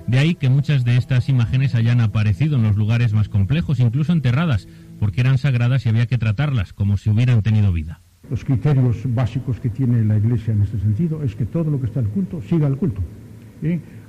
De 0.05 0.19
ahí 0.19 0.35
que 0.35 0.49
muchas 0.49 0.83
de 0.83 0.97
estas 0.97 1.29
imágenes 1.29 1.73
hayan 1.73 2.01
aparecido 2.01 2.57
en 2.57 2.63
los 2.63 2.75
lugares 2.75 3.13
más 3.13 3.29
complejos, 3.29 3.79
incluso 3.79 4.11
enterradas, 4.11 4.67
porque 4.99 5.21
eran 5.21 5.37
sagradas 5.37 5.85
y 5.85 5.89
había 5.89 6.05
que 6.05 6.17
tratarlas 6.17 6.73
como 6.73 6.97
si 6.97 7.09
hubieran 7.09 7.41
tenido 7.41 7.71
vida. 7.71 8.01
Los 8.29 8.45
criterios 8.45 8.97
básicos 9.13 9.59
que 9.59 9.69
tiene 9.69 10.03
la 10.03 10.17
Iglesia 10.17 10.53
en 10.53 10.61
este 10.61 10.79
sentido 10.79 11.23
es 11.23 11.35
que 11.35 11.45
todo 11.45 11.69
lo 11.69 11.79
que 11.79 11.87
está 11.87 11.99
al 11.99 12.07
culto 12.07 12.41
siga 12.41 12.67
el 12.67 12.77
culto. 12.77 13.01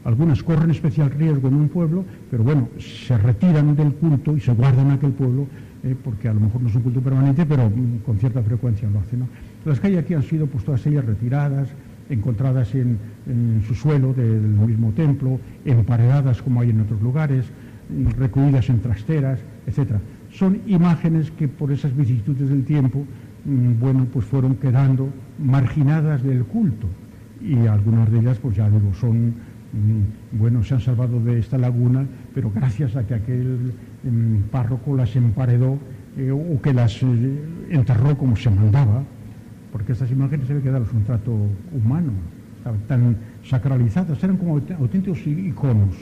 Algunas 0.04 0.42
corren 0.42 0.70
especial 0.70 1.10
riesgo 1.10 1.48
en 1.48 1.54
un 1.54 1.68
pueblo, 1.68 2.04
pero 2.30 2.44
bueno, 2.44 2.68
se 2.78 3.16
retiran 3.16 3.74
del 3.74 3.94
culto 3.94 4.36
y 4.36 4.40
se 4.40 4.52
guardan 4.52 4.90
aquel 4.90 5.12
pueblo, 5.12 5.46
eh, 5.82 5.96
porque 6.02 6.28
a 6.28 6.34
lo 6.34 6.40
mejor 6.40 6.60
no 6.60 6.68
es 6.68 6.74
un 6.74 6.82
culto 6.82 7.00
permanente, 7.00 7.46
pero 7.46 7.70
mm, 7.70 7.98
con 8.04 8.18
cierta 8.18 8.42
frecuencia 8.42 8.88
lo 8.90 9.00
hacen. 9.00 9.26
Las 9.64 9.80
que 9.80 9.86
hay 9.86 9.96
aquí 9.96 10.12
han 10.12 10.22
sido 10.22 10.46
pues 10.46 10.64
todas 10.64 10.84
ellas 10.86 11.04
retiradas, 11.04 11.68
encontradas 12.10 12.74
en, 12.74 12.98
en 13.26 13.62
su 13.66 13.74
suelo 13.74 14.12
del 14.12 14.42
mismo 14.42 14.92
templo, 14.92 15.40
emparedadas 15.64 16.42
como 16.42 16.60
hay 16.60 16.70
en 16.70 16.82
otros 16.82 17.00
lugares, 17.00 17.46
recluidas 18.18 18.68
en 18.68 18.80
trasteras, 18.80 19.40
etcétera. 19.66 20.00
Son 20.34 20.58
imágenes 20.66 21.30
que 21.30 21.46
por 21.46 21.70
esas 21.70 21.94
vicisitudes 21.96 22.48
del 22.48 22.64
tiempo, 22.64 23.04
mm, 23.44 23.78
bueno, 23.78 24.06
pues 24.12 24.24
fueron 24.26 24.56
quedando 24.56 25.08
marginadas 25.38 26.22
del 26.24 26.44
culto 26.44 26.88
y 27.40 27.66
algunas 27.68 28.10
de 28.10 28.18
ellas, 28.18 28.38
pues 28.42 28.56
ya 28.56 28.68
digo, 28.68 28.92
son, 28.94 29.28
mm, 29.28 30.38
bueno, 30.38 30.64
se 30.64 30.74
han 30.74 30.80
salvado 30.80 31.20
de 31.20 31.38
esta 31.38 31.56
laguna, 31.56 32.04
pero 32.34 32.50
gracias 32.50 32.96
a 32.96 33.06
que 33.06 33.14
aquel 33.14 33.74
mm, 34.02 34.50
párroco 34.50 34.96
las 34.96 35.14
emparedó 35.14 35.78
eh, 36.16 36.32
o 36.32 36.60
que 36.60 36.72
las 36.74 37.00
eh, 37.02 37.38
enterró 37.70 38.18
como 38.18 38.34
se 38.34 38.50
mandaba, 38.50 39.04
porque 39.70 39.92
estas 39.92 40.10
imágenes 40.10 40.48
debe 40.48 40.62
quedarles 40.62 40.92
un 40.92 41.04
trato 41.04 41.32
humano, 41.72 42.10
tan 42.88 43.16
sacralizadas, 43.44 44.22
eran 44.24 44.36
como 44.36 44.58
aut- 44.58 44.76
auténticos 44.80 45.24
iconos. 45.26 45.94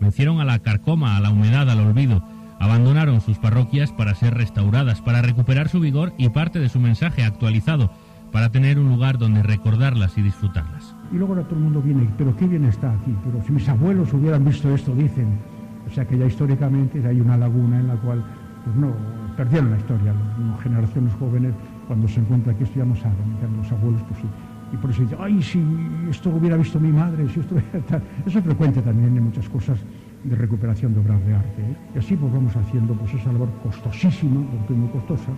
Vencieron 0.00 0.40
a 0.40 0.44
la 0.44 0.58
carcoma, 0.58 1.16
a 1.16 1.20
la 1.20 1.30
humedad, 1.30 1.68
al 1.70 1.80
olvido. 1.80 2.22
Abandonaron 2.60 3.22
sus 3.22 3.38
parroquias 3.38 3.90
para 3.90 4.14
ser 4.14 4.34
restauradas, 4.34 5.00
para 5.00 5.22
recuperar 5.22 5.70
su 5.70 5.80
vigor 5.80 6.12
y 6.18 6.28
parte 6.28 6.58
de 6.60 6.68
su 6.68 6.78
mensaje 6.78 7.24
actualizado, 7.24 7.90
para 8.32 8.50
tener 8.50 8.78
un 8.78 8.90
lugar 8.90 9.16
donde 9.16 9.42
recordarlas 9.42 10.18
y 10.18 10.22
disfrutarlas. 10.22 10.94
Y 11.10 11.16
luego 11.16 11.32
ahora 11.32 11.46
todo 11.46 11.56
el 11.56 11.64
mundo 11.64 11.80
viene, 11.80 12.06
pero 12.18 12.36
qué 12.36 12.46
bien 12.46 12.66
está 12.66 12.92
aquí, 12.92 13.16
pero 13.24 13.42
si 13.46 13.52
mis 13.52 13.66
abuelos 13.66 14.12
hubieran 14.12 14.44
visto 14.44 14.72
esto, 14.74 14.94
dicen. 14.94 15.38
O 15.86 15.90
sea 15.90 16.04
que 16.04 16.18
ya 16.18 16.26
históricamente 16.26 17.04
hay 17.04 17.18
una 17.18 17.38
laguna 17.38 17.80
en 17.80 17.88
la 17.88 17.96
cual, 17.96 18.22
pues 18.62 18.76
no, 18.76 18.92
perdieron 19.38 19.70
la 19.70 19.78
historia, 19.78 20.12
las 20.12 20.60
generaciones 20.60 21.14
jóvenes, 21.14 21.54
cuando 21.88 22.06
se 22.08 22.20
encuentran 22.20 22.56
que 22.56 22.64
esto 22.64 22.78
ya 22.78 22.84
no 22.84 22.94
saben, 22.94 23.22
en 23.24 23.36
cambio 23.38 23.62
los 23.62 23.72
abuelos, 23.72 24.02
pues 24.06 24.20
sí. 24.20 24.26
Y 24.74 24.76
por 24.76 24.90
eso 24.90 25.00
dicen, 25.00 25.18
ay, 25.18 25.42
si 25.42 25.64
esto 26.10 26.28
hubiera 26.28 26.58
visto 26.58 26.78
mi 26.78 26.92
madre, 26.92 27.26
si 27.30 27.40
esto 27.40 27.54
hubiera 27.56 27.80
tal". 27.86 28.02
Eso 28.26 28.38
es 28.38 28.44
frecuente 28.44 28.82
también 28.82 29.16
en 29.16 29.24
muchas 29.24 29.48
cosas 29.48 29.78
de 30.24 30.36
recuperación 30.36 30.94
de 30.94 31.00
obras 31.00 31.24
de 31.26 31.34
arte. 31.34 31.62
¿eh? 31.62 31.76
Y 31.94 31.98
así 31.98 32.16
pues 32.16 32.32
vamos 32.32 32.54
haciendo 32.56 32.94
pues 32.94 33.14
esa 33.14 33.32
labor 33.32 33.48
costosísima, 33.62 34.42
porque 34.50 34.74
muy 34.74 34.88
costosa, 34.90 35.30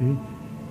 ¿eh? 0.00 0.14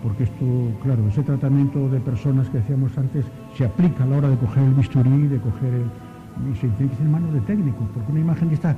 porque 0.02 0.24
esto, 0.24 0.46
claro, 0.84 1.08
ese 1.08 1.24
tratamiento 1.24 1.88
de 1.90 2.00
personas 2.00 2.50
que 2.50 2.58
decíamos 2.58 2.98
antes 2.98 3.26
se 3.56 3.66
aplica 3.66 4.04
a 4.04 4.08
la 4.08 4.18
hora 4.18 4.30
de 4.30 4.38
coger 4.38 4.64
el 4.64 4.74
bisturí, 4.74 5.28
de 5.28 5.40
coger 5.40 5.74
el... 5.74 6.52
y 6.52 6.56
se 6.56 6.68
tiene 6.70 6.92
que 6.92 7.04
manos 7.06 7.34
de 7.34 7.40
técnicos, 7.42 7.88
porque 7.94 8.12
una 8.12 8.22
imagen 8.22 8.50
que 8.50 8.56
está 8.56 8.76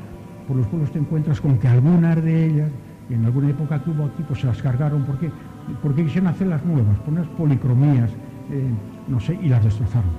por 0.48 0.58
los 0.58 0.68
pueblos 0.68 0.92
te 0.92 1.00
encuentras 1.00 1.42
con 1.42 1.58
que 1.58 1.68
algunas 1.68 2.24
de 2.24 2.46
ellas, 2.46 2.72
en 3.10 3.26
alguna 3.26 3.50
época 3.50 3.84
que 3.84 3.90
hubo 3.90 4.06
aquí, 4.06 4.24
pues 4.28 4.42
se 4.42 4.48
las 4.48 4.62
cargaron, 4.62 5.04
porque, 5.04 5.32
porque 5.82 6.04
quisieron 6.04 6.28
hacer 6.28 6.48
las 6.48 6.64
nuevas, 6.64 6.98
poner 7.00 7.26
policromías, 7.30 8.12
eh, 8.52 8.70
no 9.08 9.20
sé, 9.20 9.40
y 9.42 9.50
las 9.50 9.64
destrozaron. 9.64 10.12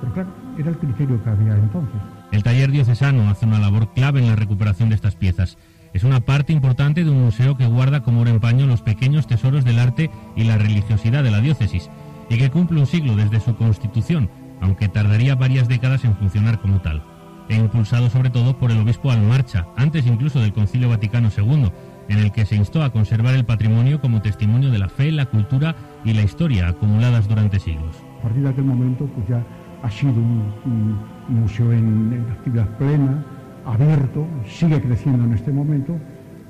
Pero 0.00 0.12
claro, 0.12 0.28
era 0.58 0.70
el 0.70 0.78
criterio 0.78 1.22
que 1.22 1.30
había 1.30 1.56
entonces. 1.56 2.21
El 2.32 2.42
taller 2.42 2.70
diocesano 2.70 3.28
hace 3.28 3.44
una 3.44 3.60
labor 3.60 3.92
clave 3.92 4.20
en 4.20 4.28
la 4.28 4.36
recuperación 4.36 4.88
de 4.88 4.94
estas 4.94 5.16
piezas. 5.16 5.58
Es 5.92 6.02
una 6.02 6.20
parte 6.20 6.54
importante 6.54 7.04
de 7.04 7.10
un 7.10 7.22
museo 7.22 7.58
que 7.58 7.66
guarda 7.66 8.02
como 8.02 8.22
oro 8.22 8.30
en 8.30 8.40
paño 8.40 8.66
los 8.66 8.80
pequeños 8.80 9.26
tesoros 9.26 9.64
del 9.64 9.78
arte 9.78 10.10
y 10.34 10.44
la 10.44 10.56
religiosidad 10.56 11.22
de 11.22 11.30
la 11.30 11.42
diócesis, 11.42 11.90
y 12.30 12.38
que 12.38 12.50
cumple 12.50 12.80
un 12.80 12.86
siglo 12.86 13.16
desde 13.16 13.40
su 13.40 13.54
constitución, 13.56 14.30
aunque 14.62 14.88
tardaría 14.88 15.34
varias 15.34 15.68
décadas 15.68 16.04
en 16.06 16.16
funcionar 16.16 16.58
como 16.60 16.80
tal. 16.80 17.02
E 17.50 17.56
impulsado 17.56 18.08
sobre 18.08 18.30
todo 18.30 18.56
por 18.56 18.70
el 18.70 18.80
obispo 18.80 19.10
Almarcha, 19.10 19.66
antes 19.76 20.06
incluso 20.06 20.40
del 20.40 20.54
Concilio 20.54 20.88
Vaticano 20.88 21.28
II, 21.36 21.70
en 22.08 22.18
el 22.18 22.32
que 22.32 22.46
se 22.46 22.56
instó 22.56 22.82
a 22.82 22.90
conservar 22.90 23.34
el 23.34 23.44
patrimonio 23.44 24.00
como 24.00 24.22
testimonio 24.22 24.70
de 24.70 24.78
la 24.78 24.88
fe, 24.88 25.12
la 25.12 25.26
cultura 25.26 25.76
y 26.02 26.14
la 26.14 26.22
historia 26.22 26.68
acumuladas 26.68 27.28
durante 27.28 27.58
siglos. 27.58 27.94
A 28.20 28.22
partir 28.22 28.42
de 28.42 28.48
aquel 28.48 28.64
momento, 28.64 29.04
pues 29.06 29.28
ya 29.28 29.44
ha 29.82 29.90
sido 29.90 30.12
un, 30.12 30.96
museo 31.32 31.72
en, 31.72 32.12
en 32.12 32.24
actividad 32.30 32.66
plena, 32.78 33.24
abierto, 33.66 34.26
sigue 34.48 34.80
creciendo 34.80 35.24
en 35.24 35.32
este 35.34 35.52
momento. 35.52 35.96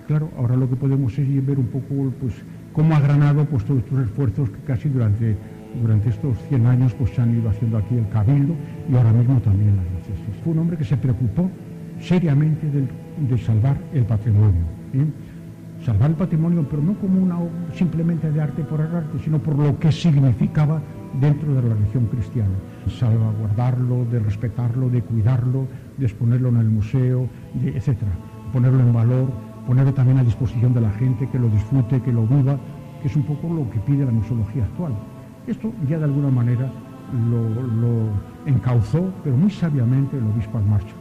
Claro, 0.07 0.31
ahora 0.37 0.57
lo 0.57 0.69
que 0.69 0.77
podemos 0.77 1.17
es 1.19 1.47
ver 1.47 1.59
un 1.59 1.67
poco 1.67 2.13
pues, 2.21 2.35
cómo 2.73 2.95
ha 2.95 3.01
granado 3.01 3.45
pues, 3.45 3.65
todos 3.65 3.83
estos 3.83 3.99
esfuerzos 4.01 4.51
que 4.51 4.59
casi 4.67 4.89
durante, 4.89 5.37
durante 5.81 6.09
estos 6.11 6.37
100 6.49 6.67
años 6.67 6.93
pues, 6.95 7.11
se 7.13 7.23
han 7.23 7.35
ido 7.39 7.49
haciendo 7.49 7.79
aquí 7.79 7.97
el 7.97 8.09
Cabildo 8.09 8.55
y 8.91 8.97
ahora 8.97 9.13
mismo 9.13 9.41
también 9.41 9.77
la 9.77 9.83
diócesis. 9.85 10.43
Fue 10.43 10.53
un 10.53 10.59
hombre 10.61 10.77
que 10.77 10.85
se 10.85 10.97
preocupó 10.97 11.51
seriamente 12.01 12.67
del- 12.71 12.89
de, 13.29 13.39
salvar 13.39 13.77
el 13.93 14.05
patrimonio. 14.05 14.63
¿eh? 14.95 15.05
salvar 15.85 16.11
el 16.11 16.17
patrimonio, 16.17 16.65
pero 16.71 16.81
no 16.81 16.95
como 16.95 17.21
una 17.21 17.37
simplemente 17.75 18.31
de 18.31 18.41
arte 18.41 18.63
por 18.63 18.81
arte, 18.81 19.19
sino 19.25 19.39
por 19.41 19.57
lo 19.59 19.77
que 19.81 19.91
significaba 19.91 20.81
dentro 21.21 21.53
de 21.55 21.61
la 21.63 21.75
religión 21.75 22.07
cristiana. 22.07 22.55
Salvaguardarlo, 22.89 24.05
de 24.07 24.19
respetarlo, 24.19 24.89
de 24.89 25.03
cuidarlo, 25.03 25.67
de 25.99 26.07
exponerlo 26.07 26.49
en 26.51 26.57
el 26.57 26.71
museo, 26.71 27.29
etcétera. 27.63 28.13
Ponerlo 28.53 28.81
en 28.81 28.93
valor, 28.93 29.31
ponerlo 29.67 29.95
también 29.95 30.19
a 30.19 30.25
disposición 30.25 30.75
de 30.75 30.81
la 30.81 30.91
gente, 30.93 31.29
que 31.31 31.39
lo 31.39 31.49
disfrute, 31.49 32.01
que 32.01 32.13
lo 32.13 32.27
viva, 32.27 32.59
que 33.01 33.09
es 33.09 33.17
un 33.17 33.25
poco 33.25 33.49
lo 33.53 33.69
que 33.71 33.81
pide 33.81 34.05
la 34.05 34.13
museología 34.13 34.65
actual. 34.65 34.93
Esto 35.47 35.73
ya 35.89 35.99
de 35.99 36.05
alguna 36.05 36.31
manera 36.31 36.71
lo, 37.31 38.11
encauzó, 38.47 39.13
pero 39.23 39.37
muy 39.37 39.51
sabiamente, 39.51 40.17
el 40.17 40.25
obispo 40.25 40.59
Almarcha. 40.59 40.95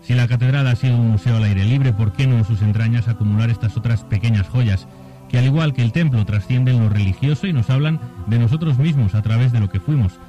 Si 0.00 0.14
la 0.14 0.28
catedral 0.28 0.66
ha 0.66 0.76
sido 0.76 0.96
un 0.96 1.12
museo 1.12 1.36
al 1.36 1.44
aire 1.44 1.64
libre, 1.64 1.92
¿por 1.92 2.12
qué 2.12 2.26
no 2.26 2.36
en 2.36 2.44
sus 2.44 2.60
entrañas 2.62 3.08
acumular 3.08 3.48
estas 3.48 3.76
otras 3.76 4.04
pequeñas 4.04 4.48
joyas 4.48 4.86
que 5.34 5.40
al 5.40 5.46
igual 5.46 5.72
que 5.72 5.82
el 5.82 5.90
templo 5.90 6.24
trascienden 6.24 6.78
lo 6.78 6.88
religioso 6.88 7.48
y 7.48 7.52
nos 7.52 7.68
hablan 7.68 7.98
de 8.28 8.38
nosotros 8.38 8.78
mismos 8.78 9.16
a 9.16 9.22
través 9.22 9.50
de 9.50 9.58
lo 9.58 9.68
que 9.68 9.80
fuimos? 9.80 10.20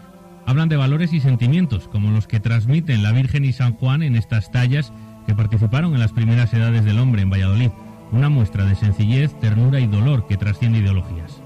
Hablan 0.48 0.68
de 0.68 0.78
valores 0.78 1.14
y 1.14 1.20
sentimientos 1.20 1.88
como 1.88 2.10
los 2.10 2.26
que 2.26 2.40
transmiten 2.40 3.04
la 3.04 3.12
Virgen 3.12 3.46
y 3.46 3.54
San 3.54 3.74
Juan 3.74 4.02
en 4.02 4.16
estas 4.16 4.50
tallas 4.50 4.92
que 5.28 5.36
participaron 5.36 5.94
en 5.94 6.00
las 6.00 6.12
primeras 6.12 6.52
edades 6.56 6.86
del 6.86 6.98
hombre 6.98 7.22
en 7.22 7.30
Valladolid, 7.30 7.70
una 8.12 8.30
muestra 8.30 8.66
de 8.66 8.74
sencillez, 8.74 9.40
ternura 9.40 9.80
y 9.80 9.86
dolor 9.86 10.26
que 10.26 10.38
trasciende 10.38 10.80
ideologías. 10.80 11.40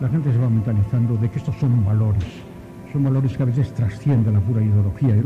La 0.00 0.08
gente 0.08 0.32
se 0.32 0.38
va 0.38 0.48
mentalizando 0.48 1.18
de 1.18 1.30
que 1.30 1.38
estos 1.38 1.54
son 1.56 1.84
valores, 1.84 2.24
son 2.94 3.04
valores 3.04 3.36
que 3.36 3.42
a 3.42 3.46
veces 3.46 3.74
trascienden 3.74 4.32
la 4.32 4.40
pura 4.40 4.62
ideología. 4.62 5.16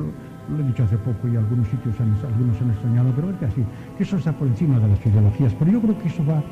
Lo 0.51 0.59
he 0.63 0.67
dicho 0.67 0.85
hace 0.85 0.97
poco 0.99 1.29
y 1.29 1.37
algunos 1.37 1.69
sitios 1.69 1.95
han, 2.01 2.15
algunos 2.27 2.61
han 2.61 2.71
extrañado, 2.71 3.13
pero 3.15 3.31
es 3.31 3.37
que 3.37 3.45
así, 3.47 3.65
que 3.97 4.03
eso 4.03 4.17
está 4.17 4.33
por 4.33 4.49
encima 4.49 4.79
de 4.79 4.89
las 4.89 5.07
ideologías. 5.07 5.53
Pero 5.59 5.71
yo 5.73 5.81
creo 5.81 5.99
que 5.99 6.09
eso 6.09 6.25
va 6.27 6.43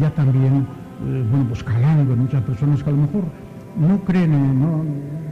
ya 0.00 0.10
también, 0.10 0.66
eh, 1.06 1.24
bueno, 1.30 1.44
pues 1.48 1.62
calando 1.62 2.12
en 2.14 2.18
muchas 2.20 2.42
personas 2.42 2.82
que 2.82 2.88
a 2.90 2.92
lo 2.92 3.02
mejor 3.02 3.24
no 3.78 4.00
creen, 4.04 4.32
en- 4.32 4.60
no, 4.60 4.82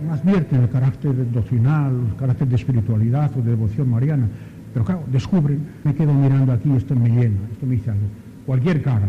no 0.07 0.13
advierten 0.13 0.63
el 0.63 0.69
carácter 0.69 1.33
doctrinal, 1.33 1.93
el 2.11 2.17
carácter 2.17 2.47
de 2.49 2.57
espiritualidad 2.57 3.31
o 3.37 3.43
de 3.43 3.51
devoción 3.51 3.91
mariana. 3.91 4.29
Pero 4.73 4.85
claro, 4.85 5.03
descubren, 5.11 5.67
me 5.85 5.95
quedo 5.95 6.13
mirando 6.13 6.53
aquí, 6.53 6.71
esto 6.77 6.95
me 6.95 7.09
llena, 7.09 7.39
esto 7.51 7.65
me 7.67 7.77
dice 7.77 7.91
algo. 7.91 8.07
Cualquier 8.45 8.83
cara. 8.83 9.09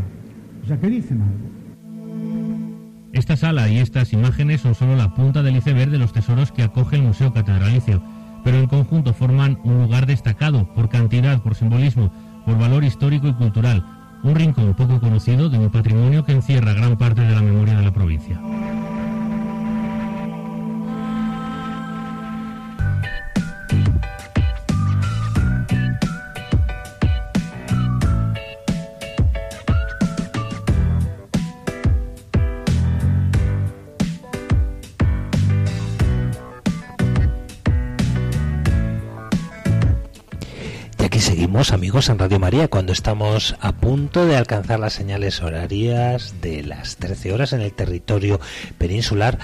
O 0.64 0.68
sea, 0.68 0.80
que 0.80 0.88
dicen 0.90 1.22
algo. 1.22 2.58
Esta 3.14 3.36
sala 3.36 3.68
y 3.70 3.78
estas 3.80 4.14
imágenes 4.14 4.62
son 4.62 4.76
solo 4.76 4.96
la 4.96 5.14
punta 5.14 5.44
del 5.44 5.58
iceberg 5.58 5.92
de 5.92 5.98
los 5.98 6.14
tesoros 6.14 6.52
que 6.52 6.64
acoge 6.64 6.98
el 6.98 7.04
Museo 7.04 7.34
Catedralicio, 7.34 8.02
pero 8.48 8.60
en 8.60 8.68
conjunto 8.68 9.14
forman 9.14 9.60
un 9.66 9.82
lugar 9.82 10.06
destacado 10.06 10.74
por 10.74 10.88
cantidad, 10.88 11.42
por 11.42 11.54
simbolismo, 11.54 12.14
por 12.46 12.58
valor 12.58 12.86
histórico 12.86 13.28
y 13.28 13.34
cultural, 13.34 13.86
un 14.24 14.36
rincón 14.36 14.74
poco 14.74 15.02
conocido 15.02 15.50
de 15.50 15.60
un 15.60 15.70
patrimonio 15.70 16.24
que 16.24 16.32
encierra 16.32 16.72
gran 16.72 16.98
parte 16.98 17.24
de 17.24 17.36
la 17.36 17.42
memoria 17.42 17.76
de 17.76 17.84
la 17.84 17.92
provincia. 17.92 18.40
Amigos, 41.58 42.08
en 42.10 42.20
Radio 42.20 42.38
María, 42.38 42.68
cuando 42.68 42.94
estamos 42.94 43.56
a 43.62 43.72
punto 43.72 44.28
de 44.28 44.38
alcanzar 44.38 44.80
las 44.80 44.94
señales 44.94 45.42
horarias 45.42 46.36
de 46.40 46.64
las 46.64 46.98
13 46.98 47.34
horas 47.34 47.52
en 47.52 47.62
el 47.62 47.74
territorio 47.74 48.40
peninsular, 48.78 49.40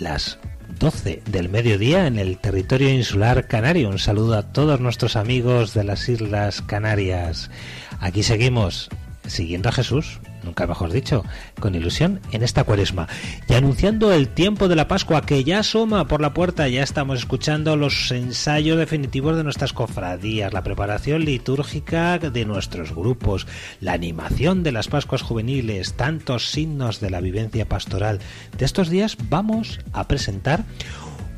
las 0.00 0.40
12 0.80 1.22
del 1.30 1.48
mediodía 1.48 2.08
en 2.08 2.18
el 2.18 2.38
territorio 2.38 2.90
insular 2.90 3.46
canario. 3.46 3.88
Un 3.88 4.00
saludo 4.00 4.34
a 4.36 4.52
todos 4.52 4.80
nuestros 4.80 5.14
amigos 5.14 5.74
de 5.74 5.84
las 5.84 6.08
Islas 6.08 6.60
Canarias. 6.60 7.52
Aquí 8.00 8.24
seguimos 8.24 8.88
siguiendo 9.24 9.68
a 9.68 9.72
Jesús, 9.72 10.18
nunca 10.44 10.66
mejor 10.66 10.92
dicho, 10.92 11.24
con 11.58 11.74
ilusión 11.74 12.20
en 12.32 12.42
esta 12.42 12.64
cuaresma. 12.64 13.08
Y 13.48 13.54
anunciando 13.54 14.12
el 14.12 14.28
tiempo 14.28 14.68
de 14.68 14.76
la 14.76 14.88
Pascua 14.88 15.22
que 15.22 15.44
ya 15.44 15.60
asoma 15.60 16.06
por 16.06 16.20
la 16.20 16.34
puerta, 16.34 16.68
ya 16.68 16.82
estamos 16.82 17.18
escuchando 17.18 17.76
los 17.76 18.10
ensayos 18.10 18.78
definitivos 18.78 19.36
de 19.36 19.44
nuestras 19.44 19.72
cofradías, 19.72 20.52
la 20.52 20.62
preparación 20.62 21.24
litúrgica 21.24 22.18
de 22.18 22.44
nuestros 22.44 22.94
grupos, 22.94 23.46
la 23.80 23.92
animación 23.92 24.62
de 24.62 24.72
las 24.72 24.88
Pascuas 24.88 25.22
juveniles, 25.22 25.94
tantos 25.94 26.50
signos 26.50 27.00
de 27.00 27.10
la 27.10 27.20
vivencia 27.20 27.66
pastoral. 27.66 28.20
De 28.56 28.64
estos 28.64 28.90
días 28.90 29.16
vamos 29.28 29.80
a 29.92 30.06
presentar 30.06 30.64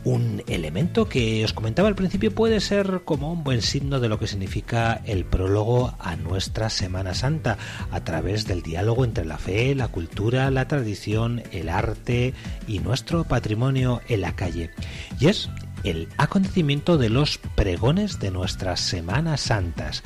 un 0.07 0.45
elemento 0.47 1.09
que 1.09 1.45
os 1.45 1.53
comentaba 1.53 1.89
al 1.89 1.97
principio 1.97 2.33
puede 2.33 2.61
ser 2.61 3.03
como 3.05 3.33
un 3.33 3.43
buen 3.43 3.61
signo 3.61 3.99
de 3.99 4.09
lo 4.09 4.21
que 4.21 4.29
significa 4.29 5.03
el 5.05 5.25
prólogo 5.25 5.97
a 5.99 6.15
nuestra 6.15 6.71
Semana 6.71 7.13
Santa 7.13 7.59
a 7.91 8.05
través 8.05 8.47
del 8.47 8.63
diálogo 8.63 9.05
entre 9.05 9.25
la 9.25 9.37
fe, 9.37 9.75
la 9.75 9.89
cultura, 9.89 10.49
la 10.53 10.69
tradición, 10.69 11.43
el 11.51 11.69
arte 11.69 12.35
y 12.69 12.79
nuestro 12.79 13.25
patrimonio 13.25 14.01
en 14.07 14.21
la 14.21 14.37
calle. 14.37 14.71
Y 15.19 15.27
es 15.27 15.51
el 15.83 16.09
acontecimiento 16.19 16.99
de 16.99 17.11
los 17.11 17.39
pregones 17.57 18.21
de 18.21 18.31
nuestras 18.31 18.79
Semanas 18.79 19.41
Santas. 19.41 20.05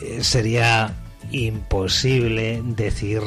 Eh, 0.00 0.22
sería 0.22 0.94
imposible 1.32 2.62
decir 2.64 3.22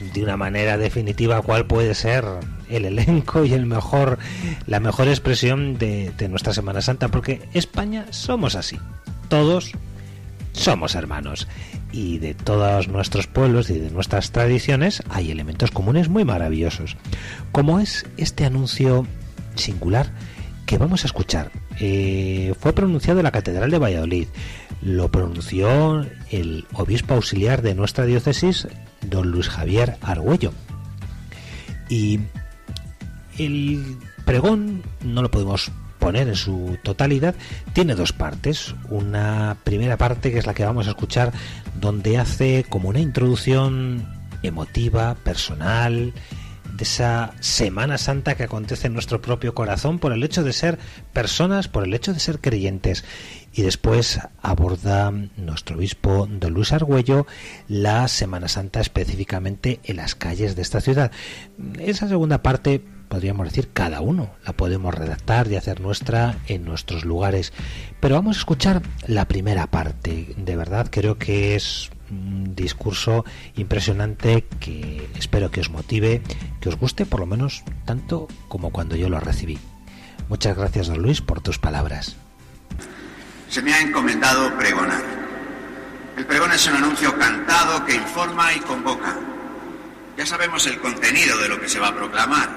de 0.00 0.22
una 0.22 0.36
manera 0.36 0.78
definitiva 0.78 1.42
cuál 1.42 1.66
puede 1.66 1.94
ser 1.94 2.24
el 2.68 2.84
elenco 2.84 3.44
y 3.44 3.52
el 3.52 3.66
mejor 3.66 4.18
la 4.66 4.80
mejor 4.80 5.08
expresión 5.08 5.78
de, 5.78 6.12
nuestra 6.28 6.52
Semana 6.52 6.80
Santa 6.80 7.08
porque 7.08 7.48
España 7.54 8.06
somos 8.10 8.54
así. 8.54 8.78
Todos 9.28 9.72
somos 10.52 10.94
hermanos. 10.94 11.48
Y 11.92 12.18
de 12.18 12.34
todos 12.34 12.88
nuestros 12.88 13.26
pueblos 13.26 13.68
y 13.70 13.78
de 13.78 13.90
nuestras 13.90 14.30
tradiciones 14.30 15.02
hay 15.10 15.30
elementos 15.30 15.72
comunes 15.72 16.08
muy 16.08 16.24
maravillosos 16.24 16.96
como 17.50 17.80
es 17.80 18.06
este 18.16 18.44
anuncio 18.44 19.06
singular 19.56 20.12
que 20.66 20.78
vamos 20.78 21.02
a 21.02 21.06
escuchar. 21.06 21.50
Eh, 21.80 22.54
fue 22.60 22.72
pronunciado 22.72 23.18
en 23.18 23.24
la 23.24 23.32
Catedral 23.32 23.72
de 23.72 23.78
Valladolid. 23.78 24.28
Lo 24.82 25.10
pronunció 25.10 26.06
el 26.30 26.64
obispo 26.74 27.14
auxiliar 27.14 27.60
de 27.62 27.74
nuestra 27.74 28.04
diócesis, 28.04 28.68
don 29.02 29.30
Luis 29.30 29.48
Javier 29.48 29.96
Argüello. 30.02 30.52
Y 31.88 32.20
el 33.38 33.98
pregón 34.24 34.82
no 35.02 35.22
lo 35.22 35.30
podemos 35.30 35.72
poner 35.98 36.28
en 36.28 36.36
su 36.36 36.78
totalidad, 36.82 37.34
tiene 37.72 37.94
dos 37.94 38.12
partes. 38.12 38.74
Una 38.88 39.56
primera 39.64 39.96
parte 39.96 40.32
que 40.32 40.38
es 40.38 40.46
la 40.46 40.54
que 40.54 40.64
vamos 40.64 40.86
a 40.86 40.90
escuchar, 40.90 41.32
donde 41.80 42.18
hace 42.18 42.64
como 42.68 42.88
una 42.88 43.00
introducción 43.00 44.06
emotiva, 44.42 45.14
personal, 45.16 46.14
de 46.72 46.84
esa 46.84 47.34
Semana 47.40 47.98
Santa 47.98 48.34
que 48.34 48.44
acontece 48.44 48.86
en 48.86 48.94
nuestro 48.94 49.20
propio 49.20 49.54
corazón 49.54 49.98
por 49.98 50.12
el 50.12 50.22
hecho 50.22 50.42
de 50.42 50.52
ser 50.52 50.78
personas, 51.12 51.68
por 51.68 51.84
el 51.84 51.94
hecho 51.94 52.14
de 52.14 52.20
ser 52.20 52.40
creyentes. 52.40 53.04
Y 53.52 53.62
después 53.62 54.20
aborda 54.42 55.12
nuestro 55.36 55.76
obispo 55.76 56.28
don 56.30 56.54
Luis 56.54 56.72
Argüello 56.72 57.26
la 57.68 58.06
Semana 58.08 58.48
Santa 58.48 58.80
específicamente 58.80 59.80
en 59.84 59.96
las 59.96 60.14
calles 60.14 60.54
de 60.54 60.62
esta 60.62 60.80
ciudad. 60.80 61.10
Esa 61.78 62.08
segunda 62.08 62.42
parte 62.42 62.82
podríamos 63.08 63.48
decir 63.48 63.70
cada 63.72 64.00
uno 64.00 64.30
la 64.46 64.52
podemos 64.52 64.94
redactar 64.94 65.50
y 65.50 65.56
hacer 65.56 65.80
nuestra 65.80 66.38
en 66.46 66.64
nuestros 66.64 67.04
lugares. 67.04 67.52
Pero 67.98 68.14
vamos 68.14 68.36
a 68.36 68.40
escuchar 68.40 68.82
la 69.06 69.26
primera 69.26 69.66
parte. 69.66 70.32
De 70.36 70.56
verdad 70.56 70.86
creo 70.90 71.18
que 71.18 71.56
es 71.56 71.90
un 72.08 72.54
discurso 72.54 73.24
impresionante 73.56 74.46
que 74.60 75.08
espero 75.18 75.50
que 75.50 75.60
os 75.60 75.70
motive, 75.70 76.22
que 76.60 76.68
os 76.68 76.76
guste 76.76 77.04
por 77.04 77.18
lo 77.18 77.26
menos 77.26 77.64
tanto 77.84 78.28
como 78.48 78.70
cuando 78.70 78.94
yo 78.94 79.08
lo 79.08 79.18
recibí. 79.18 79.58
Muchas 80.28 80.56
gracias, 80.56 80.86
don 80.86 81.02
Luis, 81.02 81.20
por 81.20 81.40
tus 81.40 81.58
palabras. 81.58 82.16
Se 83.50 83.60
me 83.62 83.74
ha 83.74 83.80
encomendado 83.80 84.56
pregonar. 84.56 85.02
El 86.16 86.24
pregón 86.24 86.52
es 86.52 86.68
un 86.68 86.76
anuncio 86.76 87.18
cantado 87.18 87.84
que 87.84 87.96
informa 87.96 88.54
y 88.54 88.60
convoca. 88.60 89.16
Ya 90.16 90.24
sabemos 90.24 90.64
el 90.68 90.78
contenido 90.78 91.36
de 91.36 91.48
lo 91.48 91.60
que 91.60 91.68
se 91.68 91.80
va 91.80 91.88
a 91.88 91.96
proclamar. 91.96 92.48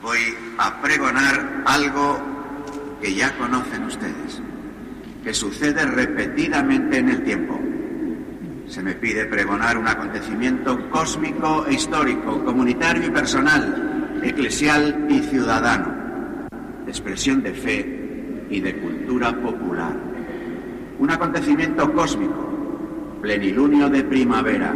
Voy 0.00 0.34
a 0.56 0.80
pregonar 0.80 1.62
algo 1.66 2.18
que 3.02 3.14
ya 3.14 3.36
conocen 3.36 3.84
ustedes, 3.84 4.40
que 5.22 5.34
sucede 5.34 5.84
repetidamente 5.84 6.96
en 6.96 7.10
el 7.10 7.22
tiempo. 7.22 7.60
Se 8.66 8.82
me 8.82 8.94
pide 8.94 9.26
pregonar 9.26 9.76
un 9.76 9.88
acontecimiento 9.88 10.88
cósmico 10.88 11.66
e 11.66 11.74
histórico, 11.74 12.42
comunitario 12.46 13.08
y 13.08 13.10
personal, 13.10 14.20
eclesial 14.22 15.06
y 15.10 15.20
ciudadano, 15.20 16.48
expresión 16.86 17.42
de 17.42 17.52
fe 17.52 17.99
y 18.50 18.60
de 18.60 18.76
cultura 18.76 19.32
popular. 19.40 19.94
Un 20.98 21.10
acontecimiento 21.10 21.92
cósmico, 21.92 22.46
plenilunio 23.22 23.88
de 23.88 24.04
primavera, 24.04 24.74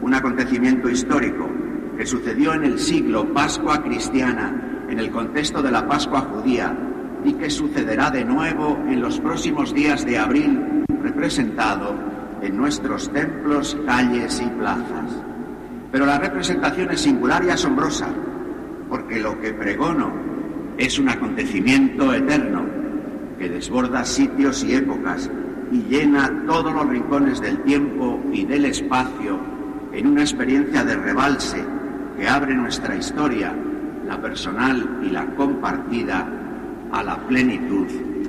un 0.00 0.14
acontecimiento 0.14 0.88
histórico 0.88 1.48
que 1.96 2.06
sucedió 2.06 2.54
en 2.54 2.64
el 2.64 2.78
siglo 2.78 3.32
Pascua 3.32 3.82
cristiana, 3.82 4.86
en 4.88 4.98
el 4.98 5.10
contexto 5.10 5.62
de 5.62 5.70
la 5.70 5.86
Pascua 5.86 6.20
judía, 6.20 6.76
y 7.24 7.32
que 7.34 7.50
sucederá 7.50 8.10
de 8.10 8.24
nuevo 8.24 8.78
en 8.88 9.00
los 9.00 9.18
próximos 9.18 9.74
días 9.74 10.04
de 10.04 10.18
abril, 10.18 10.84
representado 11.02 11.94
en 12.42 12.56
nuestros 12.56 13.10
templos, 13.10 13.76
calles 13.86 14.42
y 14.44 14.48
plazas. 14.58 15.10
Pero 15.90 16.06
la 16.06 16.18
representación 16.18 16.90
es 16.90 17.00
singular 17.00 17.44
y 17.44 17.50
asombrosa, 17.50 18.08
porque 18.88 19.20
lo 19.20 19.40
que 19.40 19.52
pregono 19.52 20.12
es 20.76 20.98
un 20.98 21.08
acontecimiento 21.08 22.12
eterno 22.12 22.63
que 23.38 23.48
desborda 23.48 24.04
sitios 24.04 24.64
y 24.64 24.74
épocas 24.74 25.30
y 25.72 25.82
llena 25.84 26.44
todos 26.46 26.72
los 26.72 26.88
rincones 26.88 27.40
del 27.40 27.58
tiempo 27.62 28.20
y 28.32 28.44
del 28.44 28.66
espacio 28.66 29.38
en 29.92 30.06
una 30.06 30.22
experiencia 30.22 30.84
de 30.84 30.96
rebalse 30.96 31.64
que 32.16 32.28
abre 32.28 32.54
nuestra 32.54 32.96
historia, 32.96 33.54
la 34.06 34.20
personal 34.20 35.00
y 35.02 35.10
la 35.10 35.26
compartida, 35.34 36.28
a 36.92 37.02
la 37.02 37.16
plenitud 37.26 37.86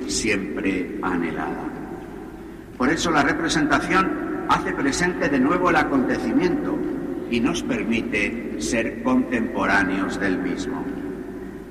siempre 0.08 0.98
anhelada. 1.02 1.64
Por 2.76 2.90
eso 2.90 3.10
la 3.10 3.22
representación 3.22 4.46
hace 4.48 4.72
presente 4.72 5.28
de 5.28 5.38
nuevo 5.38 5.70
el 5.70 5.76
acontecimiento 5.76 6.76
y 7.30 7.40
nos 7.40 7.62
permite 7.62 8.56
ser 8.58 9.02
contemporáneos 9.02 10.18
del 10.20 10.38
mismo. 10.38 10.84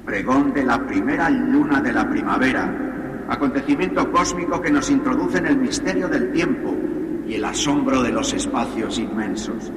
Pregón 0.05 0.53
de 0.53 0.63
la 0.63 0.85
primera 0.85 1.29
luna 1.29 1.81
de 1.81 1.93
la 1.93 2.09
primavera, 2.09 2.84
acontecimiento 3.27 4.11
cósmico 4.11 4.61
que 4.61 4.71
nos 4.71 4.89
introduce 4.89 5.37
en 5.37 5.47
el 5.47 5.57
misterio 5.57 6.07
del 6.07 6.31
tiempo 6.31 6.75
y 7.27 7.35
el 7.35 7.45
asombro 7.45 8.03
de 8.03 8.11
los 8.11 8.33
espacios 8.33 8.99
inmensos. 8.99 9.71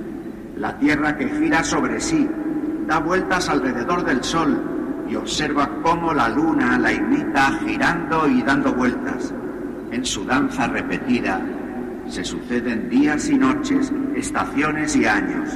La 0.57 0.79
Tierra 0.79 1.17
que 1.17 1.29
gira 1.29 1.63
sobre 1.63 2.01
sí, 2.01 2.29
da 2.87 2.99
vueltas 2.99 3.49
alrededor 3.49 4.05
del 4.05 4.23
Sol 4.23 4.61
y 5.09 5.15
observa 5.15 5.71
cómo 5.83 6.13
la 6.13 6.29
luna 6.29 6.79
la 6.79 6.93
imita 6.93 7.59
girando 7.65 8.29
y 8.29 8.43
dando 8.43 8.73
vueltas. 8.75 9.33
En 9.91 10.05
su 10.05 10.25
danza 10.25 10.67
repetida 10.67 11.41
se 12.07 12.25
suceden 12.25 12.89
días 12.89 13.29
y 13.29 13.39
noches, 13.39 13.93
estaciones 14.15 14.97
y 14.97 15.07
años. 15.07 15.51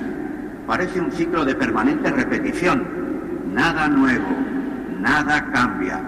Parece 0.67 1.01
un 1.01 1.11
ciclo 1.13 1.45
de 1.45 1.55
permanente 1.55 2.11
repetición. 2.11 2.87
Nada 3.53 3.89
nuevo, 3.89 4.29
nada 5.01 5.51
cambia, 5.53 6.01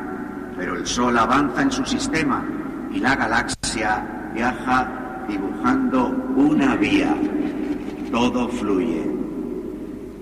pero 0.56 0.76
el 0.76 0.86
Sol 0.86 1.16
avanza 1.18 1.62
en 1.62 1.72
su 1.72 1.84
sistema 1.84 2.44
y 2.92 3.00
la 3.00 3.16
galaxia 3.16 4.30
viaja 4.34 5.24
dibujando 5.28 6.08
una 6.36 6.76
vía. 6.76 7.14
Todo 8.10 8.48
fluye. 8.48 9.10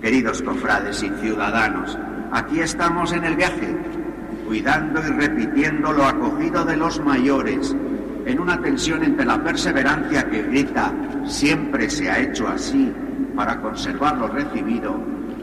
Queridos 0.01 0.41
cofrades 0.41 1.03
y 1.03 1.09
ciudadanos, 1.21 1.97
aquí 2.31 2.59
estamos 2.59 3.13
en 3.13 3.23
el 3.23 3.35
viaje, 3.35 3.75
cuidando 4.45 5.01
y 5.01 5.11
repitiendo 5.11 5.93
lo 5.93 6.05
acogido 6.05 6.65
de 6.65 6.75
los 6.75 6.99
mayores, 6.99 7.75
en 8.25 8.39
una 8.39 8.59
tensión 8.61 9.03
entre 9.03 9.25
la 9.25 9.41
perseverancia 9.43 10.29
que 10.29 10.43
grita 10.43 10.91
siempre 11.25 11.89
se 11.89 12.09
ha 12.09 12.19
hecho 12.19 12.47
así 12.47 12.91
para 13.35 13.61
conservar 13.61 14.17
lo 14.17 14.27
recibido 14.27 14.95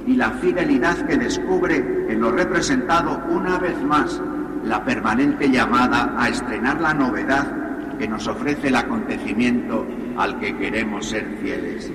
y 0.07 0.15
la 0.17 0.31
fidelidad 0.31 0.97
que 1.07 1.17
descubre 1.17 1.77
en 2.09 2.21
lo 2.21 2.33
representado 2.33 3.23
una 3.29 3.59
vez 3.59 3.81
más 3.83 4.21
la 4.65 4.85
permanente 4.85 5.51
llamada 5.51 6.15
a 6.19 6.29
estrenar 6.29 6.81
la 6.81 6.95
novedad 6.95 7.97
que 7.99 8.09
nos 8.09 8.27
ofrece 8.27 8.69
el 8.69 8.77
acontecimiento 8.77 9.87
al 10.17 10.39
que 10.39 10.57
queremos 10.57 11.07
ser 11.07 11.27
fieles. 11.43 11.91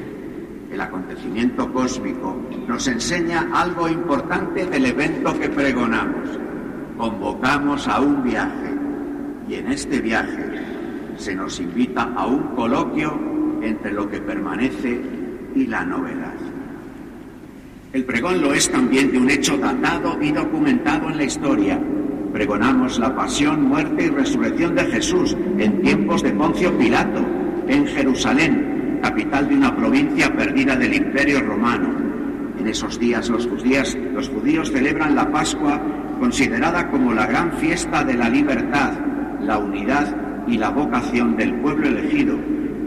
El 0.71 0.82
acontecimiento 0.82 1.71
cósmico 1.71 2.39
nos 2.67 2.88
enseña 2.88 3.47
algo 3.54 3.88
importante 3.88 4.65
del 4.65 4.86
evento 4.86 5.38
que 5.39 5.49
pregonamos. 5.49 6.30
Convocamos 6.97 7.88
a 7.88 8.01
un 8.01 8.23
viaje 8.23 8.73
y 9.47 9.56
en 9.56 9.71
este 9.71 10.01
viaje 10.01 10.62
se 11.17 11.36
nos 11.36 11.60
invita 11.60 12.12
a 12.15 12.25
un 12.25 12.56
coloquio 12.56 13.17
entre 13.62 13.93
lo 13.93 14.10
que 14.10 14.19
permanece 14.19 15.01
y 15.56 15.67
la 15.67 15.86
novedad. 15.86 16.34
El 17.93 18.04
pregón 18.04 18.41
lo 18.41 18.54
es 18.54 18.69
también 18.69 19.12
de 19.12 19.17
un 19.17 19.30
hecho 19.30 19.58
datado 19.58 20.17
y 20.21 20.32
documentado 20.32 21.10
en 21.10 21.17
la 21.17 21.23
historia. 21.23 21.80
Pregonamos 22.36 23.00
la 23.00 23.15
pasión, 23.15 23.63
muerte 23.63 24.08
y 24.08 24.10
resurrección 24.10 24.76
de 24.76 24.84
Jesús 24.88 25.38
en 25.58 25.82
tiempos 25.82 26.21
de 26.21 26.32
Poncio 26.32 26.78
Pilato, 26.78 27.26
en 27.69 27.88
Jerusalén, 27.88 29.00
capital 29.02 29.48
de 29.48 29.55
una 29.55 29.74
provincia 29.74 30.36
perdida 30.36 30.76
del 30.76 30.95
Imperio 30.95 31.39
Romano. 31.39 31.95
En 32.60 32.68
esos 32.68 32.99
días 32.99 33.30
los 33.30 33.47
judíos, 33.47 33.97
los 34.14 34.28
judíos 34.28 34.70
celebran 34.70 35.16
la 35.16 35.32
Pascua 35.32 35.82
considerada 36.20 36.91
como 36.91 37.14
la 37.14 37.26
gran 37.26 37.53
fiesta 37.53 38.03
de 38.03 38.16
la 38.16 38.28
libertad, 38.28 38.91
la 39.39 39.57
unidad 39.57 40.43
y 40.45 40.57
la 40.57 40.72
vocación 40.72 41.38
del 41.38 41.53
pueblo 41.62 41.88
elegido 41.88 42.38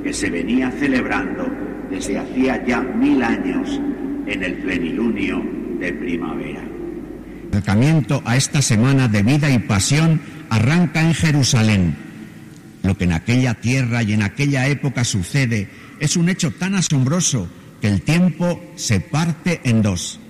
que 0.05 0.13
se 0.13 0.29
venía 0.29 0.71
celebrando 0.73 1.49
desde 1.89 2.19
hacía 2.19 2.63
ya 2.67 2.83
mil 2.83 3.23
años 3.23 3.81
en 4.27 4.43
el 4.43 4.59
plenilunio 4.59 5.43
de 5.81 5.91
primavera. 5.95 6.68
Acercamiento 7.51 8.23
a 8.27 8.37
esta 8.37 8.61
semana 8.61 9.09
de 9.09 9.23
vida 9.23 9.51
y 9.51 9.59
pasión 9.59 10.21
arranca 10.51 11.01
en 11.01 11.15
Jerusalén. 11.15 11.97
Lo 12.83 12.97
que 12.97 13.05
en 13.05 13.13
aquella 13.13 13.55
tierra 13.55 14.03
y 14.03 14.13
en 14.13 14.23
aquella 14.23 14.67
época 14.69 15.05
sucede 15.05 15.69
es 15.99 16.17
un 16.17 16.29
hecho 16.29 16.53
tan 16.53 16.75
asombroso 16.75 17.49
que 17.81 17.89
el 17.89 18.03
tiempo 18.03 18.61
se 18.77 19.01
parte 19.01 19.61
en 19.65 19.83
dos. 19.83 20.21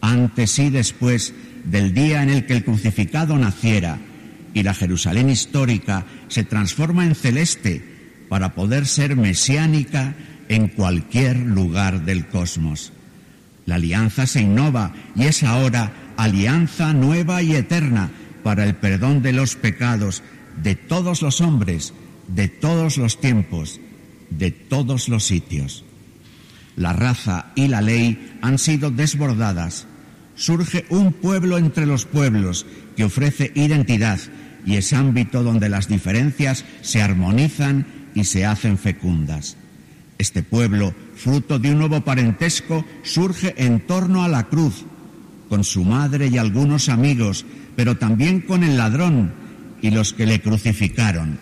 Antes 0.00 0.58
y 0.58 0.70
después 0.70 1.34
del 1.64 1.94
día 1.94 2.22
en 2.22 2.30
el 2.30 2.46
que 2.46 2.54
el 2.54 2.64
crucificado 2.64 3.36
naciera 3.36 3.98
y 4.52 4.62
la 4.62 4.74
Jerusalén 4.74 5.30
histórica 5.30 6.06
se 6.28 6.44
transforma 6.44 7.04
en 7.04 7.14
celeste 7.14 7.82
para 8.28 8.54
poder 8.54 8.86
ser 8.86 9.16
mesiánica 9.16 10.14
en 10.48 10.68
cualquier 10.68 11.36
lugar 11.36 12.04
del 12.04 12.26
cosmos. 12.26 12.92
La 13.66 13.76
alianza 13.76 14.26
se 14.26 14.42
innova 14.42 14.92
y 15.14 15.24
es 15.24 15.42
ahora 15.44 15.92
alianza 16.22 16.92
nueva 16.92 17.42
y 17.42 17.54
eterna 17.54 18.10
para 18.42 18.64
el 18.64 18.74
perdón 18.74 19.22
de 19.22 19.32
los 19.32 19.56
pecados 19.56 20.22
de 20.62 20.74
todos 20.74 21.22
los 21.22 21.40
hombres, 21.40 21.94
de 22.28 22.48
todos 22.48 22.98
los 22.98 23.20
tiempos, 23.20 23.80
de 24.28 24.50
todos 24.50 25.08
los 25.08 25.24
sitios. 25.24 25.84
La 26.76 26.92
raza 26.92 27.52
y 27.54 27.68
la 27.68 27.80
ley 27.80 28.36
han 28.42 28.58
sido 28.58 28.90
desbordadas. 28.90 29.86
Surge 30.34 30.84
un 30.90 31.14
pueblo 31.14 31.56
entre 31.56 31.86
los 31.86 32.04
pueblos 32.04 32.66
que 32.96 33.04
ofrece 33.04 33.50
identidad 33.54 34.20
y 34.66 34.76
es 34.76 34.92
ámbito 34.92 35.42
donde 35.42 35.70
las 35.70 35.88
diferencias 35.88 36.66
se 36.82 37.00
armonizan 37.00 37.86
y 38.14 38.24
se 38.24 38.44
hacen 38.44 38.76
fecundas. 38.76 39.56
Este 40.18 40.42
pueblo, 40.42 40.94
fruto 41.16 41.58
de 41.58 41.72
un 41.72 41.78
nuevo 41.78 42.02
parentesco, 42.02 42.84
surge 43.02 43.54
en 43.56 43.80
torno 43.80 44.22
a 44.22 44.28
la 44.28 44.48
cruz, 44.48 44.84
con 45.50 45.64
su 45.64 45.84
madre 45.84 46.28
y 46.28 46.38
algunos 46.38 46.88
amigos, 46.88 47.44
pero 47.74 47.96
también 47.96 48.40
con 48.40 48.62
el 48.62 48.78
ladrón 48.78 49.32
y 49.82 49.90
los 49.90 50.12
que 50.12 50.24
le 50.24 50.40
crucificaron. 50.40 51.40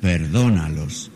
Perdónalos. 0.00 1.12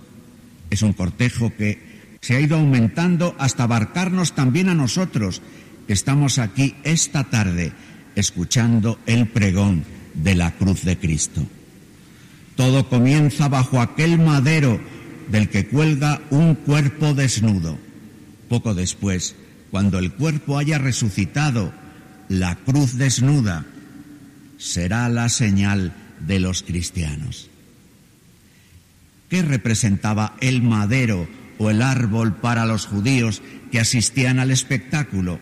Es 0.70 0.82
un 0.82 0.92
cortejo 0.92 1.52
que 1.58 2.16
se 2.20 2.36
ha 2.36 2.40
ido 2.40 2.56
aumentando 2.56 3.34
hasta 3.36 3.64
abarcarnos 3.64 4.32
también 4.32 4.68
a 4.68 4.74
nosotros, 4.74 5.42
que 5.88 5.92
estamos 5.92 6.38
aquí 6.38 6.76
esta 6.84 7.24
tarde 7.24 7.72
escuchando 8.14 9.00
el 9.06 9.26
pregón 9.26 9.82
de 10.14 10.36
la 10.36 10.52
cruz 10.52 10.84
de 10.84 10.96
Cristo. 10.96 11.44
Todo 12.54 12.88
comienza 12.88 13.48
bajo 13.48 13.80
aquel 13.80 14.20
madero 14.20 14.80
del 15.32 15.48
que 15.48 15.66
cuelga 15.66 16.22
un 16.30 16.54
cuerpo 16.54 17.12
desnudo. 17.12 17.76
Poco 18.48 18.72
después, 18.72 19.34
cuando 19.72 19.98
el 19.98 20.12
cuerpo 20.12 20.58
haya 20.58 20.78
resucitado, 20.78 21.72
la 22.40 22.56
cruz 22.56 22.96
desnuda 22.96 23.64
será 24.58 25.08
la 25.08 25.28
señal 25.28 25.92
de 26.26 26.40
los 26.40 26.62
cristianos. 26.62 27.50
¿Qué 29.28 29.42
representaba 29.42 30.36
el 30.40 30.62
madero 30.62 31.28
o 31.58 31.70
el 31.70 31.82
árbol 31.82 32.34
para 32.36 32.66
los 32.66 32.86
judíos 32.86 33.42
que 33.70 33.80
asistían 33.80 34.38
al 34.38 34.50
espectáculo? 34.50 35.40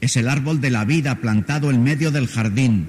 Es 0.00 0.16
el 0.16 0.28
árbol 0.28 0.60
de 0.60 0.70
la 0.70 0.84
vida 0.84 1.16
plantado 1.16 1.70
en 1.70 1.82
medio 1.82 2.10
del 2.10 2.28
jardín, 2.28 2.88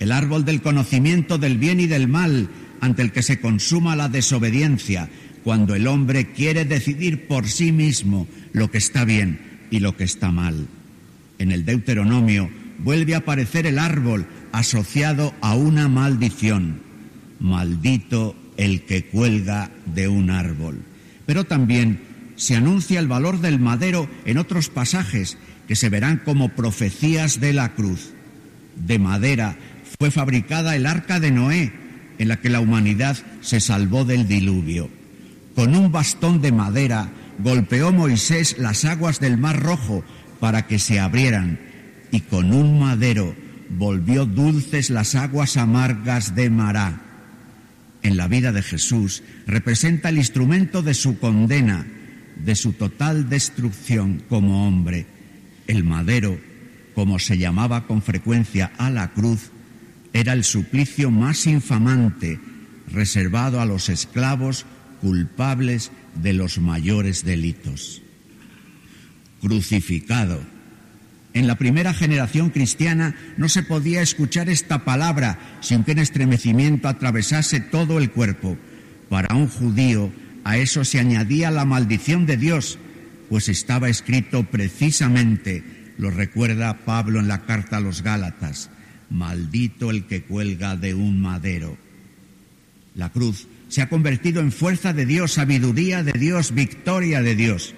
el 0.00 0.12
árbol 0.12 0.44
del 0.44 0.62
conocimiento 0.62 1.38
del 1.38 1.58
bien 1.58 1.80
y 1.80 1.86
del 1.86 2.08
mal 2.08 2.48
ante 2.80 3.02
el 3.02 3.12
que 3.12 3.22
se 3.22 3.40
consuma 3.40 3.96
la 3.96 4.08
desobediencia, 4.08 5.08
cuando 5.44 5.74
el 5.74 5.86
hombre 5.86 6.32
quiere 6.32 6.64
decidir 6.64 7.26
por 7.26 7.48
sí 7.48 7.72
mismo 7.72 8.28
lo 8.52 8.70
que 8.70 8.78
está 8.78 9.04
bien 9.04 9.66
y 9.70 9.80
lo 9.80 9.96
que 9.96 10.04
está 10.04 10.30
mal. 10.30 10.68
En 11.38 11.52
el 11.52 11.64
Deuteronomio 11.64 12.50
vuelve 12.78 13.14
a 13.14 13.18
aparecer 13.18 13.66
el 13.66 13.78
árbol 13.78 14.26
asociado 14.52 15.34
a 15.40 15.54
una 15.54 15.88
maldición. 15.88 16.80
Maldito 17.40 18.34
el 18.56 18.82
que 18.82 19.04
cuelga 19.04 19.70
de 19.86 20.08
un 20.08 20.30
árbol. 20.30 20.82
Pero 21.26 21.44
también 21.44 22.00
se 22.36 22.56
anuncia 22.56 23.00
el 23.00 23.08
valor 23.08 23.40
del 23.40 23.58
madero 23.58 24.08
en 24.24 24.38
otros 24.38 24.68
pasajes 24.68 25.38
que 25.66 25.76
se 25.76 25.88
verán 25.88 26.22
como 26.24 26.50
profecías 26.50 27.40
de 27.40 27.52
la 27.52 27.74
cruz. 27.74 28.12
De 28.76 28.98
madera 28.98 29.56
fue 29.98 30.10
fabricada 30.10 30.76
el 30.76 30.86
arca 30.86 31.20
de 31.20 31.30
Noé, 31.30 31.72
en 32.18 32.28
la 32.28 32.40
que 32.40 32.48
la 32.48 32.60
humanidad 32.60 33.16
se 33.40 33.60
salvó 33.60 34.04
del 34.04 34.26
diluvio. 34.26 34.88
Con 35.54 35.74
un 35.74 35.92
bastón 35.92 36.40
de 36.40 36.52
madera 36.52 37.10
golpeó 37.38 37.92
Moisés 37.92 38.56
las 38.58 38.84
aguas 38.84 39.20
del 39.20 39.38
Mar 39.38 39.60
Rojo 39.60 40.04
para 40.40 40.66
que 40.66 40.78
se 40.78 41.00
abrieran, 41.00 41.58
y 42.10 42.20
con 42.20 42.52
un 42.52 42.78
madero 42.78 43.34
volvió 43.70 44.24
dulces 44.24 44.90
las 44.90 45.14
aguas 45.14 45.56
amargas 45.56 46.34
de 46.34 46.50
Mará. 46.50 47.02
En 48.02 48.16
la 48.16 48.28
vida 48.28 48.52
de 48.52 48.62
Jesús 48.62 49.22
representa 49.46 50.08
el 50.08 50.18
instrumento 50.18 50.82
de 50.82 50.94
su 50.94 51.18
condena, 51.18 51.86
de 52.36 52.54
su 52.54 52.72
total 52.72 53.28
destrucción 53.28 54.22
como 54.28 54.66
hombre. 54.66 55.06
El 55.66 55.84
madero, 55.84 56.38
como 56.94 57.18
se 57.18 57.36
llamaba 57.36 57.86
con 57.86 58.02
frecuencia 58.02 58.72
a 58.78 58.90
la 58.90 59.12
cruz, 59.12 59.50
era 60.12 60.32
el 60.32 60.44
suplicio 60.44 61.10
más 61.10 61.46
infamante 61.46 62.40
reservado 62.90 63.60
a 63.60 63.66
los 63.66 63.88
esclavos 63.88 64.64
culpables 65.00 65.90
de 66.14 66.32
los 66.32 66.58
mayores 66.58 67.24
delitos. 67.24 68.02
Crucificado. 69.40 70.40
En 71.34 71.46
la 71.46 71.56
primera 71.56 71.94
generación 71.94 72.50
cristiana 72.50 73.14
no 73.36 73.48
se 73.48 73.62
podía 73.62 74.02
escuchar 74.02 74.48
esta 74.48 74.84
palabra 74.84 75.58
sin 75.60 75.84
que 75.84 75.92
un 75.92 75.98
estremecimiento 75.98 76.88
atravesase 76.88 77.60
todo 77.60 77.98
el 77.98 78.10
cuerpo. 78.10 78.56
Para 79.08 79.36
un 79.36 79.48
judío 79.48 80.10
a 80.44 80.56
eso 80.56 80.84
se 80.84 80.98
añadía 80.98 81.50
la 81.50 81.64
maldición 81.64 82.26
de 82.26 82.36
Dios, 82.36 82.78
pues 83.28 83.48
estaba 83.48 83.88
escrito 83.88 84.44
precisamente, 84.44 85.92
lo 85.98 86.10
recuerda 86.10 86.84
Pablo 86.84 87.20
en 87.20 87.28
la 87.28 87.42
carta 87.42 87.76
a 87.76 87.80
los 87.80 88.02
Gálatas, 88.02 88.70
maldito 89.10 89.90
el 89.90 90.06
que 90.06 90.22
cuelga 90.22 90.76
de 90.76 90.94
un 90.94 91.20
madero. 91.20 91.76
La 92.94 93.10
cruz 93.10 93.46
se 93.68 93.82
ha 93.82 93.88
convertido 93.88 94.40
en 94.40 94.50
fuerza 94.50 94.92
de 94.92 95.06
Dios, 95.06 95.32
sabiduría 95.34 96.02
de 96.02 96.12
Dios, 96.12 96.54
victoria 96.54 97.22
de 97.22 97.36
Dios. 97.36 97.74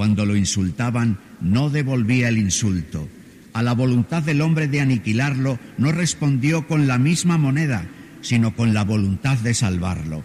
Cuando 0.00 0.24
lo 0.24 0.34
insultaban, 0.34 1.18
no 1.42 1.68
devolvía 1.68 2.30
el 2.30 2.38
insulto. 2.38 3.06
A 3.52 3.62
la 3.62 3.74
voluntad 3.74 4.22
del 4.22 4.40
hombre 4.40 4.66
de 4.66 4.80
aniquilarlo, 4.80 5.58
no 5.76 5.92
respondió 5.92 6.66
con 6.66 6.86
la 6.86 6.96
misma 6.96 7.36
moneda, 7.36 7.86
sino 8.22 8.56
con 8.56 8.72
la 8.72 8.82
voluntad 8.82 9.36
de 9.36 9.52
salvarlo. 9.52 10.24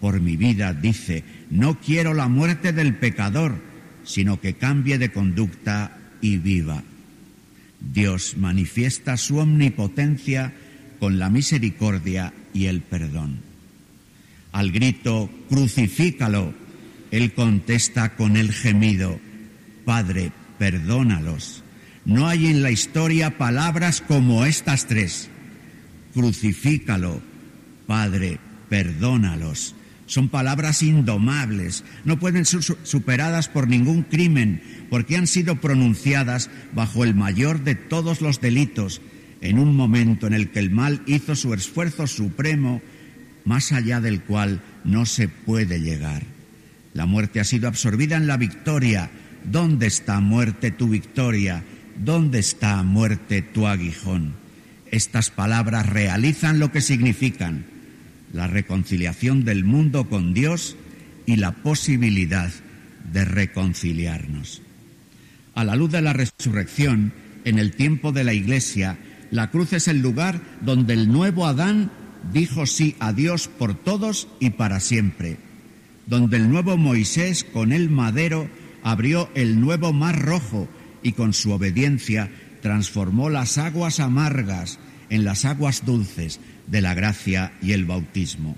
Por 0.00 0.20
mi 0.20 0.36
vida, 0.36 0.74
dice, 0.74 1.22
no 1.50 1.78
quiero 1.78 2.14
la 2.14 2.26
muerte 2.26 2.72
del 2.72 2.96
pecador, 2.96 3.60
sino 4.02 4.40
que 4.40 4.54
cambie 4.54 4.98
de 4.98 5.12
conducta 5.12 5.98
y 6.20 6.38
viva. 6.38 6.82
Dios 7.78 8.36
manifiesta 8.36 9.16
su 9.16 9.36
omnipotencia 9.36 10.52
con 10.98 11.20
la 11.20 11.30
misericordia 11.30 12.32
y 12.52 12.66
el 12.66 12.80
perdón. 12.80 13.36
Al 14.50 14.72
grito, 14.72 15.30
crucifícalo, 15.48 16.54
él 17.12 17.34
contesta 17.34 18.16
con 18.16 18.36
el 18.38 18.52
gemido, 18.52 19.20
Padre, 19.84 20.32
perdónalos. 20.58 21.62
No 22.06 22.26
hay 22.26 22.46
en 22.46 22.62
la 22.62 22.70
historia 22.70 23.36
palabras 23.36 24.00
como 24.00 24.46
estas 24.46 24.86
tres. 24.86 25.28
Crucifícalo, 26.14 27.20
Padre, 27.86 28.40
perdónalos. 28.70 29.74
Son 30.06 30.30
palabras 30.30 30.82
indomables, 30.82 31.84
no 32.04 32.18
pueden 32.18 32.46
ser 32.46 32.62
superadas 32.62 33.48
por 33.48 33.68
ningún 33.68 34.02
crimen, 34.02 34.62
porque 34.88 35.16
han 35.16 35.26
sido 35.26 35.56
pronunciadas 35.56 36.48
bajo 36.74 37.04
el 37.04 37.14
mayor 37.14 37.62
de 37.62 37.74
todos 37.74 38.22
los 38.22 38.40
delitos, 38.40 39.02
en 39.42 39.58
un 39.58 39.76
momento 39.76 40.26
en 40.26 40.32
el 40.32 40.50
que 40.50 40.60
el 40.60 40.70
mal 40.70 41.02
hizo 41.06 41.36
su 41.36 41.52
esfuerzo 41.52 42.06
supremo, 42.06 42.80
más 43.44 43.70
allá 43.72 44.00
del 44.00 44.22
cual 44.22 44.62
no 44.84 45.04
se 45.04 45.28
puede 45.28 45.80
llegar. 45.80 46.31
La 46.94 47.06
muerte 47.06 47.40
ha 47.40 47.44
sido 47.44 47.68
absorbida 47.68 48.16
en 48.16 48.26
la 48.26 48.36
victoria. 48.36 49.10
¿Dónde 49.44 49.86
está 49.86 50.20
muerte 50.20 50.70
tu 50.70 50.88
victoria? 50.88 51.64
¿Dónde 51.96 52.38
está 52.38 52.82
muerte 52.82 53.42
tu 53.42 53.66
aguijón? 53.66 54.34
Estas 54.90 55.30
palabras 55.30 55.88
realizan 55.88 56.58
lo 56.58 56.70
que 56.70 56.80
significan 56.80 57.64
la 58.32 58.46
reconciliación 58.46 59.44
del 59.44 59.64
mundo 59.64 60.08
con 60.08 60.34
Dios 60.34 60.76
y 61.26 61.36
la 61.36 61.52
posibilidad 61.52 62.50
de 63.12 63.24
reconciliarnos. 63.24 64.62
A 65.54 65.64
la 65.64 65.76
luz 65.76 65.90
de 65.90 66.02
la 66.02 66.12
resurrección, 66.12 67.12
en 67.44 67.58
el 67.58 67.72
tiempo 67.72 68.12
de 68.12 68.24
la 68.24 68.32
Iglesia, 68.32 68.98
la 69.30 69.50
cruz 69.50 69.72
es 69.72 69.88
el 69.88 70.00
lugar 70.00 70.40
donde 70.60 70.94
el 70.94 71.08
nuevo 71.08 71.46
Adán 71.46 71.90
dijo 72.32 72.66
sí 72.66 72.96
a 73.00 73.12
Dios 73.12 73.48
por 73.48 73.74
todos 73.74 74.28
y 74.40 74.50
para 74.50 74.80
siempre, 74.80 75.36
donde 76.06 76.36
el 76.36 76.48
nuevo 76.48 76.76
Moisés 76.76 77.44
con 77.44 77.72
el 77.72 77.90
madero 77.90 78.48
abrió 78.82 79.30
el 79.34 79.60
nuevo 79.60 79.92
mar 79.92 80.20
rojo 80.20 80.68
y 81.02 81.12
con 81.12 81.32
su 81.32 81.52
obediencia 81.52 82.30
transformó 82.60 83.28
las 83.30 83.58
aguas 83.58 84.00
amargas 84.00 84.78
en 85.10 85.24
las 85.24 85.44
aguas 85.44 85.84
dulces 85.84 86.40
de 86.66 86.80
la 86.80 86.94
gracia 86.94 87.52
y 87.60 87.72
el 87.72 87.84
bautismo, 87.84 88.56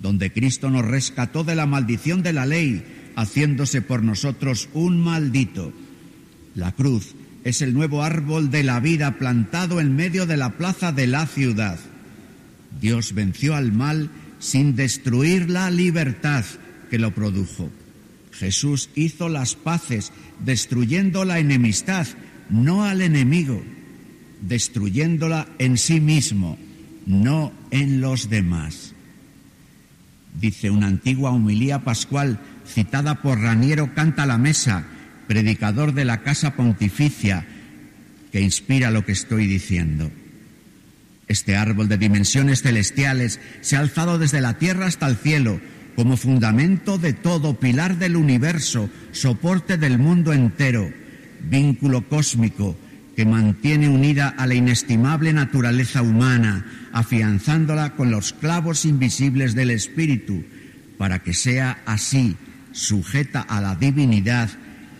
donde 0.00 0.32
Cristo 0.32 0.70
nos 0.70 0.84
rescató 0.84 1.44
de 1.44 1.54
la 1.54 1.66
maldición 1.66 2.22
de 2.22 2.32
la 2.32 2.46
ley 2.46 2.84
haciéndose 3.16 3.82
por 3.82 4.02
nosotros 4.02 4.68
un 4.74 5.00
maldito. 5.00 5.72
La 6.54 6.72
cruz 6.72 7.14
es 7.44 7.62
el 7.62 7.74
nuevo 7.74 8.02
árbol 8.02 8.50
de 8.50 8.62
la 8.62 8.80
vida 8.80 9.18
plantado 9.18 9.80
en 9.80 9.96
medio 9.96 10.26
de 10.26 10.36
la 10.36 10.50
plaza 10.50 10.92
de 10.92 11.06
la 11.06 11.26
ciudad. 11.26 11.78
Dios 12.80 13.14
venció 13.14 13.54
al 13.54 13.72
mal 13.72 14.10
sin 14.42 14.74
destruir 14.74 15.48
la 15.48 15.70
libertad 15.70 16.44
que 16.90 16.98
lo 16.98 17.14
produjo. 17.14 17.70
Jesús 18.32 18.90
hizo 18.96 19.28
las 19.28 19.54
paces 19.54 20.12
destruyendo 20.44 21.24
la 21.24 21.38
enemistad, 21.38 22.08
no 22.50 22.84
al 22.84 23.02
enemigo, 23.02 23.62
destruyéndola 24.40 25.46
en 25.58 25.78
sí 25.78 26.00
mismo, 26.00 26.58
no 27.06 27.52
en 27.70 28.00
los 28.00 28.30
demás. 28.30 28.94
Dice 30.40 30.70
una 30.70 30.88
antigua 30.88 31.30
homilía 31.30 31.84
pascual 31.84 32.40
citada 32.66 33.22
por 33.22 33.38
Raniero 33.38 33.94
Canta 33.94 34.26
la 34.26 34.38
Mesa, 34.38 34.84
predicador 35.28 35.94
de 35.94 36.04
la 36.04 36.22
Casa 36.22 36.56
Pontificia, 36.56 37.46
que 38.32 38.40
inspira 38.40 38.90
lo 38.90 39.06
que 39.06 39.12
estoy 39.12 39.46
diciendo. 39.46 40.10
Este 41.32 41.56
árbol 41.56 41.88
de 41.88 41.96
dimensiones 41.96 42.60
celestiales 42.60 43.40
se 43.62 43.76
ha 43.76 43.80
alzado 43.80 44.18
desde 44.18 44.42
la 44.42 44.58
tierra 44.58 44.84
hasta 44.84 45.06
el 45.06 45.16
cielo, 45.16 45.62
como 45.96 46.18
fundamento 46.18 46.98
de 46.98 47.14
todo, 47.14 47.58
pilar 47.58 47.96
del 47.96 48.16
universo, 48.16 48.90
soporte 49.12 49.78
del 49.78 49.98
mundo 49.98 50.34
entero, 50.34 50.92
vínculo 51.48 52.06
cósmico 52.06 52.76
que 53.16 53.24
mantiene 53.24 53.88
unida 53.88 54.28
a 54.28 54.46
la 54.46 54.54
inestimable 54.54 55.32
naturaleza 55.32 56.02
humana, 56.02 56.66
afianzándola 56.92 57.94
con 57.96 58.10
los 58.10 58.34
clavos 58.34 58.84
invisibles 58.84 59.54
del 59.54 59.70
espíritu, 59.70 60.44
para 60.98 61.20
que 61.20 61.32
sea 61.32 61.78
así 61.86 62.36
sujeta 62.72 63.40
a 63.40 63.62
la 63.62 63.74
divinidad 63.76 64.50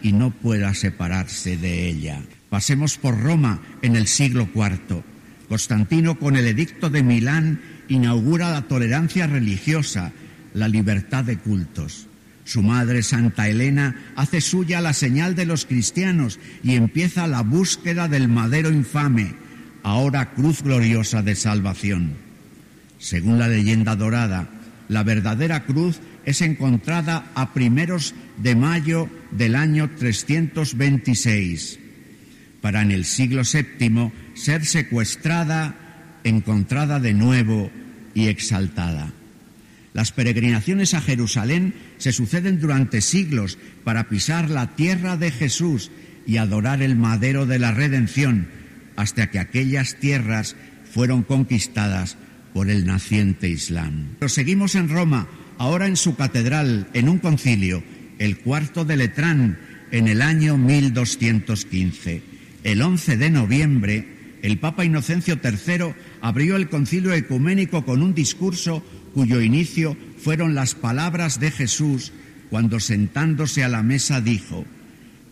y 0.00 0.12
no 0.12 0.30
pueda 0.30 0.72
separarse 0.72 1.58
de 1.58 1.88
ella. 1.90 2.22
Pasemos 2.48 2.96
por 2.96 3.20
Roma 3.20 3.60
en 3.82 3.96
el 3.96 4.06
siglo 4.06 4.48
IV. 4.54 5.11
Constantino, 5.52 6.18
con 6.18 6.36
el 6.36 6.46
edicto 6.46 6.88
de 6.88 7.02
Milán, 7.02 7.60
inaugura 7.86 8.50
la 8.50 8.62
tolerancia 8.62 9.26
religiosa, 9.26 10.10
la 10.54 10.66
libertad 10.66 11.24
de 11.24 11.36
cultos. 11.36 12.06
Su 12.44 12.62
madre, 12.62 13.02
Santa 13.02 13.50
Elena, 13.50 13.94
hace 14.16 14.40
suya 14.40 14.80
la 14.80 14.94
señal 14.94 15.34
de 15.34 15.44
los 15.44 15.66
cristianos 15.66 16.40
y 16.62 16.74
empieza 16.76 17.26
la 17.26 17.42
búsqueda 17.42 18.08
del 18.08 18.28
madero 18.28 18.70
infame, 18.70 19.34
ahora 19.82 20.32
cruz 20.32 20.62
gloriosa 20.62 21.20
de 21.20 21.34
salvación. 21.34 22.14
Según 22.96 23.38
la 23.38 23.48
leyenda 23.48 23.94
dorada, 23.94 24.48
la 24.88 25.02
verdadera 25.02 25.66
cruz 25.66 26.00
es 26.24 26.40
encontrada 26.40 27.30
a 27.34 27.52
primeros 27.52 28.14
de 28.38 28.56
mayo 28.56 29.06
del 29.30 29.54
año 29.54 29.90
326, 29.98 31.78
para 32.62 32.80
en 32.80 32.92
el 32.92 33.04
siglo 33.04 33.42
VII 33.42 34.12
ser 34.34 34.64
secuestrada, 34.64 35.74
encontrada 36.24 37.00
de 37.00 37.12
nuevo 37.12 37.70
y 38.14 38.28
exaltada. 38.28 39.12
Las 39.92 40.12
peregrinaciones 40.12 40.94
a 40.94 41.02
Jerusalén 41.02 41.74
se 41.98 42.12
suceden 42.12 42.60
durante 42.60 43.02
siglos 43.02 43.58
para 43.84 44.08
pisar 44.08 44.48
la 44.48 44.74
tierra 44.74 45.18
de 45.18 45.30
Jesús 45.30 45.90
y 46.26 46.38
adorar 46.38 46.80
el 46.80 46.96
madero 46.96 47.44
de 47.44 47.58
la 47.58 47.72
redención, 47.72 48.48
hasta 48.96 49.30
que 49.30 49.38
aquellas 49.38 49.96
tierras 49.96 50.56
fueron 50.90 51.24
conquistadas 51.24 52.16
por 52.54 52.70
el 52.70 52.86
naciente 52.86 53.48
Islam. 53.48 54.16
Proseguimos 54.18 54.76
en 54.76 54.88
Roma, 54.88 55.28
ahora 55.58 55.86
en 55.88 55.96
su 55.96 56.14
catedral, 56.14 56.88
en 56.94 57.08
un 57.08 57.18
concilio, 57.18 57.82
el 58.18 58.38
cuarto 58.38 58.84
de 58.84 58.96
Letrán, 58.96 59.58
en 59.90 60.08
el 60.08 60.22
año 60.22 60.56
1215. 60.56 62.31
El 62.64 62.80
11 62.80 63.16
de 63.16 63.30
noviembre, 63.30 64.06
el 64.42 64.58
Papa 64.58 64.84
Inocencio 64.84 65.38
III 65.42 65.94
abrió 66.20 66.56
el 66.56 66.68
concilio 66.68 67.12
ecuménico 67.12 67.84
con 67.84 68.02
un 68.02 68.14
discurso 68.14 68.84
cuyo 69.14 69.40
inicio 69.40 69.96
fueron 70.18 70.54
las 70.54 70.74
palabras 70.74 71.40
de 71.40 71.50
Jesús 71.50 72.12
cuando 72.50 72.80
sentándose 72.80 73.64
a 73.64 73.68
la 73.68 73.82
mesa 73.82 74.20
dijo, 74.20 74.64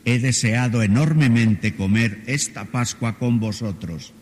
He 0.05 0.19
deseado 0.19 0.83
enormemente 0.83 1.75
comer 1.75 2.23
esta 2.27 2.65
Pascua 2.65 3.19
con 3.19 3.39
vosotros. 3.39 4.13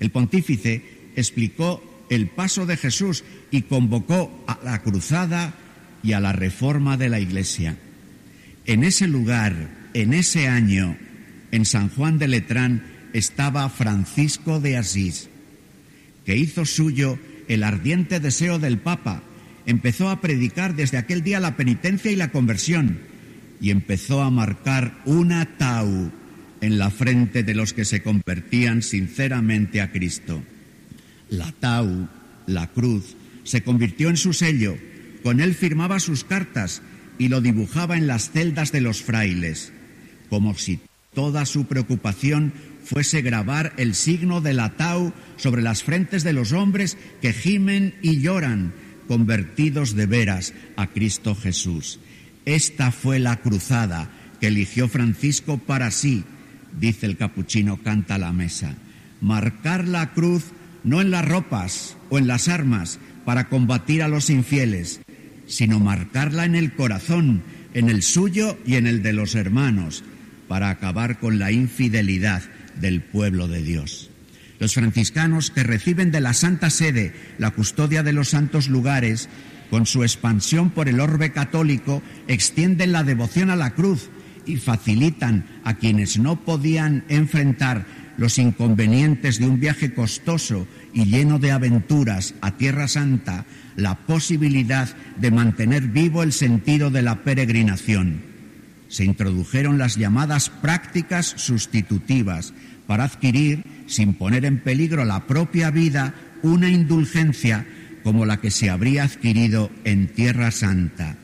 El 0.00 0.10
pontífice 0.10 0.82
explicó 1.16 2.06
el 2.10 2.28
paso 2.28 2.64
de 2.64 2.76
Jesús 2.76 3.24
y 3.50 3.62
convocó 3.62 4.44
a 4.46 4.58
la 4.64 4.82
cruzada 4.82 5.54
y 6.02 6.12
a 6.12 6.20
la 6.20 6.32
reforma 6.32 6.96
de 6.96 7.08
la 7.08 7.20
Iglesia. 7.20 7.76
En 8.64 8.84
ese 8.84 9.06
lugar, 9.06 9.68
en 9.94 10.14
ese 10.14 10.48
año, 10.48 10.96
en 11.50 11.64
San 11.64 11.88
Juan 11.88 12.18
de 12.18 12.28
Letrán, 12.28 12.82
estaba 13.12 13.68
Francisco 13.68 14.60
de 14.60 14.76
Asís, 14.76 15.28
que 16.24 16.36
hizo 16.36 16.64
suyo 16.64 17.18
el 17.48 17.62
ardiente 17.62 18.20
deseo 18.20 18.58
del 18.58 18.78
Papa, 18.78 19.22
empezó 19.66 20.10
a 20.10 20.20
predicar 20.20 20.76
desde 20.76 20.98
aquel 20.98 21.22
día 21.22 21.40
la 21.40 21.56
penitencia 21.56 22.10
y 22.10 22.16
la 22.16 22.30
conversión, 22.30 22.98
y 23.60 23.70
empezó 23.70 24.22
a 24.22 24.30
marcar 24.30 25.00
una 25.04 25.56
tau 25.56 26.12
en 26.60 26.78
la 26.78 26.90
frente 26.90 27.42
de 27.42 27.54
los 27.54 27.72
que 27.72 27.84
se 27.84 28.02
convertían 28.02 28.82
sinceramente 28.82 29.80
a 29.80 29.90
Cristo. 29.90 30.42
La 31.30 31.52
tau, 31.52 32.08
la 32.46 32.68
cruz, 32.68 33.16
se 33.44 33.62
convirtió 33.62 34.10
en 34.10 34.16
su 34.16 34.32
sello, 34.32 34.76
con 35.22 35.40
él 35.40 35.54
firmaba 35.54 36.00
sus 36.00 36.24
cartas 36.24 36.82
y 37.18 37.28
lo 37.28 37.40
dibujaba 37.40 37.96
en 37.96 38.06
las 38.06 38.30
celdas 38.30 38.72
de 38.72 38.80
los 38.80 39.02
frailes, 39.02 39.72
como 40.28 40.54
si 40.54 40.80
toda 41.18 41.46
su 41.46 41.64
preocupación 41.64 42.52
fuese 42.84 43.22
grabar 43.22 43.72
el 43.76 43.96
signo 43.96 44.40
de 44.40 44.52
la 44.52 44.76
tau 44.76 45.12
sobre 45.36 45.62
las 45.62 45.82
frentes 45.82 46.22
de 46.22 46.32
los 46.32 46.52
hombres 46.52 46.96
que 47.20 47.32
gimen 47.32 47.96
y 48.02 48.20
lloran, 48.20 48.72
convertidos 49.08 49.96
de 49.96 50.06
veras 50.06 50.54
a 50.76 50.86
Cristo 50.86 51.34
Jesús. 51.34 51.98
Esta 52.44 52.92
fue 52.92 53.18
la 53.18 53.38
cruzada 53.38 54.08
que 54.40 54.46
eligió 54.46 54.86
Francisco 54.86 55.58
para 55.58 55.90
sí, 55.90 56.22
dice 56.78 57.06
el 57.06 57.16
capuchino 57.16 57.82
canta 57.82 58.14
a 58.14 58.18
la 58.18 58.32
mesa. 58.32 58.76
Marcar 59.20 59.88
la 59.88 60.12
cruz 60.12 60.44
no 60.84 61.00
en 61.00 61.10
las 61.10 61.26
ropas 61.26 61.96
o 62.10 62.18
en 62.18 62.28
las 62.28 62.46
armas 62.46 63.00
para 63.24 63.48
combatir 63.48 64.04
a 64.04 64.08
los 64.08 64.30
infieles, 64.30 65.00
sino 65.48 65.80
marcarla 65.80 66.44
en 66.44 66.54
el 66.54 66.74
corazón, 66.74 67.42
en 67.74 67.88
el 67.88 68.04
suyo 68.04 68.56
y 68.64 68.76
en 68.76 68.86
el 68.86 69.02
de 69.02 69.14
los 69.14 69.34
hermanos, 69.34 70.04
para 70.48 70.70
acabar 70.70 71.20
con 71.20 71.38
la 71.38 71.52
infidelidad 71.52 72.42
del 72.80 73.02
pueblo 73.02 73.46
de 73.46 73.62
Dios. 73.62 74.10
Los 74.58 74.74
franciscanos 74.74 75.50
que 75.50 75.62
reciben 75.62 76.10
de 76.10 76.20
la 76.20 76.34
Santa 76.34 76.70
Sede 76.70 77.12
la 77.38 77.52
custodia 77.52 78.02
de 78.02 78.12
los 78.12 78.30
santos 78.30 78.68
lugares, 78.68 79.28
con 79.70 79.86
su 79.86 80.02
expansión 80.02 80.70
por 80.70 80.88
el 80.88 81.00
orbe 81.00 81.30
católico, 81.30 82.02
extienden 82.26 82.92
la 82.92 83.04
devoción 83.04 83.50
a 83.50 83.56
la 83.56 83.74
cruz 83.74 84.10
y 84.46 84.56
facilitan 84.56 85.44
a 85.62 85.74
quienes 85.74 86.18
no 86.18 86.44
podían 86.44 87.04
enfrentar 87.08 87.86
los 88.16 88.38
inconvenientes 88.38 89.38
de 89.38 89.46
un 89.46 89.60
viaje 89.60 89.94
costoso 89.94 90.66
y 90.92 91.04
lleno 91.04 91.38
de 91.38 91.52
aventuras 91.52 92.34
a 92.40 92.56
Tierra 92.56 92.88
Santa 92.88 93.46
la 93.76 93.94
posibilidad 93.94 94.88
de 95.18 95.30
mantener 95.30 95.82
vivo 95.86 96.24
el 96.24 96.32
sentido 96.32 96.90
de 96.90 97.02
la 97.02 97.22
peregrinación. 97.22 98.27
Se 98.88 99.04
introdujeron 99.04 99.78
las 99.78 99.96
llamadas 99.96 100.50
prácticas 100.50 101.34
sustitutivas 101.36 102.54
para 102.86 103.04
adquirir, 103.04 103.64
sin 103.86 104.14
poner 104.14 104.44
en 104.44 104.60
peligro 104.60 105.04
la 105.04 105.26
propia 105.26 105.70
vida, 105.70 106.14
una 106.42 106.70
indulgencia 106.70 107.66
como 108.02 108.24
la 108.24 108.40
que 108.40 108.50
se 108.50 108.70
habría 108.70 109.04
adquirido 109.04 109.70
en 109.84 110.08
Tierra 110.08 110.50
Santa. 110.50 111.16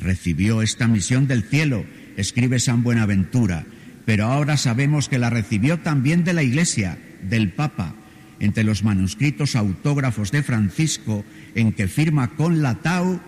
Recibió 0.00 0.62
esta 0.62 0.88
misión 0.88 1.26
del 1.26 1.44
cielo, 1.44 1.86
escribe 2.16 2.58
San 2.60 2.82
Buenaventura, 2.82 3.64
pero 4.04 4.26
ahora 4.26 4.56
sabemos 4.56 5.08
que 5.08 5.18
la 5.18 5.30
recibió 5.30 5.78
también 5.78 6.24
de 6.24 6.34
la 6.34 6.42
Iglesia, 6.42 6.98
del 7.22 7.52
Papa, 7.52 7.94
entre 8.40 8.64
los 8.64 8.82
manuscritos 8.82 9.54
autógrafos 9.54 10.32
de 10.32 10.42
Francisco, 10.42 11.24
en 11.54 11.72
que 11.72 11.88
firma 11.88 12.34
con 12.34 12.60
la 12.60 12.74
Tau, 12.74 13.20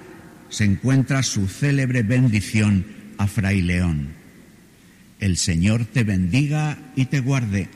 se 0.51 0.65
encuentra 0.65 1.23
su 1.23 1.49
célebre 1.49 2.03
bendición 2.03 2.85
a 3.19 3.27
Fray 3.27 3.63
León. 3.63 4.09
El 5.21 5.37
Señor 5.37 5.85
te 5.85 6.05
bendiga 6.05 6.79
y 6.97 7.07
te 7.07 7.21
guarde, 7.21 7.69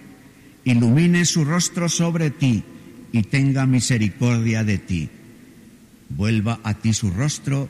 ilumine 0.65 1.25
su 1.25 1.45
rostro 1.45 1.89
sobre 1.89 2.31
ti 2.31 2.65
y 3.13 3.23
tenga 3.23 3.67
misericordia 3.67 4.65
de 4.65 4.79
ti. 4.79 5.09
Vuelva 6.11 6.61
a 6.63 6.75
ti 6.75 6.93
su 6.93 7.11
rostro 7.11 7.69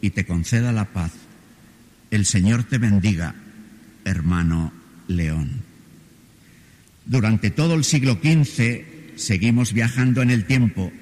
y 0.00 0.10
te 0.10 0.24
conceda 0.24 0.72
la 0.72 0.86
paz. 0.86 1.12
El 2.10 2.26
Señor 2.26 2.64
te 2.64 2.78
bendiga, 2.78 3.34
hermano 4.04 4.72
León. 5.06 5.62
Durante 7.04 7.50
todo 7.50 7.74
el 7.74 7.84
siglo 7.84 8.18
XV 8.22 9.16
seguimos 9.16 9.72
viajando 9.72 10.22
en 10.22 10.30
el 10.30 10.44
tiempo. 10.44 10.92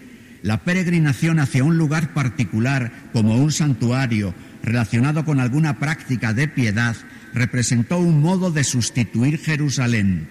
La 0.42 0.62
peregrinación 0.64 1.38
hacia 1.38 1.64
un 1.64 1.78
lugar 1.78 2.14
particular, 2.14 2.92
como 3.12 3.36
un 3.36 3.52
santuario, 3.52 4.34
relacionado 4.62 5.24
con 5.24 5.40
alguna 5.40 5.78
práctica 5.78 6.32
de 6.32 6.48
piedad, 6.48 6.96
representó 7.34 7.98
un 7.98 8.20
modo 8.20 8.50
de 8.50 8.64
sustituir 8.64 9.38
Jerusalén. 9.38 10.28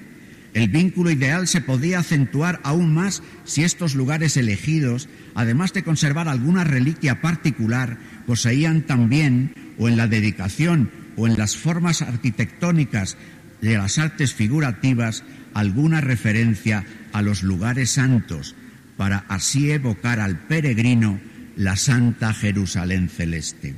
El 0.53 0.69
vínculo 0.69 1.11
ideal 1.11 1.47
se 1.47 1.59
podía 1.59 1.99
acentuar 1.99 2.61
aún 2.63 2.93
más 2.93 3.21
si 3.43 3.63
estos 3.63 3.93
lugares 3.93 4.37
elegidos, 4.37 5.09
además 5.35 5.73
de 5.73 5.83
conservar 5.83 6.29
alguna 6.29 6.63
reliquia 6.63 7.21
particular, 7.21 7.97
poseían 8.25 8.81
también, 8.83 9.53
o 9.77 9.89
en 9.89 9.97
la 9.97 10.07
dedicación 10.07 10.89
o 11.17 11.27
en 11.27 11.37
las 11.37 11.55
formas 11.57 12.01
arquitectónicas 12.01 13.17
de 13.61 13.77
las 13.77 13.97
artes 13.97 14.33
figurativas, 14.33 15.23
alguna 15.53 16.01
referencia 16.01 16.85
a 17.13 17.21
los 17.21 17.43
lugares 17.43 17.91
santos, 17.91 18.55
para 18.97 19.25
así 19.27 19.71
evocar 19.71 20.19
al 20.19 20.39
peregrino 20.39 21.19
la 21.55 21.75
Santa 21.75 22.33
Jerusalén 22.33 23.09
celeste. 23.09 23.75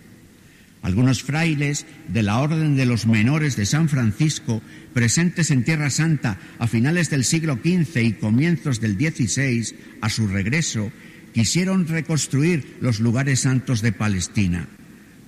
Algunos 0.82 1.24
frailes 1.24 1.86
de 2.08 2.24
la 2.24 2.40
Orden 2.40 2.76
de 2.76 2.86
los 2.86 3.08
Menores 3.08 3.56
de 3.56 3.66
San 3.66 3.90
Francisco, 3.90 4.62
presentes 4.94 5.52
en 5.52 5.64
Tierra 5.64 5.90
Santa 5.90 6.38
a 6.60 6.68
finales 6.68 7.10
del 7.10 7.26
siglo 7.26 7.60
XV 7.62 7.98
y 8.04 8.14
comienzos 8.14 8.80
del 8.80 8.96
XVI, 8.96 9.76
a 10.02 10.10
su 10.10 10.28
regreso, 10.28 10.92
quisieron 11.34 11.88
reconstruir 11.88 12.78
los 12.80 13.00
lugares 13.00 13.42
santos 13.42 13.82
de 13.82 13.92
Palestina. 13.92 14.68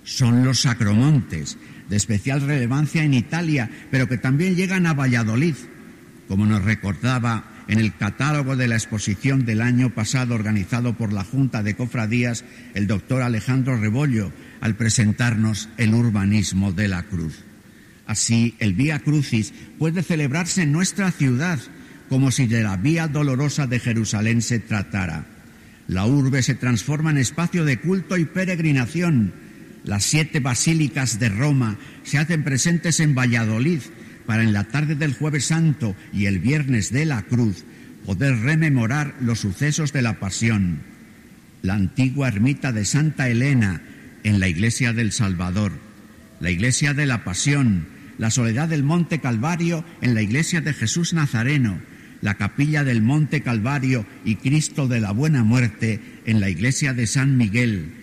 Son 0.03 0.43
los 0.43 0.61
sacromontes, 0.61 1.57
de 1.89 1.97
especial 1.97 2.41
relevancia 2.41 3.03
en 3.03 3.13
Italia, 3.13 3.69
pero 3.91 4.07
que 4.07 4.17
también 4.17 4.55
llegan 4.55 4.85
a 4.85 4.93
Valladolid, 4.93 5.55
como 6.27 6.45
nos 6.45 6.63
recordaba 6.63 7.58
en 7.69 7.77
el 7.77 7.95
catálogo 7.95 8.55
de 8.55 8.67
la 8.67 8.75
exposición 8.75 9.45
del 9.45 9.61
año 9.61 9.91
pasado 9.91 10.33
organizado 10.33 10.97
por 10.97 11.13
la 11.13 11.23
Junta 11.23 11.61
de 11.61 11.75
Cofradías 11.75 12.43
el 12.73 12.87
doctor 12.87 13.21
Alejandro 13.21 13.77
Rebollo 13.77 14.33
al 14.59 14.75
presentarnos 14.75 15.69
el 15.77 15.93
urbanismo 15.93 16.73
de 16.73 16.87
la 16.87 17.03
cruz. 17.03 17.43
Así, 18.07 18.55
el 18.57 18.73
Vía 18.73 18.97
Crucis 18.99 19.53
puede 19.77 20.01
celebrarse 20.01 20.63
en 20.63 20.71
nuestra 20.71 21.11
ciudad 21.11 21.59
como 22.09 22.31
si 22.31 22.47
de 22.47 22.63
la 22.63 22.75
Vía 22.75 23.07
Dolorosa 23.07 23.67
de 23.67 23.79
Jerusalén 23.79 24.41
se 24.41 24.57
tratara. 24.57 25.27
La 25.87 26.07
urbe 26.07 26.41
se 26.41 26.55
transforma 26.55 27.11
en 27.11 27.19
espacio 27.19 27.65
de 27.65 27.79
culto 27.79 28.17
y 28.17 28.25
peregrinación. 28.25 29.31
Las 29.83 30.05
siete 30.05 30.39
basílicas 30.39 31.19
de 31.19 31.29
Roma 31.29 31.77
se 32.01 32.17
hacen 32.17 32.43
presentes 32.43 32.99
en 32.99 33.13
Valladolid 33.13 33.81
para 34.29 34.43
en 34.43 34.53
la 34.53 34.65
tarde 34.65 34.93
del 34.93 35.15
jueves 35.15 35.45
santo 35.45 35.95
y 36.13 36.27
el 36.27 36.37
viernes 36.37 36.91
de 36.91 37.03
la 37.03 37.23
cruz 37.23 37.65
poder 38.05 38.37
rememorar 38.37 39.15
los 39.21 39.39
sucesos 39.39 39.91
de 39.91 40.03
la 40.03 40.19
pasión. 40.19 40.81
La 41.63 41.73
antigua 41.73 42.27
ermita 42.27 42.71
de 42.71 42.85
Santa 42.85 43.27
Elena 43.27 43.81
en 44.23 44.39
la 44.39 44.47
iglesia 44.47 44.93
del 44.93 45.13
Salvador, 45.13 45.71
la 46.41 46.51
iglesia 46.51 46.93
de 46.93 47.07
la 47.07 47.23
Pasión, 47.23 47.87
la 48.19 48.29
soledad 48.29 48.67
del 48.67 48.83
Monte 48.83 49.17
Calvario 49.17 49.83
en 49.99 50.13
la 50.13 50.21
iglesia 50.21 50.61
de 50.61 50.75
Jesús 50.75 51.13
Nazareno, 51.13 51.79
la 52.21 52.35
capilla 52.35 52.83
del 52.83 53.01
Monte 53.01 53.41
Calvario 53.41 54.05
y 54.25 54.35
Cristo 54.35 54.87
de 54.87 55.01
la 55.01 55.09
Buena 55.09 55.43
Muerte 55.43 56.01
en 56.27 56.39
la 56.39 56.51
iglesia 56.51 56.93
de 56.93 57.07
San 57.07 57.35
Miguel, 57.35 57.93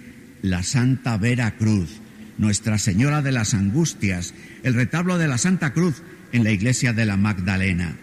la 0.43 0.65
Santa 0.65 1.19
Vera 1.19 1.53
Cruz, 1.53 2.01
Nuestra 2.37 2.79
Señora 2.79 3.23
de 3.23 3.31
las 3.31 3.55
Angustias, 3.55 4.35
el 4.65 4.75
retablo 4.75 5.19
de 5.19 5.29
la 5.29 5.39
Santa 5.39 5.73
Cruz 5.73 6.03
en 6.37 6.45
la 6.45 6.53
iglesia 6.53 6.93
de 6.93 7.07
la 7.07 7.17
Magdalena. 7.17 7.97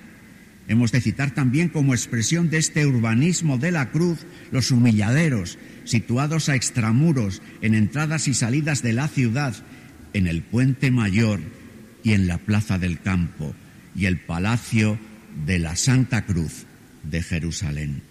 Hemos 0.68 0.92
de 0.92 1.02
citar 1.02 1.32
también 1.32 1.70
como 1.70 1.94
expresión 1.94 2.50
de 2.50 2.58
este 2.58 2.86
urbanismo 2.88 3.60
de 3.60 3.72
la 3.72 3.92
cruz 3.92 4.26
los 4.52 4.72
humilladeros, 4.72 5.60
situados 5.84 6.50
a 6.50 6.56
extramuros 6.56 7.44
en 7.62 7.76
entradas 7.76 8.28
y 8.28 8.34
salidas 8.34 8.82
de 8.82 8.94
la 8.94 9.08
ciudad, 9.08 9.56
en 10.14 10.26
el 10.26 10.42
puente 10.42 10.90
mayor 10.90 11.42
y 12.04 12.14
en 12.14 12.26
la 12.26 12.40
plaza 12.40 12.80
del 12.80 13.00
campo, 13.02 13.54
y 13.96 14.08
el 14.08 14.18
palacio 14.18 14.98
de 15.46 15.60
la 15.60 15.76
Santa 15.76 16.26
Cruz 16.26 16.66
de 17.04 17.22
Jerusalén. 17.22 18.02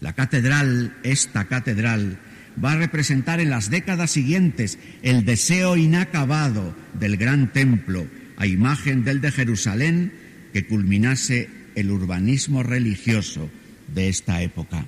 La 0.00 0.12
catedral, 0.12 0.96
esta 1.02 1.46
catedral, 1.46 2.18
va 2.62 2.72
a 2.72 2.76
representar 2.76 3.40
en 3.40 3.50
las 3.50 3.70
décadas 3.70 4.12
siguientes 4.12 4.78
el 5.02 5.24
deseo 5.24 5.76
inacabado 5.76 6.76
del 6.92 7.16
gran 7.16 7.52
templo, 7.52 8.06
a 8.36 8.46
imagen 8.46 9.04
del 9.04 9.20
de 9.20 9.30
Jerusalén, 9.32 10.12
que 10.52 10.66
culminase 10.66 11.48
el 11.74 11.90
urbanismo 11.90 12.62
religioso 12.62 13.50
de 13.88 14.08
esta 14.08 14.42
época. 14.42 14.86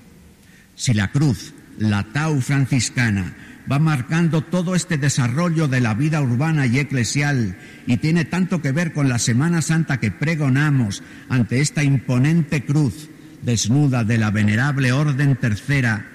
Si 0.75 0.93
la 0.93 1.11
cruz, 1.11 1.53
la 1.77 2.03
tau 2.13 2.39
franciscana, 2.41 3.35
va 3.69 3.79
marcando 3.79 4.41
todo 4.43 4.75
este 4.75 4.97
desarrollo 4.97 5.67
de 5.67 5.81
la 5.81 5.93
vida 5.93 6.21
urbana 6.21 6.65
y 6.65 6.79
eclesial 6.79 7.57
y 7.85 7.97
tiene 7.97 8.25
tanto 8.25 8.61
que 8.61 8.71
ver 8.71 8.93
con 8.93 9.09
la 9.09 9.19
Semana 9.19 9.61
Santa 9.61 9.99
que 9.99 10.11
pregonamos 10.11 11.03
ante 11.29 11.59
esta 11.59 11.83
imponente 11.83 12.63
cruz 12.63 13.09
desnuda 13.41 14.03
de 14.03 14.17
la 14.17 14.31
venerable 14.31 14.91
Orden 14.91 15.35
Tercera, 15.35 16.05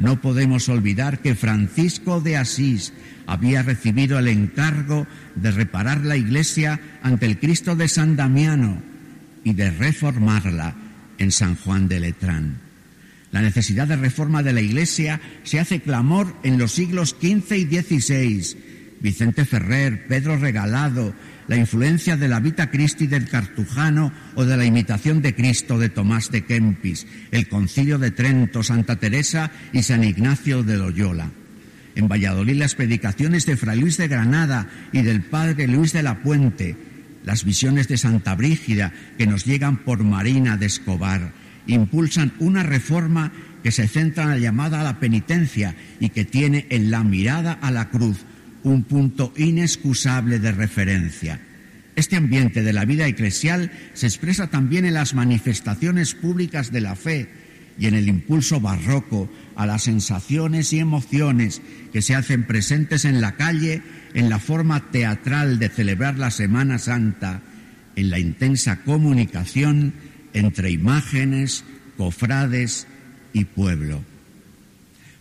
no 0.00 0.20
podemos 0.22 0.68
olvidar 0.70 1.20
que 1.20 1.34
Francisco 1.34 2.22
de 2.22 2.38
Asís 2.38 2.94
había 3.26 3.62
recibido 3.62 4.18
el 4.18 4.28
encargo 4.28 5.06
de 5.36 5.50
reparar 5.50 6.04
la 6.06 6.16
iglesia 6.16 6.80
ante 7.02 7.26
el 7.26 7.38
Cristo 7.38 7.76
de 7.76 7.86
San 7.86 8.16
Damiano 8.16 8.82
y 9.44 9.52
de 9.52 9.70
reformarla 9.70 10.74
en 11.18 11.30
San 11.30 11.54
Juan 11.54 11.86
de 11.86 12.00
Letrán. 12.00 12.58
La 13.30 13.42
necesidad 13.42 13.86
de 13.86 13.96
reforma 13.96 14.42
de 14.42 14.54
la 14.54 14.62
Iglesia 14.62 15.20
se 15.44 15.60
hace 15.60 15.80
clamor 15.80 16.34
en 16.42 16.58
los 16.58 16.72
siglos 16.72 17.14
XV 17.20 17.52
y 17.58 17.66
XVI. 17.66 18.56
Vicente 19.00 19.44
Ferrer, 19.44 20.06
Pedro 20.08 20.36
Regalado, 20.38 21.14
la 21.50 21.56
influencia 21.56 22.16
de 22.16 22.28
la 22.28 22.38
Vita 22.38 22.70
Christi 22.70 23.08
del 23.08 23.28
Cartujano 23.28 24.12
o 24.36 24.44
de 24.44 24.56
la 24.56 24.64
imitación 24.64 25.20
de 25.20 25.34
Cristo 25.34 25.80
de 25.80 25.88
Tomás 25.88 26.30
de 26.30 26.44
Kempis, 26.44 27.08
el 27.32 27.48
Concilio 27.48 27.98
de 27.98 28.12
Trento, 28.12 28.62
Santa 28.62 29.00
Teresa 29.00 29.50
y 29.72 29.82
San 29.82 30.04
Ignacio 30.04 30.62
de 30.62 30.78
Loyola. 30.78 31.28
En 31.96 32.06
Valladolid 32.06 32.54
las 32.54 32.76
predicaciones 32.76 33.46
de 33.46 33.56
Fray 33.56 33.80
Luis 33.80 33.96
de 33.96 34.06
Granada 34.06 34.68
y 34.92 35.02
del 35.02 35.22
Padre 35.22 35.66
Luis 35.66 35.92
de 35.92 36.04
la 36.04 36.22
Puente, 36.22 36.76
las 37.24 37.42
visiones 37.42 37.88
de 37.88 37.96
Santa 37.96 38.36
Brígida 38.36 38.92
que 39.18 39.26
nos 39.26 39.44
llegan 39.44 39.78
por 39.78 40.04
Marina 40.04 40.56
de 40.56 40.66
Escobar, 40.66 41.32
impulsan 41.66 42.32
una 42.38 42.62
reforma 42.62 43.32
que 43.64 43.72
se 43.72 43.88
centra 43.88 44.22
en 44.22 44.30
la 44.30 44.38
llamada 44.38 44.82
a 44.82 44.84
la 44.84 45.00
penitencia 45.00 45.74
y 45.98 46.10
que 46.10 46.24
tiene 46.24 46.66
en 46.70 46.92
la 46.92 47.02
mirada 47.02 47.58
a 47.60 47.72
la 47.72 47.90
cruz 47.90 48.18
un 48.64 48.84
punto 48.84 49.32
inexcusable 49.36 50.38
de 50.38 50.52
referencia. 50.52 51.40
Este 51.96 52.16
ambiente 52.16 52.62
de 52.62 52.72
la 52.72 52.84
vida 52.84 53.06
eclesial 53.06 53.70
se 53.94 54.06
expresa 54.06 54.46
también 54.46 54.84
en 54.84 54.94
las 54.94 55.14
manifestaciones 55.14 56.14
públicas 56.14 56.72
de 56.72 56.80
la 56.80 56.96
fe 56.96 57.28
y 57.78 57.86
en 57.86 57.94
el 57.94 58.08
impulso 58.08 58.60
barroco 58.60 59.30
a 59.56 59.66
las 59.66 59.84
sensaciones 59.84 60.72
y 60.72 60.78
emociones 60.78 61.62
que 61.92 62.02
se 62.02 62.14
hacen 62.14 62.44
presentes 62.44 63.04
en 63.04 63.20
la 63.20 63.36
calle, 63.36 63.82
en 64.14 64.28
la 64.28 64.38
forma 64.38 64.90
teatral 64.90 65.58
de 65.58 65.68
celebrar 65.68 66.18
la 66.18 66.30
Semana 66.30 66.78
Santa, 66.78 67.42
en 67.96 68.10
la 68.10 68.18
intensa 68.18 68.82
comunicación 68.82 69.94
entre 70.32 70.70
imágenes, 70.70 71.64
cofrades 71.96 72.86
y 73.32 73.44
pueblo. 73.44 74.02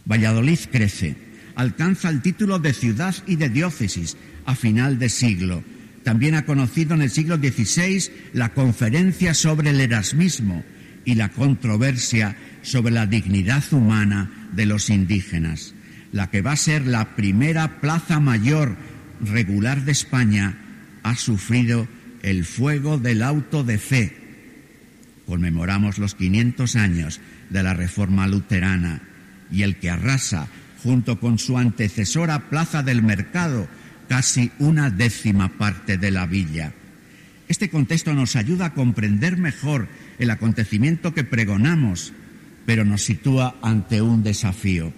Valladolid 0.05 0.59
crece, 0.71 1.15
alcanza 1.59 2.07
el 2.07 2.21
título 2.21 2.57
de 2.57 2.71
ciudad 2.71 3.13
y 3.27 3.35
de 3.35 3.49
diócesis 3.49 4.15
a 4.45 4.55
final 4.55 4.97
de 4.97 5.09
siglo. 5.09 5.61
También 6.05 6.35
ha 6.35 6.45
conocido 6.45 6.95
en 6.95 7.01
el 7.01 7.09
siglo 7.09 7.35
XVI 7.35 8.09
la 8.31 8.53
conferencia 8.53 9.33
sobre 9.33 9.71
el 9.71 9.81
erasmismo 9.81 10.63
y 11.03 11.15
la 11.15 11.27
controversia 11.29 12.37
sobre 12.61 12.93
la 12.93 13.07
dignidad 13.07 13.61
humana 13.73 14.47
de 14.53 14.67
los 14.67 14.89
indígenas. 14.89 15.73
La 16.13 16.29
que 16.29 16.41
va 16.41 16.53
a 16.53 16.55
ser 16.55 16.87
la 16.87 17.17
primera 17.17 17.81
plaza 17.81 18.21
mayor 18.21 18.77
regular 19.19 19.83
de 19.83 19.91
España 19.91 20.57
ha 21.03 21.17
sufrido 21.17 21.89
el 22.23 22.45
fuego 22.45 22.97
del 22.97 23.21
auto 23.21 23.65
de 23.65 23.79
fe. 23.79 24.15
Conmemoramos 25.25 25.97
los 25.97 26.15
500 26.15 26.77
años 26.77 27.19
de 27.49 27.63
la 27.63 27.73
Reforma 27.73 28.29
Luterana 28.29 29.01
y 29.51 29.63
el 29.63 29.75
que 29.75 29.89
arrasa, 29.89 30.47
junto 30.83 31.19
con 31.19 31.39
su 31.39 31.57
antecesora 31.57 32.49
Plaza 32.49 32.83
del 32.83 33.03
Mercado, 33.03 33.67
casi 34.07 34.51
una 34.59 34.89
décima 34.89 35.49
parte 35.57 35.97
de 35.97 36.11
la 36.11 36.25
villa. 36.25 36.73
Este 37.47 37.69
contexto 37.69 38.13
nos 38.13 38.35
ayuda 38.35 38.67
a 38.67 38.73
comprender 38.73 39.37
mejor 39.37 39.87
el 40.19 40.29
acontecimiento 40.29 41.13
que 41.13 41.23
pregonamos, 41.23 42.13
pero 42.65 42.85
nos 42.85 43.03
sitúa 43.03 43.55
ante 43.61 44.01
un 44.01 44.23
desafío. 44.23 44.93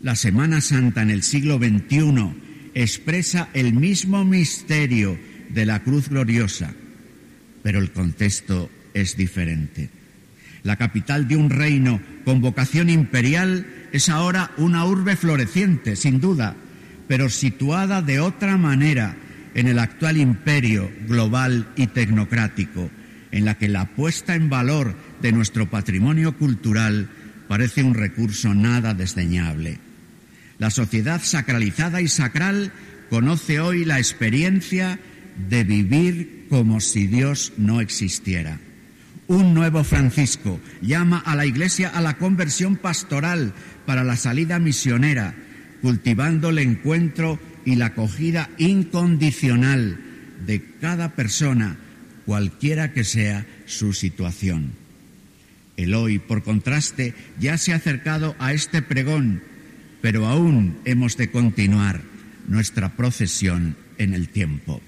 La 0.00 0.14
Semana 0.14 0.60
Santa 0.60 1.02
en 1.02 1.10
el 1.10 1.22
siglo 1.22 1.58
XXI 1.58 2.72
expresa 2.74 3.48
el 3.54 3.72
mismo 3.72 4.24
misterio 4.24 5.18
de 5.48 5.66
la 5.66 5.82
cruz 5.82 6.08
gloriosa, 6.08 6.72
pero 7.62 7.78
el 7.80 7.90
contexto 7.90 8.70
es 8.94 9.16
diferente. 9.16 9.90
La 10.62 10.76
capital 10.76 11.26
de 11.26 11.36
un 11.36 11.50
reino 11.50 12.00
con 12.24 12.40
vocación 12.40 12.90
imperial, 12.90 13.66
es 13.92 14.08
ahora 14.08 14.50
una 14.56 14.84
urbe 14.84 15.16
floreciente, 15.16 15.96
sin 15.96 16.20
duda, 16.20 16.56
pero 17.06 17.28
situada 17.28 18.02
de 18.02 18.20
otra 18.20 18.56
manera 18.56 19.16
en 19.54 19.66
el 19.66 19.78
actual 19.78 20.16
imperio 20.16 20.90
global 21.06 21.68
y 21.76 21.88
tecnocrático, 21.88 22.90
en 23.32 23.44
la 23.44 23.56
que 23.56 23.68
la 23.68 23.86
puesta 23.86 24.34
en 24.34 24.48
valor 24.48 24.94
de 25.20 25.32
nuestro 25.32 25.68
patrimonio 25.68 26.36
cultural 26.36 27.08
parece 27.48 27.82
un 27.82 27.94
recurso 27.94 28.54
nada 28.54 28.94
desdeñable. 28.94 29.78
La 30.58 30.70
sociedad 30.70 31.20
sacralizada 31.22 32.00
y 32.00 32.08
sacral 32.08 32.72
conoce 33.10 33.60
hoy 33.60 33.84
la 33.84 33.98
experiencia 33.98 34.98
de 35.48 35.64
vivir 35.64 36.46
como 36.50 36.80
si 36.80 37.06
Dios 37.06 37.52
no 37.56 37.80
existiera. 37.80 38.58
Un 39.28 39.54
nuevo 39.54 39.84
Francisco 39.84 40.58
llama 40.80 41.18
a 41.18 41.36
la 41.36 41.46
Iglesia 41.46 41.90
a 41.90 42.00
la 42.00 42.16
conversión 42.16 42.76
pastoral 42.76 43.52
para 43.88 44.04
la 44.04 44.16
salida 44.16 44.58
misionera, 44.58 45.34
cultivando 45.80 46.50
el 46.50 46.58
encuentro 46.58 47.40
y 47.64 47.76
la 47.76 47.86
acogida 47.86 48.50
incondicional 48.58 49.98
de 50.44 50.62
cada 50.78 51.14
persona, 51.14 51.78
cualquiera 52.26 52.92
que 52.92 53.02
sea 53.02 53.46
su 53.64 53.94
situación. 53.94 54.72
El 55.78 55.94
hoy, 55.94 56.18
por 56.18 56.42
contraste, 56.42 57.14
ya 57.40 57.56
se 57.56 57.72
ha 57.72 57.76
acercado 57.76 58.36
a 58.38 58.52
este 58.52 58.82
pregón, 58.82 59.42
pero 60.02 60.26
aún 60.26 60.76
hemos 60.84 61.16
de 61.16 61.30
continuar 61.30 62.02
nuestra 62.46 62.94
procesión 62.94 63.74
en 63.96 64.12
el 64.12 64.28
tiempo. 64.28 64.82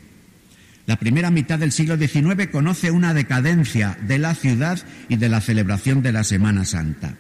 La 0.85 0.97
primera 0.97 1.31
mitad 1.31 1.59
del 1.59 1.73
siglo 1.73 1.97
XIX 1.97 2.49
conoce 2.53 2.91
una 2.91 3.15
decadencia 3.15 3.97
de 4.07 4.19
la 4.19 4.35
ciudad 4.35 4.79
y 5.09 5.17
de 5.17 5.31
la 5.31 5.41
celebración 5.41 6.03
de 6.03 6.13
la 6.13 6.23
Semana 6.23 6.67
Santa. 6.67 7.17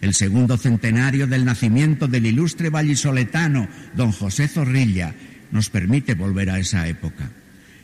El 0.00 0.14
segundo 0.14 0.56
centenario 0.56 1.26
del 1.26 1.44
nacimiento 1.44 2.08
del 2.08 2.26
ilustre 2.26 2.70
vallisoletano 2.70 3.68
don 3.94 4.12
José 4.12 4.48
Zorrilla 4.48 5.14
nos 5.50 5.68
permite 5.68 6.14
volver 6.14 6.50
a 6.50 6.58
esa 6.58 6.88
época. 6.88 7.30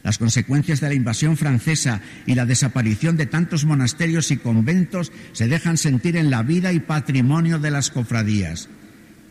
Las 0.03 0.19
consecuencias 0.19 0.81
de 0.81 0.89
la 0.89 0.95
invasión 0.95 1.37
francesa 1.37 2.01
y 2.27 2.35
la 2.35 2.47
desaparición 2.47 3.17
de 3.17 3.27
tantos 3.27 3.65
monasterios 3.65 4.31
y 4.31 4.37
conventos 4.37 5.13
se 5.33 5.49
dejan 5.49 5.77
sentir 5.77 6.17
en 6.17 6.31
la 6.31 6.43
vida 6.43 6.73
y 6.73 6.81
patrimonio 6.81 7.59
de 7.59 7.73
las 7.73 7.91
cofradías. 7.91 8.69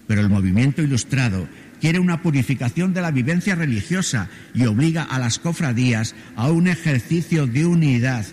Pero 0.05 0.21
el 0.21 0.29
movimiento 0.29 0.81
ilustrado 0.81 1.47
quiere 1.79 1.99
una 1.99 2.21
purificación 2.21 2.93
de 2.93 3.01
la 3.01 3.11
vivencia 3.11 3.55
religiosa 3.55 4.27
y 4.53 4.65
obliga 4.65 5.03
a 5.03 5.17
las 5.17 5.39
cofradías 5.39 6.13
a 6.35 6.51
un 6.51 6.67
ejercicio 6.67 7.47
de 7.47 7.65
unidad 7.65 8.25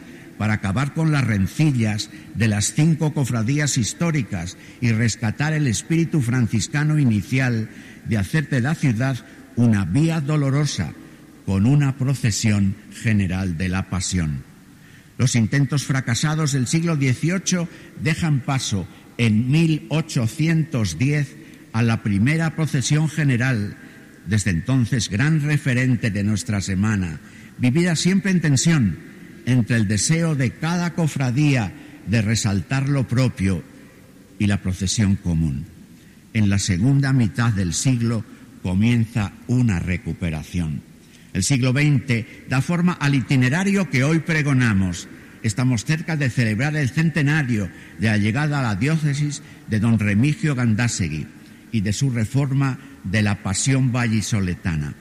para 0.43 0.55
acabar 0.55 0.93
con 0.93 1.13
las 1.13 1.25
rencillas 1.25 2.11
de 2.35 2.49
las 2.49 2.75
cinco 2.75 3.15
cofradías 3.15 3.79
históricas 3.79 4.57
y 4.81 4.91
rescatar 4.91 5.53
el 5.53 5.69
espíritu 5.69 6.21
franciscano 6.21 6.99
inicial 6.99 7.71
de 8.07 8.19
hacer 8.19 8.49
de 8.49 8.61
la 8.61 8.75
ciudad 8.75 9.25
una 9.55 9.85
vía 9.85 10.21
dolorosa 10.21 10.95
con 11.47 11.65
una 11.65 11.97
procesión 11.97 12.75
general 12.93 13.57
de 13.57 13.69
la 13.69 13.89
pasión. 13.89 14.43
Los 15.17 15.37
intentos 15.37 15.85
fracasados 15.85 16.55
del 16.55 16.67
siglo 16.67 16.97
XVIII 16.97 17.69
dejan 18.03 18.41
paso 18.41 18.89
en 19.19 19.49
1810 19.49 21.37
a 21.73 21.85
la 21.85 22.03
primera 22.03 22.57
procesión 22.57 23.09
general, 23.09 23.77
desde 24.27 24.51
entonces 24.51 25.09
gran 25.09 25.41
referente 25.41 26.11
de 26.11 26.25
nuestra 26.25 26.61
semana, 26.61 27.21
vivida 27.59 27.95
siempre 27.95 28.33
en 28.33 28.41
tensión 28.41 29.12
entre 29.47 29.77
el 29.77 29.89
deseo 29.89 30.35
de 30.35 30.53
cada 30.53 30.95
cofradía 30.95 31.73
de 32.07 32.23
resaltar 32.23 32.89
lo 32.89 33.07
propio 33.07 33.63
y 34.39 34.47
la 34.47 34.61
procesión 34.61 35.17
común. 35.17 35.67
En 36.35 36.49
la 36.49 36.59
segunda 36.59 37.13
mitad 37.13 37.53
del 37.53 37.75
siglo 37.75 38.25
comienza 38.63 39.33
una 39.47 39.79
recuperación. 39.79 40.83
El 41.33 41.43
siglo 41.43 41.73
XX 41.73 42.49
da 42.49 42.61
forma 42.61 42.93
al 42.93 43.15
itinerario 43.15 43.89
que 43.89 44.05
hoy 44.05 44.21
pregonamos. 44.21 45.09
Estamos 45.43 45.85
cerca 45.85 46.17
de 46.17 46.31
celebrar 46.31 46.77
el 46.77 46.91
centenario 46.91 47.69
de 47.99 48.09
la 48.09 48.19
llegada 48.19 48.61
a 48.61 48.63
la 48.63 48.77
diócesis 48.77 49.43
de 49.69 49.81
don 49.81 49.99
Remigio 49.99 50.55
Gandásegui 50.55 51.27
y 51.73 51.81
de 51.81 51.93
su 51.93 52.11
reforma 52.11 52.79
de 53.05 53.23
la 53.23 53.43
pasión 53.43 53.93
vallisoletana. 53.93 54.95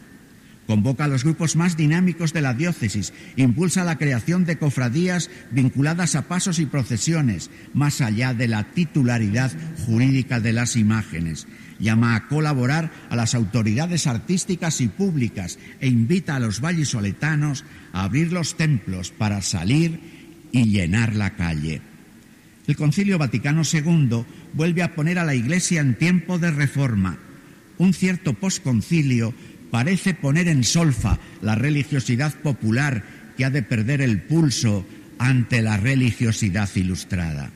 Convoca 0.71 1.03
a 1.03 1.09
los 1.09 1.25
grupos 1.25 1.57
más 1.57 1.75
dinámicos 1.75 2.31
de 2.31 2.39
la 2.39 2.53
diócesis, 2.53 3.11
impulsa 3.35 3.83
la 3.83 3.97
creación 3.97 4.45
de 4.45 4.57
cofradías 4.57 5.29
vinculadas 5.51 6.15
a 6.15 6.29
pasos 6.29 6.59
y 6.59 6.65
procesiones, 6.65 7.49
más 7.73 7.99
allá 7.99 8.33
de 8.33 8.47
la 8.47 8.71
titularidad 8.71 9.51
jurídica 9.85 10.39
de 10.39 10.53
las 10.53 10.77
imágenes. 10.77 11.45
Llama 11.77 12.15
a 12.15 12.29
colaborar 12.29 12.89
a 13.09 13.17
las 13.17 13.35
autoridades 13.35 14.07
artísticas 14.07 14.79
y 14.79 14.87
públicas 14.87 15.59
e 15.81 15.89
invita 15.89 16.37
a 16.37 16.39
los 16.39 16.61
vallisoletanos 16.61 17.65
a 17.91 18.05
abrir 18.05 18.31
los 18.31 18.55
templos 18.55 19.11
para 19.11 19.41
salir 19.41 19.99
y 20.53 20.67
llenar 20.67 21.17
la 21.17 21.31
calle. 21.31 21.81
El 22.65 22.77
Concilio 22.77 23.17
Vaticano 23.17 23.63
II 23.69 24.23
vuelve 24.53 24.83
a 24.83 24.95
poner 24.95 25.19
a 25.19 25.25
la 25.25 25.35
Iglesia 25.35 25.81
en 25.81 25.97
tiempo 25.97 26.39
de 26.39 26.51
reforma. 26.51 27.17
Un 27.77 27.93
cierto 27.93 28.35
posconcilio 28.35 29.33
parece 29.71 30.13
poner 30.13 30.47
en 30.47 30.63
solfa 30.63 31.17
la 31.41 31.55
religiosidad 31.55 32.33
popular 32.35 33.03
que 33.37 33.45
ha 33.45 33.49
de 33.49 33.63
perder 33.63 34.01
el 34.01 34.21
pulso 34.21 34.85
ante 35.17 35.61
la 35.61 35.77
religiosidad 35.77 36.69
ilustrada. 36.75 37.49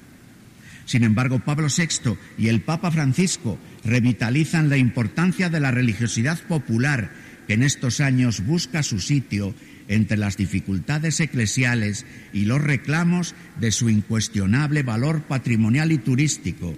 Sin 0.86 1.04
embargo, 1.04 1.40
Pablo 1.40 1.68
VI 1.76 2.16
y 2.38 2.48
el 2.48 2.62
Papa 2.62 2.92
Francisco 2.92 3.58
revitalizan 3.84 4.70
la 4.70 4.78
importancia 4.78 5.50
de 5.50 5.60
la 5.60 5.72
religiosidad 5.72 6.40
popular 6.42 7.12
que 7.48 7.54
en 7.54 7.64
estos 7.64 8.00
años 8.00 8.46
busca 8.46 8.84
su 8.84 9.00
sitio 9.00 9.54
entre 9.88 10.18
las 10.18 10.38
dificultades 10.38 11.20
eclesiales 11.20 12.06
y 12.34 12.46
los 12.46 12.62
reclamos 12.62 13.36
de 13.60 13.72
su 13.72 13.90
incuestionable 13.90 14.84
valor 14.84 15.22
patrimonial 15.24 15.92
y 15.92 15.98
turístico, 15.98 16.76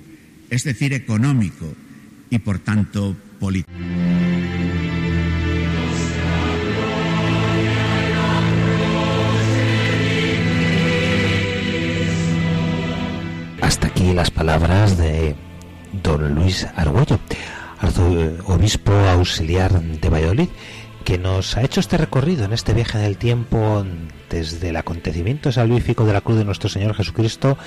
es 0.49 0.63
decir, 0.63 0.93
económico 0.93 1.73
y 2.29 2.39
por 2.39 2.59
tanto 2.59 3.15
político. 3.39 3.77
Las 14.17 14.31
palabras 14.31 14.97
de 14.97 15.35
don 16.01 16.33
Luis 16.33 16.65
Argüello, 16.75 17.19
obispo 18.47 18.91
auxiliar 18.91 19.79
de 19.79 20.09
Valladolid, 20.09 20.49
que 21.05 21.19
nos 21.19 21.55
ha 21.55 21.61
hecho 21.61 21.79
este 21.79 21.97
recorrido 21.97 22.43
en 22.43 22.51
este 22.51 22.73
viaje 22.73 22.97
en 22.97 23.03
el 23.03 23.17
tiempo 23.17 23.85
desde 24.27 24.69
el 24.69 24.75
acontecimiento 24.75 25.51
salvífico 25.51 26.03
de 26.03 26.13
la 26.13 26.21
cruz 26.21 26.39
de 26.39 26.45
nuestro 26.45 26.67
Señor 26.67 26.95
Jesucristo, 26.95 27.59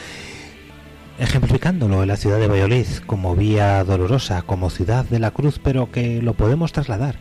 ejemplificándolo 1.20 2.02
en 2.02 2.08
la 2.08 2.16
ciudad 2.16 2.40
de 2.40 2.48
Valladolid 2.48 2.88
como 3.06 3.36
vía 3.36 3.84
dolorosa, 3.84 4.42
como 4.42 4.70
ciudad 4.70 5.04
de 5.04 5.20
la 5.20 5.30
cruz, 5.30 5.60
pero 5.62 5.92
que 5.92 6.20
lo 6.20 6.34
podemos 6.34 6.72
trasladar 6.72 7.14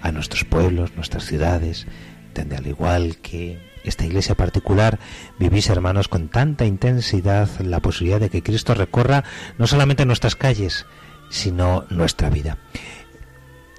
a 0.00 0.10
nuestros 0.10 0.44
pueblos, 0.44 0.92
nuestras 0.96 1.26
ciudades, 1.26 1.86
donde 2.34 2.56
al 2.56 2.66
igual 2.66 3.18
que 3.18 3.58
esta 3.84 4.04
iglesia 4.04 4.34
particular 4.34 4.98
vivís, 5.38 5.68
hermanos, 5.68 6.08
con 6.08 6.28
tanta 6.28 6.66
intensidad 6.66 7.48
la 7.60 7.80
posibilidad 7.80 8.20
de 8.20 8.30
que 8.30 8.42
Cristo 8.42 8.74
recorra 8.74 9.24
no 9.58 9.66
solamente 9.66 10.04
nuestras 10.04 10.36
calles, 10.36 10.86
sino 11.30 11.84
nuestra 11.88 12.30
vida. 12.30 12.58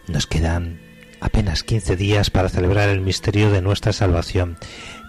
Nos 0.07 0.27
quedan 0.27 0.79
apenas 1.19 1.63
15 1.63 1.95
días 1.95 2.29
para 2.29 2.49
celebrar 2.49 2.89
el 2.89 3.01
misterio 3.01 3.51
de 3.51 3.61
nuestra 3.61 3.93
salvación. 3.93 4.57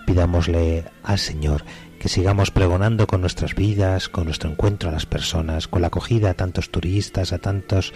Pidámosle 0.07 0.85
al 1.03 1.19
Señor 1.19 1.65
que 1.99 2.09
sigamos 2.09 2.51
pregonando 2.51 3.07
con 3.07 3.21
nuestras 3.21 3.55
vidas, 3.55 4.09
con 4.09 4.25
nuestro 4.25 4.51
encuentro 4.51 4.89
a 4.89 4.93
las 4.93 5.07
personas, 5.07 5.69
con 5.69 5.83
la 5.83 5.87
acogida 5.87 6.31
a 6.31 6.35
tantos 6.35 6.71
turistas, 6.71 7.33
a 7.33 7.39
tantos 7.39 7.95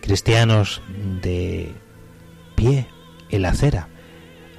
cristianos 0.00 0.80
de 1.22 1.74
pie 2.54 2.86
en 3.30 3.42
la 3.42 3.48
acera, 3.50 3.88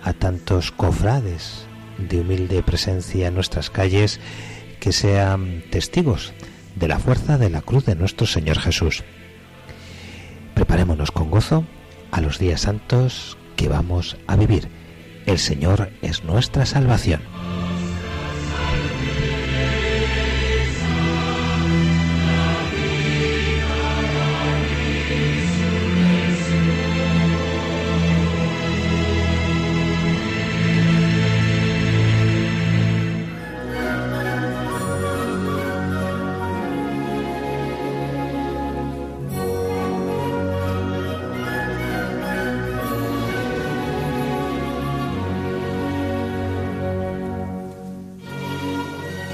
a 0.04 0.12
tantos 0.12 0.72
cofrades 0.72 1.69
de 2.08 2.22
humilde 2.22 2.64
presencia 2.64 3.28
en 3.28 3.36
nuestras 3.36 3.70
calles 3.70 4.20
que 4.80 4.92
sean 4.92 5.64
testigos 5.70 6.34
de 6.76 6.88
la 6.88 7.00
fuerza 7.00 7.38
de 7.38 7.50
la 7.50 7.62
cruz 7.62 7.86
de 7.86 7.96
nuestro 7.96 8.26
Señor 8.26 8.60
Jesús. 8.60 9.04
Preparémonos 10.54 11.12
con 11.12 11.30
gozo 11.30 11.66
a 12.12 12.22
los 12.22 12.40
días 12.40 12.62
santos 12.62 13.38
que 13.56 13.68
vamos 13.68 14.18
a 14.28 14.36
vivir. 14.36 14.70
El 15.26 15.40
Señor 15.40 15.92
es 16.02 16.24
nuestra 16.24 16.66
salvación. 16.66 17.22